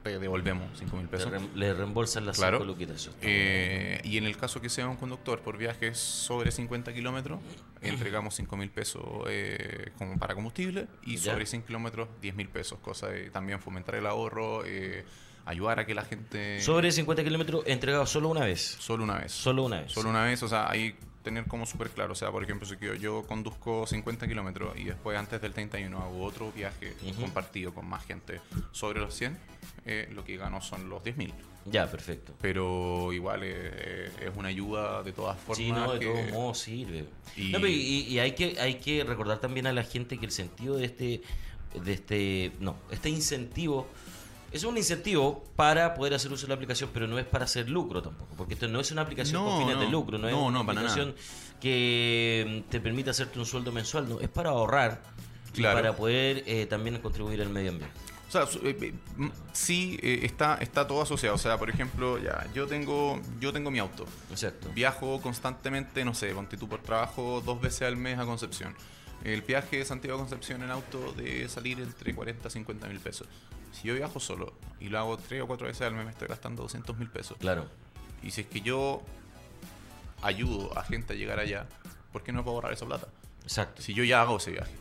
te 0.03 0.19
devolvemos 0.19 0.67
5 0.79 0.97
mil 0.97 1.07
pesos. 1.07 1.31
rem- 1.31 1.53
le 1.55 1.75
reembolsan 1.75 2.25
las 2.25 2.39
Claro. 2.39 2.65
luquitas. 2.65 3.11
Eh, 3.21 4.01
y 4.05 4.17
en 4.17 4.25
el 4.25 4.39
caso 4.39 4.63
que 4.63 4.71
sea 4.71 4.89
un 4.89 4.97
conductor 4.97 5.41
por 5.41 5.59
viajes 5.59 5.99
sobre 5.99 6.51
50 6.51 6.95
kilómetros, 6.95 7.41
entregamos 7.83 8.35
5 8.37 8.57
mil 8.57 8.71
pesos 8.71 9.05
eh, 9.29 9.91
como 9.99 10.19
para 10.19 10.35
combustible 10.35 10.87
y 11.05 11.17
Ya. 11.19 11.33
sobre 11.33 11.45
100 11.45 11.63
kilómetros 11.65 12.09
10 12.23 12.35
mil 12.37 12.49
pesos, 12.49 12.79
cosa 12.79 13.09
de 13.09 13.29
también 13.31 13.61
fomentar 13.61 13.97
el 13.97 14.07
ahorro, 14.07 14.63
eh, 14.65 15.05
ayudar 15.45 15.79
a 15.81 15.85
que 15.87 15.95
la 15.95 16.05
gente... 16.05 16.61
Sobre 16.63 16.91
50 16.91 17.23
kilómetros 17.23 17.65
entregado 17.67 18.07
solo 18.07 18.29
una 18.31 18.45
vez. 18.47 18.77
Solo 18.79 19.05
una 19.05 19.19
vez. 19.19 19.31
Solo 19.33 19.65
una 19.65 19.81
vez. 19.83 19.93
Solo 19.93 20.09
una 20.09 20.25
vez, 20.25 20.43
o 20.43 20.49
sea, 20.49 20.71
ahí 20.71 20.95
tener 21.23 21.45
como 21.47 21.67
súper 21.67 21.91
claro, 21.91 22.13
o 22.13 22.17
sea, 22.17 22.31
por 22.31 22.43
ejemplo, 22.43 22.67
si 22.67 22.77
yo, 22.81 22.95
yo 22.95 23.25
conduzco 23.27 23.87
50 23.87 24.27
kilómetros 24.27 24.77
y 24.79 24.85
después 24.85 25.19
antes 25.19 25.41
del 25.41 25.53
31 25.53 25.99
hago 25.99 26.23
otro 26.25 26.51
viaje 26.53 26.95
compartido 27.21 27.75
con 27.75 27.87
más 27.89 28.05
gente 28.07 28.41
sobre 28.73 29.01
los 29.01 29.15
100, 29.15 29.37
eh, 29.85 30.09
lo 30.13 30.25
que 30.25 30.37
gano 30.37 30.61
son 30.63 30.89
los 30.89 31.05
10 31.05 31.17
mil. 31.17 31.35
Ya, 31.67 31.91
perfecto. 31.91 32.33
Pero 32.41 33.13
igual 33.13 33.41
eh, 33.45 34.11
es 34.19 34.35
una 34.35 34.49
ayuda 34.49 35.03
de 35.03 35.13
todas 35.13 35.39
formas. 35.39 35.59
Sí, 35.59 35.71
no, 35.71 35.93
de 35.93 35.99
que- 36.01 36.07
todos 36.07 36.31
modos 36.33 36.59
sirve. 36.59 37.05
Y- 37.37 37.53
No, 37.53 37.59
pero 37.59 37.69
y, 37.69 38.07
y 38.09 38.19
hay 38.19 38.33
que 38.33 38.59
hay 38.59 38.77
que 38.77 39.05
recordar 39.05 39.41
también 39.41 39.67
a 39.67 39.73
la 39.75 39.83
gente 39.85 40.17
que 40.19 40.25
el 40.25 40.33
sentido 40.33 40.77
de 40.79 40.87
este 40.87 41.21
de 41.85 41.93
este 41.93 42.53
no, 42.61 42.77
este 42.91 43.11
incentivo 43.11 43.87
es 44.53 44.65
un 44.65 44.77
incentivo 44.77 45.45
para 45.57 45.95
poder 45.95 46.15
hacer 46.15 46.33
uso 46.33 46.43
de 46.47 46.49
la 46.49 46.55
aplicación, 46.55 46.91
pero 46.93 47.07
no 47.07 47.19
es 47.19 47.25
para 47.27 47.45
hacer 47.45 47.69
lucro 47.69 48.03
tampoco, 48.03 48.35
porque 48.37 48.55
esto 48.55 48.67
no 48.69 48.81
es 48.81 48.91
una 48.91 49.03
aplicación 49.03 49.43
con 49.45 49.53
No, 49.53 49.59
fines 49.61 49.79
de 49.79 49.89
lucro, 49.89 50.19
no, 50.19 50.29
es 50.29 50.35
una 50.35 50.61
aplicación 50.61 51.15
que 51.61 52.63
mm, 52.67 52.71
te 52.71 52.81
permite 52.81 53.11
hacerte 53.11 53.39
un 53.39 53.47
sueldo 53.47 53.73
mensual, 53.73 54.09
no, 54.09 54.21
es 54.21 54.29
para 54.29 54.51
ahorrar 54.51 55.03
y 55.55 55.63
para 55.63 55.95
poder 55.97 56.43
eh, 56.47 56.67
también 56.67 56.99
contribuir 56.99 57.41
al 57.43 57.49
medio 57.51 57.71
ambiente. 57.71 57.95
O 58.29 58.33
sea, 58.33 58.43
eh, 58.63 58.77
eh, 58.81 58.95
m- 59.19 59.33
sí 59.53 59.99
está, 60.03 60.55
está 60.61 60.87
todo 60.87 61.03
asociado. 61.03 61.35
O 61.35 61.39
sea, 61.39 61.59
por 61.59 61.69
ejemplo, 61.69 62.17
ya, 62.19 62.47
yo 62.55 62.69
tengo, 62.69 63.21
yo 63.41 63.53
tengo 63.53 63.73
mi 63.73 63.81
auto. 63.81 64.07
Exacto. 64.31 64.69
Viajo 64.73 65.21
constantemente, 65.21 66.05
no 66.05 66.15
sé, 66.15 66.33
ponte 66.33 66.57
tú 66.57 66.69
por 66.69 66.81
trabajo 66.81 67.43
dos 67.45 67.61
veces 67.61 67.83
al 67.83 67.97
mes 67.97 68.19
a 68.21 68.25
Concepción. 68.25 68.77
El 69.25 69.43
viaje 69.43 69.79
de 69.79 69.85
Santiago 69.85 70.17
a 70.17 70.21
Concepción 70.21 70.63
en 70.63 70.71
auto 70.71 71.13
debe 71.17 71.49
salir 71.49 71.81
entre 71.81 72.15
40 72.15 72.47
a 72.47 72.51
50 72.53 72.87
mil 72.87 73.01
pesos. 73.01 73.27
Si 73.73 73.89
yo 73.89 73.95
viajo 73.95 74.21
solo 74.21 74.53
y 74.81 74.89
lo 74.89 74.99
hago 74.99 75.17
tres 75.17 75.43
o 75.43 75.47
cuatro 75.47 75.67
veces 75.67 75.83
al 75.83 75.95
mes, 75.95 76.05
me 76.05 76.11
estoy 76.11 76.29
gastando 76.29 76.63
200 76.63 76.97
mil 76.99 77.09
pesos. 77.11 77.37
Claro. 77.39 77.67
Y 78.23 78.31
si 78.33 78.43
es 78.43 78.47
que 78.47 78.61
yo 78.61 79.03
ayudo 80.23 80.77
a 80.79 80.83
gente 80.85 81.15
a 81.15 81.17
llegar 81.17 81.39
allá, 81.39 81.67
¿por 82.13 82.23
qué 82.23 82.33
no 82.33 82.43
puedo 82.45 82.57
ahorrar 82.57 82.73
esa 82.73 82.87
plata? 82.87 83.09
Exacto. 83.43 83.83
Si 83.83 83.95
yo 83.95 84.05
ya 84.05 84.21
hago 84.23 84.37
ese 84.37 84.51
viaje. 84.53 84.73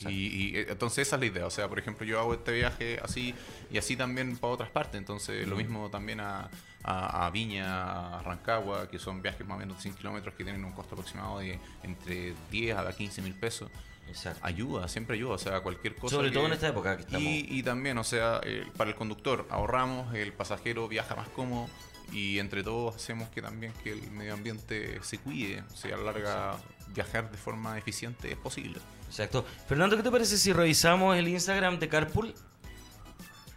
Y, 0.00 0.06
y, 0.28 0.56
eh, 0.56 0.66
entonces 0.68 1.08
esa 1.08 1.16
es 1.16 1.20
la 1.20 1.26
idea. 1.26 1.46
O 1.46 1.50
sea, 1.50 1.68
por 1.68 1.78
ejemplo, 1.78 2.06
yo 2.06 2.20
hago 2.20 2.32
este 2.34 2.52
viaje 2.52 3.00
así 3.02 3.34
y 3.70 3.78
así 3.78 3.96
también 3.96 4.36
para 4.36 4.52
otras 4.54 4.70
partes. 4.70 4.96
Entonces, 4.96 5.46
lo 5.48 5.56
mismo 5.56 5.90
también 5.90 6.20
a, 6.20 6.48
a- 6.84 7.26
a 7.26 7.30
Viña, 7.30 8.18
a 8.18 8.22
Rancagua, 8.22 8.88
que 8.88 8.98
son 9.00 9.20
viajes 9.22 9.44
más 9.46 9.56
o 9.56 9.58
menos 9.58 9.76
de 9.78 9.82
100 9.82 9.94
kilómetros 9.96 10.34
que 10.34 10.44
tienen 10.44 10.64
un 10.64 10.72
costo 10.72 10.94
aproximado 10.94 11.40
de 11.40 11.58
entre 11.82 12.34
10 12.50 12.76
a 12.76 12.92
15 12.92 13.22
mil 13.22 13.34
pesos. 13.34 13.70
Exacto. 14.08 14.40
Ayuda, 14.46 14.88
siempre 14.88 15.16
ayuda. 15.16 15.34
O 15.34 15.38
sea, 15.38 15.60
cualquier 15.60 15.94
cosa. 15.96 16.16
Sobre 16.16 16.28
que- 16.28 16.34
todo 16.34 16.46
en 16.46 16.52
esta 16.52 16.68
época 16.68 16.96
que 16.96 17.02
estamos. 17.02 17.22
y, 17.22 17.46
y 17.50 17.62
también, 17.62 17.98
o 17.98 18.04
sea, 18.04 18.40
eh, 18.44 18.66
para 18.76 18.90
el 18.90 18.96
conductor 18.96 19.46
ahorramos, 19.50 20.14
el 20.14 20.32
pasajero 20.32 20.88
viaja 20.88 21.14
más 21.14 21.28
cómodo 21.28 21.68
y 22.12 22.38
entre 22.38 22.62
todos 22.62 22.96
hacemos 22.96 23.28
que 23.28 23.42
también 23.42 23.72
que 23.84 23.92
el 23.92 24.10
medio 24.10 24.34
ambiente 24.34 24.98
se 25.02 25.18
cuide. 25.18 25.62
O 25.72 25.76
sea, 25.76 25.94
a 25.94 25.98
la 25.98 26.04
larga 26.04 26.56
viajar 26.94 27.30
de 27.30 27.36
forma 27.36 27.76
eficiente 27.78 28.30
es 28.32 28.36
posible. 28.38 28.78
Exacto. 29.08 29.44
Fernando, 29.66 29.96
¿qué 29.96 30.02
te 30.02 30.10
parece 30.10 30.36
si 30.38 30.52
revisamos 30.52 31.16
el 31.16 31.28
Instagram 31.28 31.78
de 31.78 31.88
Carpool? 31.88 32.34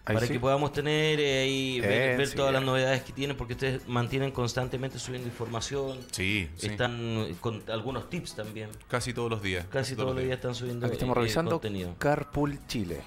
Ahí 0.04 0.16
para 0.16 0.26
sí. 0.26 0.34
que 0.34 0.40
podamos 0.40 0.74
tener 0.74 1.20
eh, 1.20 1.44
ahí, 1.44 1.80
ver, 1.80 1.92
Eh, 2.14 2.18
ver 2.18 2.28
sí, 2.28 2.36
todas 2.36 2.52
las 2.52 2.64
novedades 2.64 3.04
que 3.04 3.14
tienen, 3.14 3.38
porque 3.38 3.54
ustedes 3.54 3.88
mantienen 3.88 4.32
constantemente 4.32 4.98
subiendo 4.98 5.28
información. 5.28 6.00
Sí, 6.12 6.50
sí. 6.58 6.68
Están 6.68 7.36
con 7.40 7.62
algunos 7.70 8.10
tips 8.10 8.34
también. 8.36 8.70
Casi 8.88 9.14
todos 9.14 9.30
los 9.30 9.44
días. 9.44 9.66
Casi 9.70 9.96
todos 9.96 10.16
los 10.16 10.24
días 10.24 10.36
están 10.38 10.56
subiendo 10.56 10.88
Aquí 10.88 10.94
estamos 10.96 11.16
eh, 11.16 11.20
revisando 11.20 11.52
contenido. 11.52 11.96
Carpool 12.00 12.60
Chile. 12.68 13.02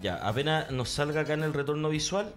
Ya, 0.00 0.16
apenas 0.16 0.70
nos 0.70 0.88
salga 0.88 1.22
acá 1.22 1.34
en 1.34 1.42
el 1.42 1.52
retorno 1.52 1.88
visual 1.90 2.32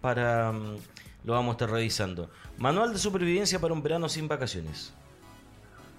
para 0.00 0.50
mm, 0.52 0.76
lo 1.24 1.32
vamos 1.32 1.50
a 1.50 1.52
estar 1.52 1.70
revisando. 1.70 2.28
Manual 2.58 2.92
de 2.92 2.98
supervivencia 2.98 3.60
para 3.60 3.72
un 3.72 3.82
verano 3.82 4.08
sin 4.08 4.26
vacaciones. 4.26 4.92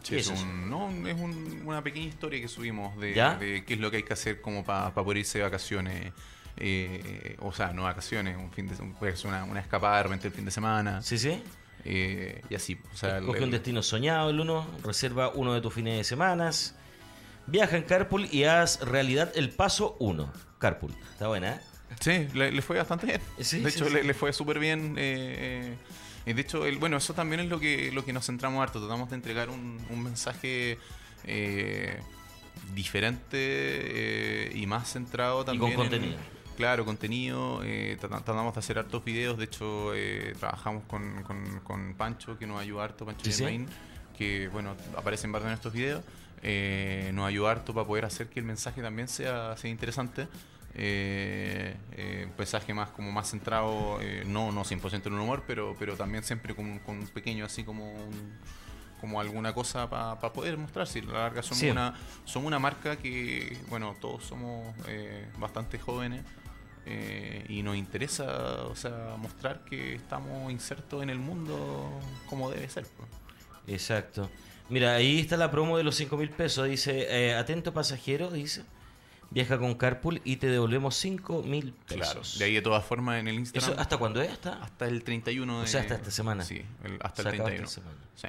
Sí, 0.04 0.16
¿Qué 0.16 0.20
es, 0.20 0.28
es 0.28 0.34
eso? 0.34 0.44
un- 0.44 0.70
no, 0.70 0.90
es 1.08 1.16
un- 1.16 1.64
una 1.66 1.82
pequeña 1.84 2.06
historia 2.08 2.40
que 2.42 2.48
subimos 2.48 2.98
de, 3.00 3.14
¿Ya? 3.14 3.36
de 3.36 3.64
qué 3.66 3.74
es 3.76 3.80
lo 3.80 3.90
que 3.90 3.98
hay 3.98 4.04
que 4.04 4.14
hacer 4.14 4.42
como 4.42 4.64
para 4.66 4.94
poder 4.94 5.18
irse 5.20 5.38
de 5.40 5.44
vacaciones. 5.46 6.12
Eh, 6.58 7.36
o 7.40 7.52
sea, 7.54 7.74
no 7.74 7.84
vacaciones, 7.84 8.36
un 8.38 8.52
fin 8.52 8.68
de 8.68 8.76
puede 9.00 9.16
ser 9.16 9.28
una, 9.30 9.44
una 9.44 9.60
escapada 9.60 9.98
de 9.98 10.04
repente 10.04 10.28
el 10.28 10.34
fin 10.34 10.46
de 10.46 10.52
semana. 10.52 11.02
¿Sí, 11.02 11.18
sí? 11.18 11.42
eh, 11.86 12.42
y 12.50 12.56
así. 12.56 12.78
O 12.94 12.98
sea, 12.98 13.18
el- 13.18 13.24
Escoge 13.26 13.44
un 13.44 13.52
destino 13.52 13.82
soñado 13.84 14.30
el 14.30 14.40
uno, 14.40 14.68
reserva 14.84 15.30
uno 15.30 15.54
de 15.54 15.62
tus 15.62 15.74
fines 15.74 15.98
de 15.98 16.04
semanas. 16.04 16.76
Viaja 17.46 17.78
en 17.78 17.84
Carpool 17.84 18.28
y 18.32 18.44
haz 18.44 18.82
realidad 18.82 19.32
el 19.36 19.52
paso 19.52 19.96
1. 20.00 20.32
Carpool. 20.60 20.94
Está 21.14 21.28
buena, 21.30 21.54
¿eh? 21.54 21.60
Sí, 22.02 22.28
le, 22.34 22.52
le 22.52 22.62
fue 22.62 22.78
bastante 22.78 23.06
bien. 23.06 23.22
Sí, 23.40 23.62
de 23.62 23.72
sí, 23.72 23.78
hecho, 23.78 23.88
sí. 23.88 23.94
Le, 23.94 24.04
le 24.04 24.14
fue 24.14 24.34
súper 24.34 24.60
bien. 24.60 24.96
eh, 24.98 25.78
eh, 26.26 26.34
de 26.34 26.42
hecho, 26.42 26.66
el, 26.66 26.78
bueno, 26.78 26.98
eso 26.98 27.14
también 27.14 27.40
es 27.40 27.48
lo 27.48 27.58
que, 27.60 27.90
lo 27.94 28.04
que 28.04 28.12
nos 28.12 28.26
centramos 28.26 28.62
harto. 28.62 28.80
Tratamos 28.80 29.10
de 29.10 29.16
entregar 29.16 29.50
un, 29.50 29.80
un 29.90 30.04
mensaje 30.04 30.78
eh, 31.24 31.98
diferente 32.76 34.52
y 34.54 34.66
más 34.68 34.92
centrado 34.92 35.46
también. 35.46 35.72
en- 35.72 35.78
contenido. 35.78 36.18
Claro, 36.58 36.84
contenido. 36.84 37.62
eh, 37.64 37.96
trata- 38.00 38.20
tratamos 38.22 38.54
de 38.54 38.60
hacer 38.60 38.78
hartos 38.80 39.04
videos. 39.06 39.38
De 39.38 39.46
hecho, 39.46 39.94
eh, 39.96 40.34
trabajamos 40.38 40.84
con, 40.86 41.24
con- 41.24 41.60
con 41.62 41.94
Pancho, 41.94 42.38
que 42.38 42.46
nos 42.46 42.60
ayuda 42.60 42.84
harto, 42.84 43.06
Pancho 43.06 43.24
Sí. 43.26 43.32
Germain, 43.32 43.68
que 44.18 44.50
bueno, 44.50 44.76
aparece 44.98 45.26
en 45.28 45.32
varios 45.32 45.50
de 45.52 45.56
estos 45.56 45.72
videos. 45.74 46.04
eh, 46.44 47.10
nos 47.16 47.28
ayuda 47.28 47.50
harto 47.52 47.74
para 47.74 47.88
poder 47.88 48.06
hacer 48.06 48.28
que 48.30 48.40
el 48.40 48.46
mensaje 48.46 48.82
también 48.82 49.08
sea, 49.08 49.58
sea 49.58 49.72
interesante. 49.72 50.28
Eh, 50.76 51.76
eh, 51.94 52.28
un 52.30 52.34
mensaje 52.38 52.74
más 52.76 52.90
como 52.92 53.12
más 53.12 53.32
centrado, 53.32 53.98
no, 54.28 54.52
no 54.52 54.64
100% 54.64 55.08
en 55.08 55.14
el 55.16 55.20
humor, 55.20 55.44
pero, 55.48 55.76
pero 55.80 55.96
también 55.98 56.24
siempre 56.24 56.54
con, 56.54 56.78
con 56.80 57.00
un 57.00 57.08
pequeño 57.08 57.46
así 57.46 57.64
como 57.64 57.92
un- 57.92 58.34
como 59.02 59.20
alguna 59.22 59.54
cosa 59.54 59.90
para 59.90 60.20
poder 60.34 60.58
mostrar. 60.58 60.86
Si 60.88 61.00
a 61.00 61.04
la 61.04 61.14
larga 61.14 61.42
somos, 61.44 61.58
Sí. 61.60 61.70
una, 61.72 61.94
somos 62.26 62.48
una 62.48 62.60
marca 62.60 62.96
que, 62.98 63.58
bueno, 63.70 63.96
todos 64.00 64.24
somos 64.24 64.76
bastante 65.40 65.78
jóvenes 65.80 66.22
eh, 66.90 67.46
y 67.50 67.62
nos 67.64 67.76
interesa, 67.76 68.64
o 68.66 68.76
sea, 68.76 69.16
mostrar 69.18 69.64
que 69.66 69.96
estamos 69.96 70.52
insertos 70.52 71.04
en 71.04 71.10
el 71.10 71.20
mundo 71.20 71.90
como 72.28 72.50
debe 72.50 72.70
ser. 72.70 72.86
Exacto. 73.68 74.30
Mira, 74.70 74.96
ahí 74.96 75.20
está 75.20 75.38
la 75.38 75.50
promo 75.52 75.78
de 75.78 75.84
los 75.84 75.96
5 75.96 76.18
mil 76.18 76.30
pesos. 76.30 76.68
Dice, 76.68 77.08
eh, 77.10 77.36
atento 77.36 77.74
pasajero, 77.74 78.30
dice. 78.32 78.64
Viaja 79.30 79.58
con 79.60 79.76
Carpool 79.76 80.22
y 80.24 80.38
te 80.38 80.48
devolvemos 80.48 80.96
5 80.96 81.44
mil 81.44 81.74
pesos. 81.74 81.98
Claro. 82.14 82.22
De 82.40 82.46
ahí 82.46 82.54
de 82.54 82.62
todas 82.62 82.86
formas 82.86 83.20
en 83.20 83.28
el 83.28 83.36
Instagram. 83.36 83.72
¿Eso 83.72 83.82
hasta 83.82 83.98
cuándo 83.98 84.22
es? 84.22 84.32
¿Hasta? 84.32 84.54
Hasta 84.64 84.88
el 84.88 85.04
31 85.04 85.58
de... 85.58 85.64
O 85.64 85.68
sea, 85.68 85.82
hasta 85.82 85.96
esta 85.96 86.12
semana. 86.12 86.44
Sí, 86.46 86.62
el- 86.86 86.98
hasta 87.02 87.24
Se 87.24 87.30
el 87.30 87.36
acaba 87.36 87.50
31. 87.50 87.68
esta 87.68 87.82
semana. 87.82 87.98
Sí. 88.16 88.28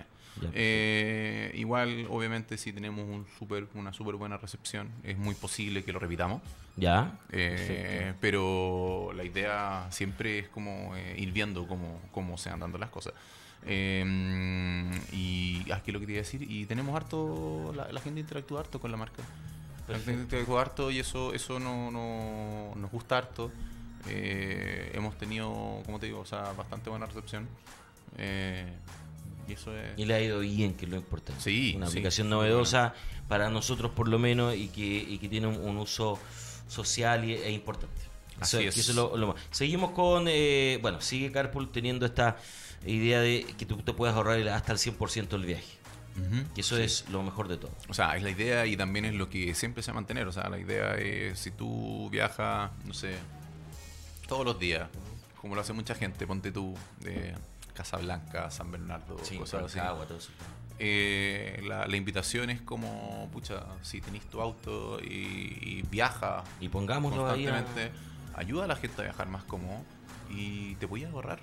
Eh, 0.54 1.52
igual, 1.56 2.06
obviamente, 2.10 2.56
si 2.58 2.72
tenemos 2.72 3.04
un 3.08 3.26
super, 3.38 3.66
una 3.74 3.92
súper 3.92 4.14
buena 4.16 4.36
recepción, 4.38 4.90
es 5.02 5.16
muy 5.18 5.34
posible 5.34 5.82
que 5.84 5.92
lo 5.92 5.98
repitamos. 5.98 6.42
¿Ya? 6.76 7.18
Eh, 7.32 8.12
pero 8.20 9.10
la 9.14 9.24
idea 9.24 9.88
siempre 9.90 10.38
es 10.38 10.48
como 10.48 10.94
eh, 10.96 11.16
ir 11.18 11.32
viendo 11.32 11.66
cómo, 11.66 12.00
cómo 12.12 12.38
se 12.38 12.50
van 12.50 12.60
dando 12.60 12.78
las 12.78 12.90
cosas. 12.90 13.12
Y 15.12 15.70
aquí 15.72 15.92
lo 15.92 16.00
que 16.00 16.06
te 16.06 16.12
iba 16.12 16.20
a 16.20 16.24
decir, 16.24 16.42
y 16.42 16.66
tenemos 16.66 16.94
harto, 16.94 17.72
la, 17.74 17.90
la 17.92 18.00
gente 18.00 18.20
interactúa 18.20 18.60
harto 18.60 18.80
con 18.80 18.90
la 18.90 18.96
marca. 18.96 19.22
La 19.88 19.98
gente 19.98 20.22
interactúa 20.22 20.60
harto 20.60 20.90
y 20.90 20.98
eso, 21.00 21.32
eso 21.34 21.58
no, 21.58 21.90
no- 21.90 22.74
nos 22.76 22.90
gusta 22.90 23.18
harto. 23.18 23.50
Hemos 24.06 25.16
tenido, 25.18 25.82
como 25.84 25.98
te 25.98 26.06
digo, 26.06 26.20
o 26.20 26.26
sea, 26.26 26.52
bastante 26.52 26.90
buena 26.90 27.06
recepción. 27.06 27.48
Eh, 28.16 28.66
y 29.48 29.52
eso 29.54 29.76
es... 29.76 29.98
Y 29.98 30.04
le 30.04 30.14
ha 30.14 30.20
ido 30.20 30.40
bien, 30.40 30.74
que 30.74 30.84
es 30.84 30.90
lo 30.90 30.96
importante. 30.96 31.40
Sí, 31.42 31.74
Una 31.76 31.86
sí. 31.86 31.92
aplicación 31.92 32.28
novedosa 32.28 32.94
para 33.28 33.50
nosotros 33.50 33.90
por 33.92 34.08
lo 34.08 34.18
menos 34.18 34.54
y 34.54 34.68
que, 34.68 34.82
y 34.86 35.18
que 35.18 35.28
tiene 35.28 35.46
un, 35.46 35.56
un 35.56 35.78
uso 35.78 36.18
social 36.68 37.24
y, 37.24 37.34
e 37.34 37.50
importante. 37.50 37.96
Así 38.40 38.58
es. 38.64 38.74
que 38.74 38.80
eso 38.80 38.92
lo- 38.92 39.16
lo 39.16 39.28
más. 39.28 39.36
Seguimos 39.50 39.90
con, 39.92 40.26
eh, 40.28 40.78
bueno, 40.82 41.00
sigue 41.00 41.32
Carpool 41.32 41.70
teniendo 41.70 42.06
esta 42.06 42.36
idea 42.86 43.20
de 43.20 43.44
que 43.58 43.66
tú 43.66 43.76
te 43.78 43.92
puedas 43.92 44.14
ahorrar 44.14 44.38
el- 44.38 44.48
hasta 44.48 44.72
el 44.72 44.78
100% 44.78 45.36
del 45.36 45.44
viaje. 45.46 45.64
Ujú. 46.16 46.44
Que 46.54 46.60
eso 46.62 46.76
es 46.78 47.04
lo 47.10 47.22
mejor 47.22 47.48
de 47.48 47.56
todo. 47.58 47.70
O 47.88 47.94
sea, 47.94 48.16
es 48.16 48.22
la 48.22 48.30
idea 48.30 48.66
y 48.66 48.76
también 48.76 49.04
es 49.04 49.14
lo 49.14 49.28
que 49.30 49.54
siempre 49.54 49.82
se 49.82 49.90
va 49.90 49.98
a 49.98 50.00
mantener. 50.00 50.26
O 50.26 50.32
sea, 50.32 50.48
la 50.48 50.58
idea 50.58 50.94
es 50.94 51.38
si 51.38 51.50
tú 51.52 52.08
viajas, 52.10 52.70
no 52.84 52.94
sé, 52.94 53.14
todos 54.26 54.44
los 54.44 54.58
días, 54.58 54.88
como 55.40 55.54
lo 55.54 55.60
hace 55.60 55.72
mucha 55.72 55.94
gente, 55.94 56.26
ponte 56.26 56.50
tú 56.52 56.74
de 57.00 57.34
Casablanca, 57.78 58.50
San 58.50 58.70
Bernardo, 58.72 59.16
cosas 59.38 59.62
así. 59.64 59.78
Todo 60.08 60.18
eso. 60.18 60.30
Eh, 60.80 61.60
la, 61.66 61.86
la 61.86 61.96
invitación 61.96 62.50
es 62.50 62.60
como, 62.60 63.28
pucha, 63.32 63.64
si 63.82 64.00
tenés 64.00 64.24
tu 64.26 64.40
auto 64.40 65.00
y, 65.00 65.58
y 65.60 65.84
viaja 65.90 66.44
Y 66.60 66.68
pongámoslo 66.68 67.28
ahí. 67.30 67.46
a- 67.46 67.50
constantemente, 67.52 67.92
ayuda 68.34 68.64
a 68.64 68.66
la 68.68 68.76
gente 68.76 69.00
a 69.00 69.04
viajar 69.04 69.28
más 69.28 69.44
cómodo 69.44 69.78
y 70.30 70.74
te 70.76 70.86
voy 70.86 71.04
a 71.04 71.08
ahorrar 71.10 71.38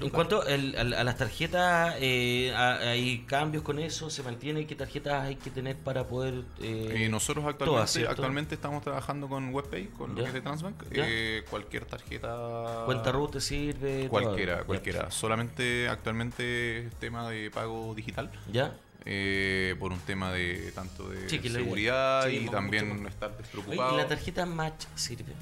En 0.00 0.10
cuanto 0.10 0.46
el- 0.46 0.76
a, 0.76 1.00
a 1.00 1.04
las 1.04 1.16
tarjetas, 1.16 1.96
eh, 2.00 2.52
a- 2.54 2.78
¿hay 2.90 3.20
cambios 3.26 3.62
con 3.62 3.78
eso? 3.78 4.10
¿Se 4.10 4.22
mantiene? 4.22 4.66
¿Qué 4.66 4.74
tarjetas 4.74 5.24
hay 5.24 5.36
que 5.36 5.50
tener 5.50 5.76
para 5.76 6.06
poder...? 6.06 6.42
eh, 6.60 7.04
Eh, 7.04 7.08
nosotros 7.08 7.44
actualmente, 7.46 8.06
actualmente 8.06 8.54
estamos 8.54 8.82
trabajando 8.82 9.28
con 9.28 9.52
WebPay, 9.54 9.86
con 9.88 10.10
lo 10.14 10.16
que 10.22 10.28
es 10.28 10.32
de 10.34 10.40
Transbank. 10.42 10.82
Eh, 10.90 11.44
cualquier 11.48 11.84
tarjeta. 11.86 12.82
¿Cuenta 12.86 13.12
root 13.12 13.32
te 13.32 13.40
sirve? 13.40 14.08
Cualquiera, 14.08 14.56
Todo. 14.58 14.66
cualquiera. 14.66 15.10
Solamente 15.10 15.88
actualmente 15.88 16.86
es 16.86 16.94
tema 16.96 17.28
de 17.30 17.50
pago 17.50 17.94
digital. 17.94 18.30
¿Ya? 18.52 18.74
eh, 19.04 19.74
por 19.80 19.90
un 19.90 19.98
tema 19.98 20.30
de 20.32 20.70
tanto 20.76 21.08
de 21.08 21.28
Sí, 21.28 21.40
seguridad 21.48 22.28
sí, 22.28 22.44
y 22.46 22.48
también 22.48 23.04
estar 23.08 23.30
Oye, 23.30 23.38
despreocupado. 23.38 23.94
¿y 23.94 23.96
la 23.96 24.06
tarjeta 24.06 24.46
Match 24.46 24.84
sirve? 24.94 25.32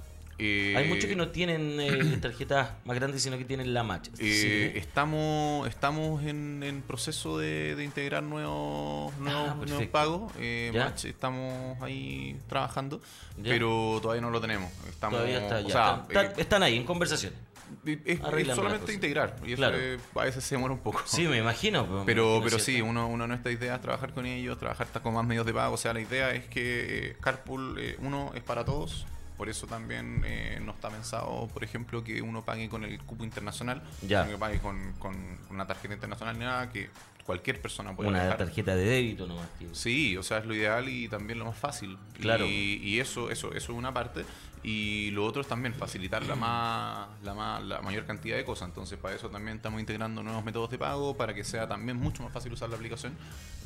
Eh, 0.42 0.74
Hay 0.76 0.88
muchos 0.88 1.05
que 1.05 1.16
no 1.16 1.29
tienen 1.29 1.79
eh, 1.81 2.16
tarjetas 2.22 2.70
más 2.85 2.96
grandes, 2.96 3.22
sino 3.22 3.37
que 3.37 3.44
tienen 3.44 3.74
la 3.74 3.83
Match. 3.83 4.09
Eh, 4.18 4.33
¿Sirve? 4.33 4.79
estamos 4.79 5.68
estamos 5.68 6.22
en, 6.24 6.62
en 6.62 6.81
proceso 6.83 7.38
de, 7.38 7.74
de 7.76 7.85
integrar 7.85 8.22
nuevos, 8.22 9.14
nuevos, 9.18 9.57
nuevos 9.57 9.85
Ah, 9.85 9.92
pagos. 9.92 10.33
Eh. 10.38 10.72
Match, 10.74 11.05
estamos 11.05 11.81
ahí 11.83 12.38
trabajando, 12.48 13.00
¿Ya? 13.37 13.50
pero 13.50 13.98
todavía 14.00 14.22
no 14.22 14.31
lo 14.31 14.40
tenemos. 14.40 14.70
Estamos, 14.88 15.18
Todavía 15.18 15.38
está, 15.40 15.59
o 15.59 15.68
ya. 15.68 16.07
sea, 16.12 16.33
están, 16.38 16.62
ahí 16.62 16.76
en 16.76 16.85
conversaciones. 16.85 17.38
es, 17.85 17.98
es 18.07 18.55
solamente 18.55 18.92
integrar 18.94 19.37
y 19.44 19.53
eso 19.53 19.57
Claro. 19.59 19.76
eh, 19.79 19.98
a 20.14 20.24
veces 20.24 20.42
se 20.42 20.55
demora 20.55 20.72
un 20.72 20.81
poco. 20.81 21.03
Sí, 21.05 21.26
me 21.29 21.37
imagino. 21.38 21.87
me 21.87 22.05
Pero, 22.07 22.24
imagino, 22.37 22.44
pero 22.44 22.59
sí, 22.59 22.81
uno, 22.81 23.09
uno 23.09 23.24
de 23.24 23.29
nuestras 23.29 23.55
ideas 23.55 23.76
es 23.76 23.83
trabajar 23.83 24.14
con 24.14 24.24
ellos, 24.26 24.59
trabajar 24.59 24.87
con 25.03 25.12
más 25.14 25.26
medios 25.26 25.44
de 25.44 25.53
pago. 25.53 25.74
O 25.74 25.79
sea, 25.79 25.92
la 25.92 26.00
idea 26.00 26.31
es 26.33 26.46
que 26.46 27.16
Carpool, 27.20 27.76
eh, 27.79 27.96
uno, 28.00 28.33
es 28.35 28.42
para 28.42 28.64
todos. 28.64 29.07
Por 29.40 29.48
eso 29.48 29.66
también 29.66 30.22
eh, 30.26 30.61
no 30.62 30.72
está 30.72 30.90
pensado, 30.90 31.48
por 31.50 31.64
ejemplo, 31.64 32.05
que 32.05 32.20
uno 32.20 32.44
pague 32.44 32.68
con 32.68 32.85
el 32.85 32.98
cupo 33.00 33.24
internacional, 33.24 33.83
Ya. 34.07 34.29
que 34.29 34.37
pague 34.37 34.59
con, 34.59 34.92
con 34.98 35.16
una 35.48 35.66
tarjeta 35.66 35.94
internacional 35.94 36.38
ni 36.38 36.44
nada, 36.44 36.68
que 36.68 36.90
cualquier 37.24 37.59
persona 37.62 37.96
pueda 37.96 38.11
Una 38.11 38.37
tarjeta 38.37 38.76
de 38.76 38.85
débito 38.85 39.26
nomás. 39.26 39.48
tío. 39.59 39.74
Sí, 39.74 40.14
o 40.18 40.22
sea, 40.22 40.40
es 40.40 40.44
lo 40.44 40.55
ideal 40.55 40.90
y 40.90 41.09
también 41.09 41.38
lo 41.38 41.46
más 41.46 41.57
fácil. 41.57 41.96
Claro. 42.20 42.44
Y, 42.44 42.81
y 42.85 43.00
eso, 43.00 43.31
eso, 43.31 43.48
eso 43.55 43.72
es 43.72 43.79
una 43.79 43.94
parte. 43.94 44.26
Y 44.62 45.11
lo 45.12 45.25
otro 45.25 45.40
es 45.40 45.49
también 45.49 45.73
facilitar 45.75 46.23
la, 46.27 46.35
más, 46.37 47.09
la, 47.23 47.33
más, 47.35 47.62
la 47.62 47.81
mayor 47.81 48.05
cantidad 48.05 48.37
de 48.37 48.44
cosas. 48.44 48.68
Entonces, 48.68 48.99
para 48.99 49.14
eso 49.14 49.31
también 49.31 49.57
estamos 49.57 49.81
integrando 49.81 50.23
nuevos 50.23 50.44
métodos 50.44 50.70
de 50.70 50.77
pago 50.79 51.16
para 51.16 51.33
que 51.35 51.44
sea 51.44 51.66
también 51.66 51.96
mucho 51.96 52.23
más 52.23 52.33
fácil 52.33 52.53
usar 52.53 52.68
la 52.68 52.77
aplicación 52.77 53.16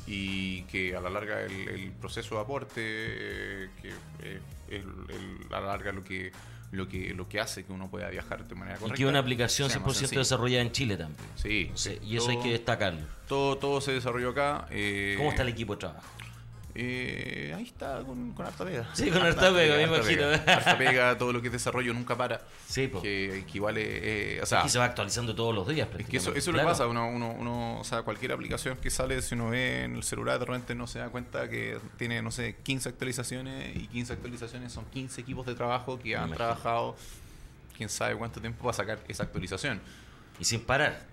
y 0.07 0.61
que 0.63 0.95
a 0.95 1.01
la 1.01 1.09
larga 1.09 1.41
el, 1.41 1.51
el 1.67 1.91
proceso 1.91 2.35
de 2.35 2.41
aporte, 2.41 2.73
eh, 2.77 3.69
que 3.81 3.89
eh, 4.21 4.39
es 4.69 4.83
el- 4.83 5.47
a 5.53 5.59
la 5.59 5.67
larga 5.67 5.91
lo 5.91 6.03
que, 6.03 6.31
lo, 6.71 6.87
que, 6.87 7.13
lo 7.13 7.27
que 7.27 7.39
hace 7.41 7.65
que 7.65 7.73
uno 7.73 7.89
pueda 7.89 8.09
viajar 8.09 8.47
de 8.47 8.55
manera 8.55 8.77
Y 8.77 8.79
correcta. 8.79 8.97
que 8.97 9.05
una 9.05 9.19
aplicación 9.19 9.69
sea 9.69 9.79
más 9.79 9.89
100% 9.89 9.93
sencillo. 9.99 10.19
desarrollada 10.21 10.61
en 10.61 10.71
Chile 10.71 10.95
también. 10.95 11.27
Sí, 11.35 11.71
y 12.03 12.15
eso 12.15 12.29
hay 12.29 12.39
que 12.39 12.51
destacarlo. 12.51 13.01
Todo, 13.27 13.57
todo 13.57 13.81
se 13.81 13.91
desarrolló 13.91 14.29
acá. 14.29 14.67
eh, 14.69 15.15
¿Cómo 15.17 15.31
está 15.31 15.41
el 15.41 15.49
equipo 15.49 15.73
de 15.73 15.79
trabajo? 15.79 16.07
Eh, 16.77 17.53
ahí 17.55 17.63
está 17.63 18.03
con, 18.03 18.33
con 18.33 18.45
harta 18.45 18.65
pega. 18.65 18.85
Sí, 18.93 19.09
con 19.09 19.21
harta 19.21 19.53
pega, 19.53 19.77
me 19.77 19.83
imagino. 19.83 20.23
Pega. 20.23 20.53
Harta 20.55 20.77
pega, 20.77 21.17
todo 21.17 21.31
lo 21.31 21.41
que 21.41 21.47
es 21.47 21.53
desarrollo 21.53 21.93
nunca 21.93 22.17
para. 22.17 22.41
Sí, 22.67 22.87
po. 22.89 23.01
Que 23.01 23.39
equivale. 23.39 24.35
eh, 24.37 24.41
o 24.41 24.45
sea, 24.45 24.59
Aquí 24.59 24.69
se 24.69 24.77
va 24.79 24.85
actualizando 24.85 25.33
todos 25.33 25.55
los 25.55 25.65
días. 25.67 25.87
es 25.97 26.05
que 26.05 26.17
eso, 26.17 26.31
eso 26.31 26.37
es 26.37 26.47
lo 26.47 26.53
que 26.53 26.59
claro. 26.59 26.69
pasa. 26.69 26.87
Uno, 26.87 27.07
uno, 27.07 27.31
uno, 27.31 27.79
o 27.79 27.83
sea, 27.85 28.01
cualquier 28.01 28.33
aplicación 28.33 28.77
que 28.77 28.89
sale, 28.89 29.21
si 29.21 29.35
uno 29.35 29.49
ve 29.51 29.83
en 29.85 29.95
el 29.95 30.03
celular, 30.03 30.37
de 30.37 30.45
repente 30.45 30.75
no 30.75 30.85
se 30.85 30.99
da 30.99 31.09
cuenta 31.09 31.49
que 31.49 31.79
tiene, 31.97 32.21
no 32.21 32.31
sé, 32.31 32.57
15 32.61 32.89
actualizaciones 32.89 33.75
y 33.77 33.87
15 33.87 34.13
actualizaciones 34.13 34.73
son 34.73 34.83
15 34.85 35.21
equipos 35.21 35.45
de 35.45 35.55
trabajo 35.55 35.97
que 35.97 36.15
han 36.17 36.23
imagino. 36.27 36.35
trabajado 36.37 36.95
quién 37.77 37.87
sabe 37.89 38.15
cuánto 38.17 38.41
tiempo 38.41 38.63
para 38.63 38.73
sacar 38.73 38.99
esa 39.07 39.23
actualización. 39.23 39.79
Y 40.39 40.43
sin 40.43 40.59
parar. 40.61 41.05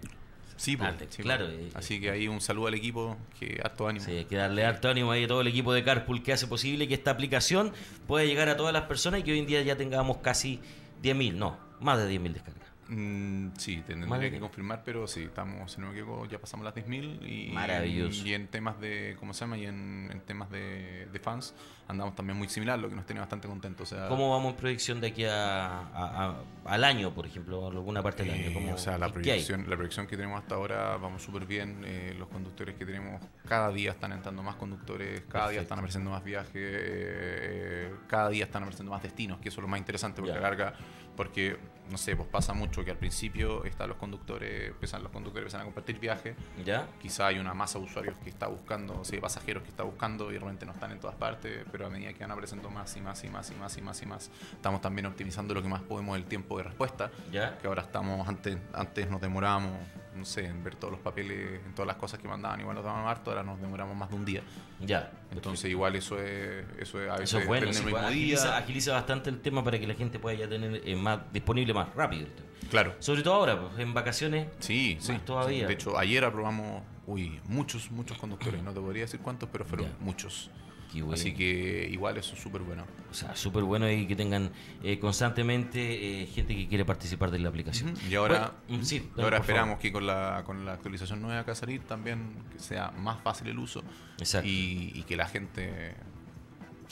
Sí, 0.63 0.77
po. 0.77 0.85
claro, 1.23 1.49
eh, 1.49 1.71
Así 1.75 2.01
que 2.01 2.09
ahí 2.09 2.29
un 2.29 2.41
saludo 2.41 2.69
al 2.69 2.75
equipo, 2.75 3.17
que 3.41 3.61
harto 3.65 3.89
ánimo. 3.89 4.05
Sí, 4.05 4.13
hay 4.13 4.25
que 4.27 4.37
darle 4.37 4.65
harto 4.65 4.89
ánimo 4.89 5.11
ahí 5.11 5.25
a 5.25 5.27
todo 5.27 5.41
el 5.41 5.49
equipo 5.49 5.73
de 5.73 5.83
Carpool 5.83 6.23
que 6.23 6.33
hace 6.33 6.47
posible 6.47 6.87
que 6.87 6.95
esta 6.95 7.11
aplicación 7.11 7.73
pueda 8.07 8.25
llegar 8.25 8.49
a 8.49 8.57
todas 8.57 8.73
las 8.73 8.85
personas 8.85 9.19
y 9.19 9.23
que 9.25 9.33
hoy 9.33 9.41
en 9.41 9.47
día 9.47 9.61
ya 9.63 9.77
tengamos 9.77 10.19
casi 10.19 10.61
10.000, 11.03 11.35
no, 11.35 11.59
más 11.81 11.99
de 11.99 12.09
10.000 12.09 12.33
descargas. 12.35 12.62
Mm, 12.95 13.53
sí, 13.57 13.83
tendría 13.87 14.31
que 14.31 14.39
confirmar, 14.39 14.83
pero 14.85 15.07
sí, 15.07 15.23
estamos, 15.23 15.73
si 15.73 15.81
no 15.81 15.87
me 15.87 15.93
equivoco, 15.95 16.27
ya 16.27 16.39
pasamos 16.39 16.63
las 16.65 16.75
10.000 16.75 17.21
y, 17.27 17.51
Maravilloso. 17.53 18.27
y 18.27 18.35
en 18.35 18.49
temas 18.49 18.79
de, 18.81 19.17
¿cómo 19.19 19.33
se 19.33 19.41
llama? 19.41 19.57
Y 19.57 19.65
en, 19.65 20.11
en 20.13 20.21
temas 20.21 20.51
de, 20.51 21.07
de 21.11 21.19
fans 21.19 21.55
andamos 21.89 22.15
también 22.15 22.37
muy 22.39 22.49
similar, 22.49 22.79
lo 22.79 22.89
que 22.91 22.95
nos 22.95 23.07
tiene 23.07 23.21
bastante 23.21 23.49
contentos. 23.49 23.91
O 23.93 23.97
sea, 23.97 24.09
¿Cómo 24.09 24.31
vamos 24.31 24.51
en 24.53 24.57
proyección 24.57 25.01
de 25.01 25.07
aquí 25.09 25.25
a, 25.25 25.79
a- 25.79 26.27
a- 26.27 26.37
al 26.67 26.85
año, 26.85 27.15
por 27.15 27.27
ejemplo, 27.27 27.67
alguna 27.67 28.03
parte 28.03 28.25
del 28.25 28.33
año? 28.35 28.51
Eh, 28.51 28.53
¿Cómo- 28.55 28.75
o 28.75 28.79
sea, 28.79 28.99
la 28.99 29.11
proyección, 29.11 29.69
la 29.71 29.77
proyección 29.77 30.07
que 30.07 30.17
tenemos 30.17 30.41
hasta 30.43 30.55
ahora 30.57 30.97
vamos 30.99 31.23
súper 31.23 31.47
bien. 31.47 31.83
eh, 31.85 32.15
los 32.19 32.29
conductores 32.29 32.75
que 32.77 32.85
tenemos 32.85 33.23
cada 33.49 33.71
día 33.71 33.93
están 33.93 34.13
entrando 34.13 34.43
más 34.43 34.57
conductores, 34.57 35.23
cada 35.29 35.49
día 35.49 35.61
están 35.63 35.79
apareciendo 35.79 36.11
más 36.11 36.23
viajes, 36.25 36.53
eh, 36.55 37.91
cada 38.07 38.29
día 38.29 38.45
están 38.45 38.63
apareciendo 38.63 38.93
más 38.93 39.03
destinos, 39.03 39.39
que 39.41 39.49
eso 39.49 39.61
es 39.61 39.63
lo 39.63 39.69
más 39.69 39.79
interesante 39.79 40.21
porque 40.21 40.35
la 40.35 40.41
larga, 40.41 40.75
porque 41.17 41.59
no 41.91 41.99
sé, 41.99 42.17
pues 42.17 42.29
pasa 42.29 42.55
mucho 42.55 42.85
que 42.85 42.91
al 42.91 42.97
principio 42.97 43.65
están 43.65 43.89
los 43.89 43.99
conductores, 43.99 44.69
empiezan 44.69 45.03
los 45.03 45.13
conductores 45.13 45.45
empiezan 45.45 45.61
a 45.61 45.65
compartir 45.65 45.99
viajes. 45.99 46.37
¿Ya? 46.65 46.89
Quizá 47.01 47.27
hay 47.27 47.39
una 47.39 47.55
masa 47.55 47.79
de 47.79 47.85
usuarios 47.85 48.17
que 48.25 48.31
está 48.31 48.47
buscando, 48.47 49.01
o 49.01 49.05
sea, 49.05 49.21
pasajeros 49.21 49.63
que 49.63 49.69
está 49.69 49.83
buscando 49.83 50.33
y 50.33 50.39
realmente 50.39 50.65
no 50.65 50.73
están 50.73 50.93
en 50.93 51.01
todas 51.01 51.17
partes, 51.17 51.65
pero 51.71 51.87
a 51.87 51.91
medida 51.91 52.13
que 52.13 52.21
van 52.21 52.31
apareciendo 52.31 52.71
más 52.71 52.97
y 52.97 53.01
más 53.01 53.23
y 53.25 53.29
más 53.29 53.51
y 53.51 53.55
más 53.55 53.77
y 53.77 53.83
más 53.83 54.03
y 54.03 54.07
más, 54.07 54.31
estamos 54.53 54.81
también 54.81 55.07
optimizando 55.07 55.55
lo 55.55 55.63
que 55.63 55.69
más 55.69 55.83
podemos 55.83 56.17
el 56.17 56.25
tiempo 56.25 56.57
de 56.57 56.65
respuesta 56.65 57.11
¿Ya? 57.31 57.59
que 57.59 57.67
ahora 57.67 57.83
estamos, 57.83 58.27
antes, 58.27 58.57
antes 58.73 59.11
nos 59.11 59.21
demorábamos, 59.21 59.73
no 60.17 60.25
sé, 60.25 60.47
en 60.47 60.65
ver 60.65 60.77
todos 60.77 60.93
los 60.93 61.01
papeles, 61.01 61.61
en 61.65 61.75
todas 61.75 61.87
las 61.87 61.97
cosas 61.97 62.19
que 62.19 62.29
mandaban, 62.29 62.61
igual 62.61 62.77
nos 62.77 62.85
daban 62.85 63.07
harto, 63.07 63.31
ahora 63.31 63.43
nos 63.43 63.61
demoramos 63.61 63.97
más 63.97 64.09
de 64.09 64.17
un 64.17 64.25
día. 64.25 64.43
Ya. 64.81 65.11
Entonces 65.33 65.71
igual 65.71 65.97
eso 65.97 66.21
es, 66.21 66.65
eso 66.79 67.03
es 67.03 67.11
a 67.11 67.13
veces 67.13 67.31
Eso 67.31 67.39
es 67.39 67.47
bueno, 67.47 67.73
sí, 67.73 67.83
pues, 67.89 68.45
agiliza, 68.45 68.93
bastante 68.93 69.31
el 69.31 69.41
tema 69.41 69.65
para 69.65 69.79
que 69.79 69.87
la 69.87 69.95
gente 69.95 70.19
pueda 70.19 70.37
ya 70.37 70.49
tener 70.49 70.83
eh, 70.85 70.97
más 70.97 71.21
disponible 71.33 71.75
más 71.75 71.95
rápido. 71.95 72.27
Claro. 72.71 72.95
Sobre 72.99 73.23
todo 73.23 73.35
ahora, 73.35 73.61
pues, 73.61 73.79
en 73.79 73.95
vacaciones. 73.95 74.49
Sí, 74.61 74.97
sí. 75.01 75.15
Todavía. 75.25 75.67
De 75.67 75.75
hecho, 75.75 75.99
ayer 75.99 76.25
aprobamos, 76.25 76.83
uy, 77.07 77.41
muchos, 77.45 77.91
muchos 77.91 78.19
conductores, 78.19 78.63
no 78.63 78.73
te 78.73 78.81
podría 78.81 79.03
decir 79.03 79.21
cuántos, 79.21 79.49
pero 79.51 79.65
fueron 79.65 79.89
muchos. 80.01 80.51
Bueno. 81.01 81.15
Así 81.15 81.33
que 81.33 81.89
igual 81.91 82.17
eso 82.19 82.35
es 82.35 82.41
súper 82.43 82.63
bueno. 82.63 82.85
O 83.11 83.15
sea, 83.15 83.35
súper 83.35 83.63
bueno 83.65 83.91
y 83.91 84.07
que 84.07 84.17
tengan 84.17 84.51
eh, 84.83 84.99
constantemente 84.99 86.23
eh, 86.23 86.27
gente 86.27 86.55
que 86.55 86.69
quiere 86.69 86.85
participar 86.85 87.31
de 87.31 87.39
la 87.39 87.49
aplicación. 87.49 87.95
Y 88.09 88.15
ahora, 88.15 88.53
Bueno, 88.69 88.85
sí, 88.85 89.09
dale, 89.11 89.23
ahora 89.25 89.39
esperamos 89.39 89.79
que 89.79 89.93
con 89.93 90.07
la, 90.07 90.43
con 90.45 90.65
la 90.65 90.75
actualización 90.75 91.23
nueva 91.23 91.43
que 91.43 91.49
va 91.49 91.53
a 91.53 91.57
salir 91.57 91.83
también 91.83 92.35
que 92.53 92.59
sea 92.59 92.91
más 92.91 93.21
fácil 93.23 93.49
el 93.49 93.59
uso 93.59 93.83
Exacto. 94.19 94.49
y, 94.49 94.93
y 94.95 95.03
que 95.05 95.17
la 95.17 95.27
gente 95.29 95.95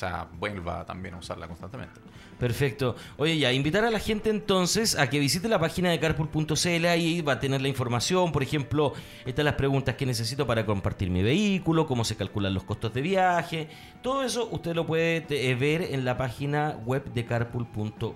sea, 0.00 0.26
vuelva 0.38 0.84
también 0.84 1.14
a 1.14 1.18
usarla 1.18 1.46
constantemente. 1.46 2.00
Perfecto. 2.38 2.96
Oye, 3.18 3.36
ya, 3.38 3.52
invitar 3.52 3.84
a 3.84 3.90
la 3.90 3.98
gente 3.98 4.30
entonces 4.30 4.98
a 4.98 5.10
que 5.10 5.18
visite 5.18 5.46
la 5.46 5.58
página 5.58 5.90
de 5.90 6.00
carpool.cl, 6.00 6.86
ahí 6.86 7.20
va 7.20 7.34
a 7.34 7.38
tener 7.40 7.60
la 7.60 7.68
información, 7.68 8.32
por 8.32 8.42
ejemplo, 8.42 8.94
están 9.26 9.44
las 9.44 9.54
preguntas 9.56 9.94
que 9.96 10.06
necesito 10.06 10.46
para 10.46 10.64
compartir 10.64 11.10
mi 11.10 11.22
vehículo, 11.22 11.86
cómo 11.86 12.02
se 12.02 12.16
calculan 12.16 12.54
los 12.54 12.64
costos 12.64 12.94
de 12.94 13.02
viaje, 13.02 13.68
todo 14.02 14.22
eso 14.22 14.48
usted 14.52 14.74
lo 14.74 14.86
puede 14.86 15.26
eh, 15.28 15.54
ver 15.54 15.82
en 15.82 16.06
la 16.06 16.16
página 16.16 16.78
web 16.86 17.04
de 17.12 17.26
carpool.cl, 17.26 18.14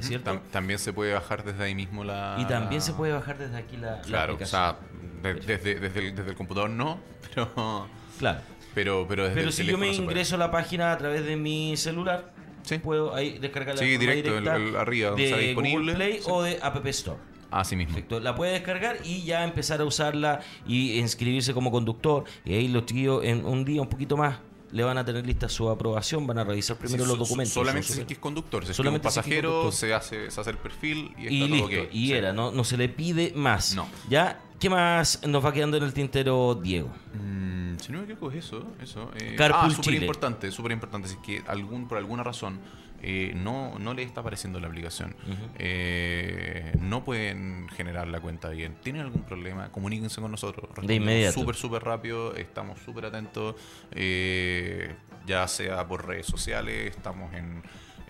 ¿cierto? 0.00 0.30
Tam- 0.32 0.40
también 0.52 0.78
se 0.78 0.92
puede 0.92 1.12
bajar 1.12 1.44
desde 1.44 1.64
ahí 1.64 1.74
mismo 1.74 2.04
la... 2.04 2.36
y 2.38 2.44
también 2.46 2.80
se 2.80 2.92
puede 2.92 3.12
bajar 3.12 3.38
desde 3.38 3.56
aquí 3.56 3.76
la, 3.76 3.96
la 3.96 4.02
Claro, 4.02 4.38
o 4.40 4.46
sea, 4.46 4.76
de- 5.22 5.34
desde, 5.34 5.80
desde, 5.80 5.98
el, 6.08 6.14
desde 6.14 6.30
el 6.30 6.36
computador 6.36 6.70
no, 6.70 6.98
pero, 7.34 7.88
claro. 8.18 8.40
Pero, 8.74 9.06
pero 9.08 9.24
desde 9.24 9.34
Pero 9.36 9.46
el 9.48 9.52
si 9.52 9.64
yo 9.66 9.78
me 9.78 9.92
ingreso 9.92 10.34
a 10.34 10.38
la 10.38 10.50
página 10.50 10.92
a 10.92 10.98
través 10.98 11.24
de 11.24 11.36
mi 11.36 11.76
celular, 11.76 12.32
Sí. 12.62 12.78
puedo 12.78 13.14
ahí 13.14 13.38
descargar 13.38 13.74
la 13.74 13.80
Sí, 13.82 13.96
directo, 13.98 14.36
el- 14.38 14.44
directa 14.44 14.56
el 14.56 14.76
arriba, 14.76 15.10
de 15.12 15.24
está 15.24 15.36
Google 15.36 15.46
disponible. 15.46 15.94
Play 15.94 16.12
Sí. 16.14 16.24
o 16.26 16.42
de 16.42 16.58
App 16.62 16.86
Store. 16.86 17.18
Así 17.50 17.76
mismo. 17.76 17.92
Perfecto. 17.94 18.18
La 18.20 18.34
puede 18.34 18.52
descargar 18.52 18.96
y 19.04 19.22
ya 19.22 19.44
empezar 19.44 19.80
a 19.80 19.84
usarla 19.84 20.40
y 20.66 20.98
inscribirse 20.98 21.54
como 21.54 21.70
conductor. 21.70 22.24
Y 22.44 22.54
ahí 22.54 22.68
los 22.68 22.84
tíos 22.86 23.22
en 23.24 23.44
un 23.44 23.64
día, 23.64 23.80
un 23.80 23.88
poquito 23.88 24.16
más, 24.16 24.38
le 24.74 24.82
van 24.84 24.98
a 24.98 25.04
tener 25.04 25.24
lista 25.24 25.48
su 25.48 25.70
aprobación, 25.70 26.26
van 26.26 26.38
a 26.38 26.44
revisar 26.44 26.76
primero 26.76 27.04
Sí, 27.04 27.08
los 27.10 27.18
documentos. 27.18 27.54
Solamente 27.54 27.86
si 27.86 27.92
es 27.92 27.96
súper- 28.00 28.06
que 28.08 28.12
es 28.14 28.18
conductor. 28.18 28.64
Si 28.64 28.72
es 28.72 28.78
un 28.78 28.82
Solamente 28.84 29.08
es 29.08 29.14
pasajero, 29.14 29.48
conductor. 29.50 29.72
se 29.72 29.94
hace, 29.94 30.30
se 30.30 30.40
hace 30.40 30.50
el 30.50 30.58
perfil 30.58 31.14
y 31.16 31.22
está 31.22 31.32
Y 31.32 31.38
todo 31.40 31.48
listo, 31.48 31.82
ok. 31.82 31.88
y 31.92 32.06
Sí. 32.08 32.12
era, 32.12 32.32
no, 32.32 32.50
no 32.50 32.64
se 32.64 32.76
le 32.76 32.88
pide 32.88 33.32
más. 33.36 33.74
No. 33.76 33.86
¿Ya? 34.10 34.40
¿Qué 34.58 34.68
más 34.70 35.20
nos 35.26 35.44
va 35.44 35.52
quedando 35.52 35.76
en 35.76 35.82
el 35.84 35.92
tintero, 35.92 36.54
Diego? 36.56 36.88
Mm, 37.14 37.76
si 37.78 37.92
no 37.92 37.98
me 37.98 38.04
equivoco 38.04 38.30
es 38.32 38.44
eso. 38.44 38.66
eso 38.82 39.10
eh, 39.16 39.34
Carpool 39.36 39.70
ah, 39.72 39.74
súper 39.74 39.94
importante, 39.94 40.50
súper 40.50 40.72
importante. 40.72 41.08
Si 41.08 41.14
es 41.14 41.20
que 41.20 41.42
algún, 41.46 41.86
por 41.86 41.98
alguna 41.98 42.22
razón 42.22 42.58
eh, 43.06 43.34
no, 43.36 43.78
no 43.78 43.92
le 43.92 44.02
está 44.02 44.22
apareciendo 44.22 44.58
la 44.60 44.68
aplicación, 44.68 45.14
eh, 45.58 46.72
no 46.80 47.04
pueden 47.04 47.68
generar 47.68 48.08
la 48.08 48.18
cuenta 48.18 48.48
bien, 48.48 48.76
tienen 48.82 49.02
algún 49.02 49.24
problema, 49.24 49.70
comuníquense 49.70 50.22
con 50.22 50.30
nosotros. 50.30 50.68
Respondemos 50.68 51.02
inmediato. 51.02 51.38
Súper, 51.38 51.54
súper 51.54 51.84
rápido, 51.84 52.34
estamos 52.34 52.78
súper 52.80 53.04
atentos, 53.04 53.56
eh, 53.90 54.94
ya 55.26 55.46
sea 55.48 55.86
por 55.86 56.06
redes 56.06 56.24
sociales, 56.24 56.96
estamos 56.96 57.34
en... 57.34 57.62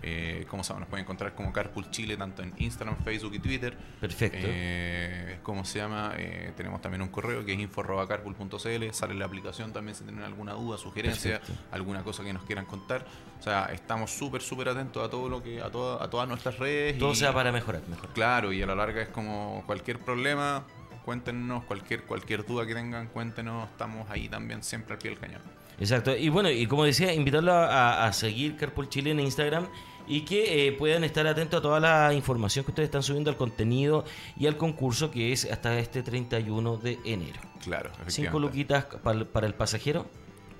Eh, 0.07 0.45
¿Cómo 0.49 0.63
se 0.63 0.69
llama? 0.69 0.81
Nos 0.81 0.89
pueden 0.89 1.03
encontrar 1.03 1.33
como 1.33 1.51
Carpool 1.51 1.89
Chile, 1.89 2.15
tanto 2.15 2.43
en 2.43 2.53
Instagram, 2.57 2.95
Facebook 3.03 3.33
y 3.33 3.39
Twitter. 3.39 3.75
Perfecto. 3.99 4.37
Eh, 4.39 5.39
¿Cómo 5.41 5.65
se 5.65 5.79
llama? 5.79 6.13
Eh, 6.15 6.53
tenemos 6.55 6.79
también 6.79 7.01
un 7.01 7.07
correo 7.09 7.43
que 7.43 7.53
es 7.53 7.59
info.carpool.cl. 7.59 8.91
Sale 8.93 9.13
la 9.15 9.25
aplicación 9.25 9.73
también 9.73 9.95
si 9.95 10.03
tienen 10.03 10.23
alguna 10.23 10.53
duda, 10.53 10.77
sugerencia, 10.77 11.39
Perfecto. 11.39 11.61
alguna 11.71 12.03
cosa 12.03 12.23
que 12.23 12.33
nos 12.33 12.43
quieran 12.43 12.65
contar. 12.65 13.03
O 13.39 13.43
sea, 13.43 13.65
estamos 13.73 14.11
súper, 14.11 14.41
súper 14.43 14.69
atentos 14.69 15.03
a 15.05 15.09
todo 15.09 15.27
lo 15.27 15.41
que, 15.41 15.61
a, 15.61 15.69
toda- 15.71 16.03
a 16.03 16.09
todas 16.09 16.27
nuestras 16.27 16.57
redes. 16.59 16.97
Todo 16.99 17.13
y- 17.13 17.15
sea 17.15 17.33
para 17.33 17.51
mejorar, 17.51 17.81
mejor. 17.89 18.09
Claro, 18.09 18.53
y 18.53 18.61
a 18.61 18.67
la 18.67 18.75
larga 18.75 19.01
es 19.01 19.09
como 19.09 19.63
cualquier 19.65 19.97
problema, 19.99 20.63
cuéntenos, 21.03 21.63
cualquier, 21.65 22.03
cualquier 22.03 22.45
duda 22.45 22.65
que 22.67 22.73
tengan, 22.75 23.07
cuéntenos. 23.07 23.69
Estamos 23.71 24.09
ahí 24.09 24.29
también 24.29 24.61
siempre 24.63 24.93
al 24.93 24.99
pie 24.99 25.11
del 25.11 25.19
cañón. 25.19 25.41
Exacto. 25.79 26.15
Y 26.15 26.29
bueno, 26.29 26.49
y 26.49 26.67
como 26.67 26.85
decía, 26.85 27.13
invitarlo 27.13 27.51
a, 27.53 28.05
a 28.05 28.13
seguir 28.13 28.55
Carpool 28.55 28.87
Chile 28.87 29.11
en 29.11 29.19
Instagram 29.19 29.67
y 30.07 30.21
que 30.21 30.67
eh, 30.67 30.71
puedan 30.73 31.03
estar 31.03 31.25
atentos 31.27 31.59
a 31.59 31.61
toda 31.61 31.79
la 31.79 32.13
información 32.13 32.65
que 32.65 32.71
ustedes 32.71 32.87
están 32.87 33.03
subiendo 33.03 33.29
al 33.29 33.37
contenido 33.37 34.05
y 34.37 34.47
al 34.47 34.57
concurso 34.57 35.11
que 35.11 35.31
es 35.31 35.45
hasta 35.51 35.77
este 35.79 36.03
31 36.03 36.77
de 36.77 36.99
enero. 37.05 37.39
Claro, 37.63 37.91
Cinco 38.07 38.39
luquitas 38.39 38.85
para, 38.85 39.25
para 39.25 39.47
el 39.47 39.53
pasajero 39.55 40.05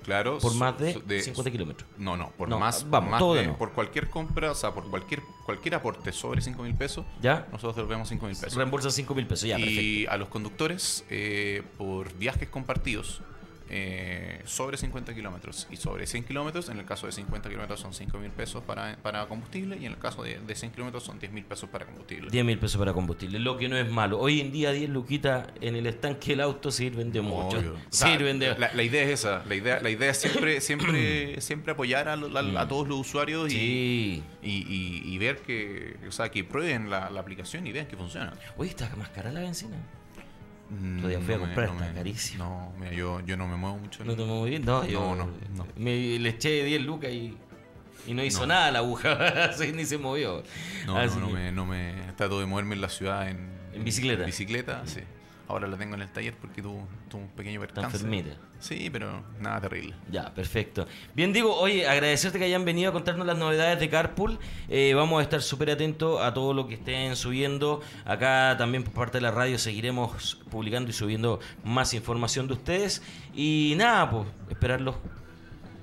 Claro, 0.02 0.38
por 0.38 0.54
más 0.54 0.78
de, 0.78 0.92
su- 0.92 1.00
50 1.00 1.50
kilómetros. 1.50 1.90
No, 1.98 2.16
no, 2.16 2.30
por 2.30 2.48
No, 2.48 2.60
más, 2.60 2.88
vamos, 2.88 3.10
más 3.10 3.18
todo 3.18 3.34
de- 3.34 3.40
de 3.40 3.46
nuevo. 3.46 3.58
por 3.58 3.72
cualquier 3.72 4.08
compra, 4.08 4.52
o 4.52 4.54
sea, 4.54 4.72
por 4.72 4.88
cualquier 4.88 5.20
cualquier 5.44 5.74
aporte 5.74 6.12
sobre 6.12 6.40
5 6.40 6.62
mil 6.62 6.74
pesos, 6.76 7.04
¿Ya? 7.20 7.48
nosotros 7.50 7.74
devolvemos 7.74 8.08
5 8.08 8.26
mil 8.26 8.36
pesos. 8.36 8.54
Reembolsan 8.54 8.92
5 8.92 9.14
mil 9.16 9.26
pesos, 9.26 9.48
ya, 9.48 9.56
perfecto. 9.56 9.80
y 9.80 10.06
a 10.06 10.16
los 10.16 10.28
conductores, 10.28 11.04
eh, 11.10 11.62
por 11.76 12.12
viajes 12.14 12.48
compartidos, 12.48 13.20
eh, 13.68 14.40
sobre 14.44 14.76
50 14.76 15.14
kilómetros 15.14 15.66
y 15.70 15.76
sobre 15.76 16.06
100 16.06 16.24
kilómetros, 16.24 16.68
en 16.68 16.78
el 16.78 16.84
caso 16.84 17.06
de 17.06 17.12
50 17.12 17.48
kilómetros 17.48 17.80
son 17.80 17.92
5 17.92 18.18
mil 18.18 18.30
pesos 18.30 18.62
para, 18.62 18.96
para 19.02 19.26
combustible 19.26 19.76
y 19.76 19.86
en 19.86 19.92
el 19.92 19.98
caso 19.98 20.22
de, 20.22 20.38
de 20.38 20.54
100 20.54 20.72
kilómetros 20.72 21.02
son 21.02 21.18
10 21.18 21.32
mil 21.32 21.44
pesos 21.44 21.68
para 21.68 21.84
combustible. 21.86 22.30
10 22.30 22.44
mil 22.44 22.58
pesos 22.58 22.78
para 22.78 22.92
combustible, 22.92 23.38
lo 23.38 23.56
que 23.56 23.68
no 23.68 23.76
es 23.76 23.90
malo. 23.90 24.20
Hoy 24.20 24.40
en 24.40 24.52
día 24.52 24.70
10 24.72 24.90
luquitas 24.90 25.48
en 25.60 25.74
el 25.76 25.86
estanque 25.86 26.30
del 26.30 26.40
auto 26.42 26.70
sirven 26.70 27.10
de 27.12 27.20
mucho. 27.20 27.58
Obvio. 27.58 27.72
O 27.86 27.92
sea, 27.98 28.08
Sirven 28.08 28.38
de... 28.38 28.56
la, 28.58 28.70
la 28.74 28.82
idea 28.82 29.02
es 29.04 29.10
esa, 29.20 29.42
la 29.46 29.54
idea, 29.54 29.80
la 29.80 29.90
idea 29.90 30.10
es 30.10 30.18
siempre, 30.18 30.60
siempre, 30.60 31.40
siempre 31.40 31.72
apoyar 31.72 32.08
a, 32.08 32.12
a 32.14 32.68
todos 32.68 32.86
los 32.88 32.98
usuarios 33.00 33.52
y, 33.52 34.22
y, 34.42 34.50
y- 34.50 35.02
y 35.04 35.18
ver 35.18 35.38
que, 35.42 35.96
o 36.06 36.12
sea, 36.12 36.30
que 36.30 36.44
prueben 36.44 36.90
la, 36.90 37.10
la 37.10 37.20
aplicación 37.20 37.66
y 37.66 37.72
vean 37.72 37.86
que 37.86 37.96
funciona. 37.96 38.32
Oye, 38.56 38.70
está 38.70 38.88
más 38.96 39.08
cara 39.10 39.32
la 39.32 39.40
benzina. 39.40 39.76
Mm, 40.70 40.96
Otro 40.98 41.08
día 41.08 41.20
fui 41.20 41.34
a 41.34 41.36
no 41.36 41.42
me- 41.42 41.46
comprar, 41.48 41.68
no 41.68 41.74
está 41.74 41.86
me- 41.88 41.94
carísimo. 41.94 42.44
No, 42.44 42.80
mira, 42.80 42.92
yo, 42.92 43.20
yo 43.20 43.36
no 43.36 43.46
me 43.46 43.56
muevo 43.56 43.78
mucho. 43.78 44.02
en- 44.02 44.08
¿No 44.08 44.16
te 44.16 44.24
muy 44.24 44.50
bien? 44.50 44.64
No, 44.64 44.84
yo 44.84 45.00
No, 45.00 45.14
no, 45.16 45.26
no. 45.56 45.66
Me, 45.76 46.18
le 46.18 46.28
eché 46.30 46.64
10 46.64 46.82
lucas 46.82 47.10
y, 47.12 47.36
y 48.06 48.14
no 48.14 48.24
hizo 48.24 48.46
nada 48.46 48.70
la 48.72 48.80
aguja, 48.80 49.12
así 49.50 49.72
ni 49.72 49.84
se 49.84 49.98
movió. 49.98 50.42
No, 50.86 50.96
Así 50.98 51.14
no, 51.18 51.22
no 51.22 51.28
que- 51.28 51.34
me, 51.34 51.52
no 51.52 51.66
me 51.66 51.94
trato 52.16 52.40
de 52.40 52.46
moverme 52.46 52.74
en 52.74 52.80
la 52.80 52.88
ciudad 52.88 53.28
en, 53.28 53.48
¿En 53.74 53.84
bicicleta? 53.84 54.24
bicicleta, 54.24 54.82
sí. 54.86 55.00
Ahora 55.48 55.68
la 55.68 55.76
tengo 55.76 55.94
en 55.94 56.02
el 56.02 56.08
taller 56.08 56.34
porque 56.34 56.60
tuvo, 56.60 56.88
tuvo 57.08 57.22
un 57.22 57.28
pequeño 57.28 57.60
percance. 57.60 57.96
enfermita. 57.96 58.36
Sí, 58.58 58.88
pero 58.90 59.22
nada 59.38 59.60
terrible. 59.60 59.94
Ya, 60.10 60.34
perfecto. 60.34 60.86
Bien, 61.14 61.32
digo, 61.32 61.54
oye, 61.56 61.86
agradecerte 61.86 62.38
que 62.38 62.46
hayan 62.46 62.64
venido 62.64 62.90
a 62.90 62.92
contarnos 62.92 63.26
las 63.26 63.38
novedades 63.38 63.78
de 63.78 63.88
Carpool. 63.88 64.38
Eh, 64.68 64.92
vamos 64.94 65.20
a 65.20 65.22
estar 65.22 65.40
súper 65.42 65.70
atentos 65.70 66.20
a 66.20 66.34
todo 66.34 66.52
lo 66.52 66.66
que 66.66 66.74
estén 66.74 67.14
subiendo. 67.14 67.80
Acá 68.04 68.56
también 68.58 68.82
por 68.82 68.94
parte 68.94 69.18
de 69.18 69.22
la 69.22 69.30
radio 69.30 69.56
seguiremos 69.58 70.40
publicando 70.50 70.90
y 70.90 70.92
subiendo 70.92 71.38
más 71.62 71.94
información 71.94 72.48
de 72.48 72.54
ustedes. 72.54 73.02
Y 73.34 73.74
nada, 73.76 74.10
pues 74.10 74.26
esperarlos 74.50 74.96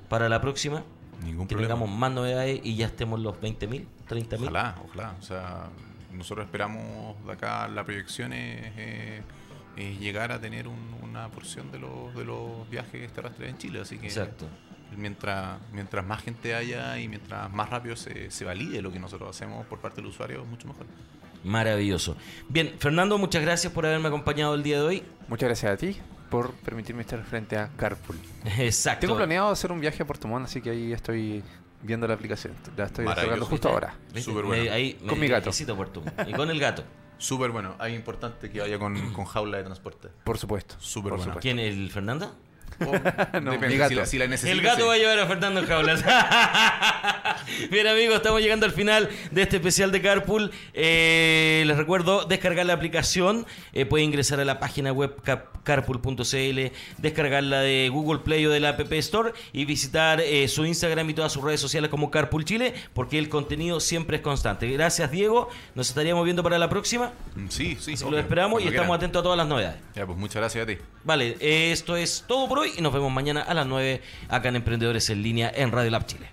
para 0.09 0.27
la 0.27 0.41
próxima. 0.41 0.83
Ningún 1.23 1.47
Que 1.47 1.55
problema. 1.55 1.75
tengamos 1.75 1.97
más 1.97 2.11
novedades 2.11 2.59
y 2.63 2.75
ya 2.75 2.87
estemos 2.87 3.19
los 3.21 3.35
20.000, 3.35 3.85
30.000. 4.09 4.41
Ojalá, 4.41 4.75
ojalá. 4.85 5.15
O 5.19 5.21
sea, 5.23 5.69
nosotros 6.11 6.45
esperamos 6.45 7.15
de 7.25 7.31
acá 7.31 7.67
la 7.69 7.85
proyección 7.85 8.33
es, 8.33 8.71
eh, 8.77 9.21
es 9.77 9.99
llegar 9.99 10.31
a 10.31 10.39
tener 10.39 10.67
un- 10.67 10.93
una 11.03 11.29
porción 11.29 11.71
de 11.71 11.79
los, 11.79 12.13
de 12.15 12.25
los 12.25 12.69
viajes 12.69 13.11
terrestres 13.13 13.49
en 13.49 13.57
Chile. 13.57 13.81
Así 13.81 13.97
que 13.97 14.07
Exacto. 14.07 14.47
mientras, 14.97 15.59
mientras 15.71 16.05
más 16.05 16.21
gente 16.23 16.55
haya 16.55 16.97
y 16.99 17.07
mientras 17.07 17.51
más 17.51 17.69
rápido 17.69 17.95
se, 17.95 18.29
se 18.31 18.45
valide 18.45 18.81
lo 18.81 18.91
que 18.91 18.99
nosotros 18.99 19.29
hacemos 19.29 19.65
por 19.67 19.79
parte 19.79 19.97
del 20.01 20.07
usuario, 20.09 20.43
mucho 20.45 20.67
mejor. 20.67 20.85
Maravilloso. 21.43 22.15
Bien, 22.49 22.73
Fernando, 22.79 23.17
muchas 23.17 23.41
gracias 23.41 23.71
por 23.73 23.85
haberme 23.85 24.07
acompañado 24.07 24.55
el 24.55 24.63
día 24.63 24.77
de 24.79 24.83
hoy. 24.85 25.03
Muchas 25.27 25.47
gracias 25.49 25.71
a 25.73 25.77
ti 25.77 25.97
por 26.29 26.51
permitirme 26.53 27.01
estar 27.01 27.21
frente 27.23 27.57
a 27.57 27.69
Carpool. 27.75 28.17
Exacto. 28.57 29.01
Tengo 29.01 29.17
planeado 29.17 29.49
hacer 29.49 29.71
un 29.71 29.79
viaje 29.79 30.01
a 30.03 30.07
Puerto 30.07 30.27
Montt, 30.27 30.45
así 30.45 30.61
que 30.61 30.69
ahí 30.71 30.93
estoy 30.93 31.43
viendo 31.81 32.07
la 32.07 32.13
aplicación. 32.13 32.53
La 32.77 32.85
estoy 32.85 33.05
descargando 33.05 33.45
justo 33.45 33.69
ahora. 33.69 33.93
Súper 34.15 34.45
bueno. 34.45 34.63
Eh, 34.63 34.69
ahí 34.71 34.93
Con 35.07 35.19
mi 35.19 35.27
gato. 35.27 35.51
tú. 35.91 36.03
Y 36.27 36.31
con 36.33 36.49
el 36.49 36.59
gato. 36.59 36.83
Súper 37.23 37.51
bueno. 37.51 37.75
Hay 37.79 37.95
importante 37.95 38.51
que 38.51 38.59
vaya 38.59 38.77
con, 38.77 39.13
con 39.13 39.23
jaula 39.23 39.57
de 39.57 39.63
transporte. 39.63 40.09
Por 40.25 40.37
supuesto. 40.37 40.75
Súper 40.79 41.11
por 41.11 41.19
bueno. 41.19 41.31
supuesto. 41.31 41.41
¿Quién? 41.41 41.57
¿El 41.57 41.89
No, 43.41 43.51
Depende, 43.51 43.67
mi 43.69 43.77
gato. 43.77 43.89
Si 43.89 44.17
la, 44.17 44.35
si 44.37 44.47
la 44.47 44.51
El 44.51 44.61
gato 44.61 44.81
sí. 44.81 44.87
va 44.87 44.93
a 44.93 44.97
llevar 44.97 45.19
a 45.19 45.27
Fernando 45.27 45.59
en 45.59 45.65
jaulas. 45.67 46.03
Bien 47.71 47.87
amigos, 47.87 48.15
estamos 48.15 48.41
llegando 48.41 48.65
al 48.65 48.71
final 48.71 49.09
de 49.31 49.41
este 49.41 49.57
especial 49.57 49.91
de 49.91 50.01
Carpool. 50.01 50.51
Eh, 50.73 51.63
les 51.65 51.77
recuerdo 51.77 52.25
descargar 52.25 52.65
la 52.65 52.73
aplicación. 52.73 53.45
Eh, 53.73 53.85
puede 53.85 54.03
ingresar 54.03 54.39
a 54.39 54.45
la 54.45 54.59
página 54.59 54.91
web 54.91 55.15
carpool.cl, 55.63 56.59
descargarla 56.97 57.61
de 57.61 57.89
Google 57.91 58.19
Play 58.19 58.45
o 58.45 58.49
de 58.51 58.59
la 58.59 58.69
App 58.69 58.91
Store 58.93 59.33
y 59.51 59.65
visitar 59.65 60.21
eh, 60.21 60.47
su 60.47 60.65
Instagram 60.65 61.09
y 61.09 61.13
todas 61.13 61.31
sus 61.31 61.43
redes 61.43 61.59
sociales 61.59 61.89
como 61.89 62.11
Carpool 62.11 62.45
Chile, 62.45 62.73
porque 62.93 63.17
el 63.19 63.29
contenido 63.29 63.79
siempre 63.79 64.17
es 64.17 64.23
constante. 64.23 64.69
Gracias 64.69 65.11
Diego, 65.11 65.49
nos 65.75 65.89
estaríamos 65.89 66.23
viendo 66.25 66.43
para 66.43 66.57
la 66.59 66.69
próxima. 66.69 67.13
Mm, 67.35 67.47
Sí, 67.49 67.77
sí. 67.79 67.93
Obvio. 67.95 68.11
lo 68.11 68.19
esperamos 68.19 68.61
y 68.61 68.65
estamos 68.67 68.81
quieran. 68.85 68.95
atentos 68.95 69.19
a 69.19 69.23
todas 69.23 69.37
las 69.37 69.47
novedades. 69.47 69.79
Ya, 69.95 70.05
pues 70.05 70.17
muchas 70.17 70.35
gracias 70.37 70.63
a 70.63 70.67
ti. 70.67 70.77
Vale, 71.03 71.37
esto 71.39 71.95
es 71.97 72.23
todo 72.27 72.47
por 72.47 72.59
hoy 72.59 72.71
y 72.77 72.81
nos 72.81 72.93
vemos 72.93 73.11
mañana 73.11 73.41
a 73.41 73.53
las 73.53 73.65
9 73.67 74.01
acá 74.29 74.49
en 74.49 74.55
Emprendedores 74.57 75.09
en 75.09 75.21
Línea 75.21 75.51
en 75.53 75.71
Radio 75.71 75.91
Lab 75.91 76.05
Chile. 76.05 76.29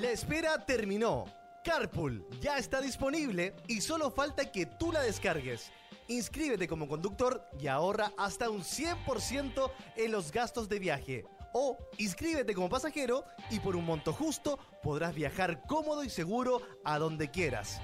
La 0.00 0.10
espera 0.10 0.64
terminó. 0.64 1.24
Carpool 1.64 2.24
ya 2.40 2.58
está 2.58 2.80
disponible 2.80 3.54
y 3.66 3.80
solo 3.80 4.12
falta 4.12 4.52
que 4.52 4.66
tú 4.66 4.92
la 4.92 5.00
descargues. 5.00 5.72
Inscríbete 6.08 6.68
como 6.68 6.86
conductor 6.86 7.44
y 7.58 7.66
ahorra 7.66 8.12
hasta 8.16 8.48
un 8.48 8.62
100% 8.62 9.70
en 9.96 10.12
los 10.12 10.30
gastos 10.30 10.68
de 10.68 10.78
viaje. 10.78 11.24
O 11.52 11.76
inscríbete 11.98 12.54
como 12.54 12.68
pasajero 12.68 13.24
y 13.50 13.58
por 13.60 13.76
un 13.76 13.86
monto 13.86 14.12
justo 14.12 14.58
podrás 14.82 15.14
viajar 15.14 15.62
cómodo 15.66 16.04
y 16.04 16.10
seguro 16.10 16.60
a 16.84 16.98
donde 16.98 17.30
quieras. 17.30 17.80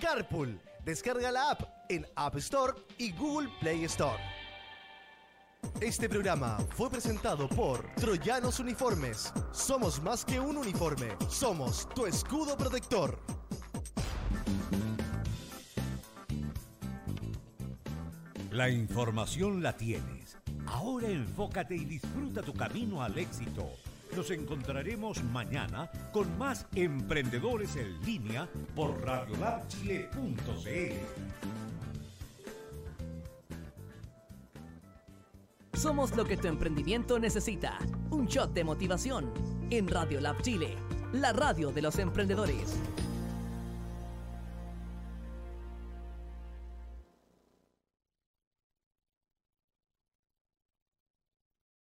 Carpool, 0.00 0.60
descarga 0.84 1.32
la 1.32 1.50
app 1.50 1.62
en 1.88 2.06
App 2.16 2.36
Store 2.36 2.74
y 2.98 3.12
Google 3.12 3.48
Play 3.60 3.84
Store. 3.84 4.22
Este 5.80 6.08
programa 6.08 6.58
fue 6.76 6.90
presentado 6.90 7.48
por 7.48 7.92
Troyanos 7.94 8.60
Uniformes. 8.60 9.32
Somos 9.52 10.00
más 10.02 10.24
que 10.24 10.38
un 10.38 10.58
uniforme, 10.58 11.16
somos 11.28 11.88
tu 11.94 12.06
escudo 12.06 12.56
protector. 12.56 13.18
La 18.54 18.70
información 18.70 19.64
la 19.64 19.76
tienes. 19.76 20.38
Ahora 20.66 21.08
enfócate 21.08 21.74
y 21.74 21.84
disfruta 21.84 22.40
tu 22.40 22.54
camino 22.54 23.02
al 23.02 23.18
éxito. 23.18 23.68
Nos 24.14 24.30
encontraremos 24.30 25.24
mañana 25.24 25.90
con 26.12 26.38
más 26.38 26.64
emprendedores 26.76 27.74
en 27.74 28.00
línea 28.02 28.48
por 28.76 29.04
radiolabchile.cl. 29.04 30.06
Somos 35.72 36.14
lo 36.14 36.24
que 36.24 36.36
tu 36.36 36.46
emprendimiento 36.46 37.18
necesita. 37.18 37.76
Un 38.10 38.26
shot 38.26 38.52
de 38.54 38.62
motivación 38.62 39.34
en 39.70 39.88
Radio 39.88 40.20
Lab 40.20 40.40
Chile, 40.42 40.76
la 41.12 41.32
radio 41.32 41.72
de 41.72 41.82
los 41.82 41.98
emprendedores. 41.98 42.78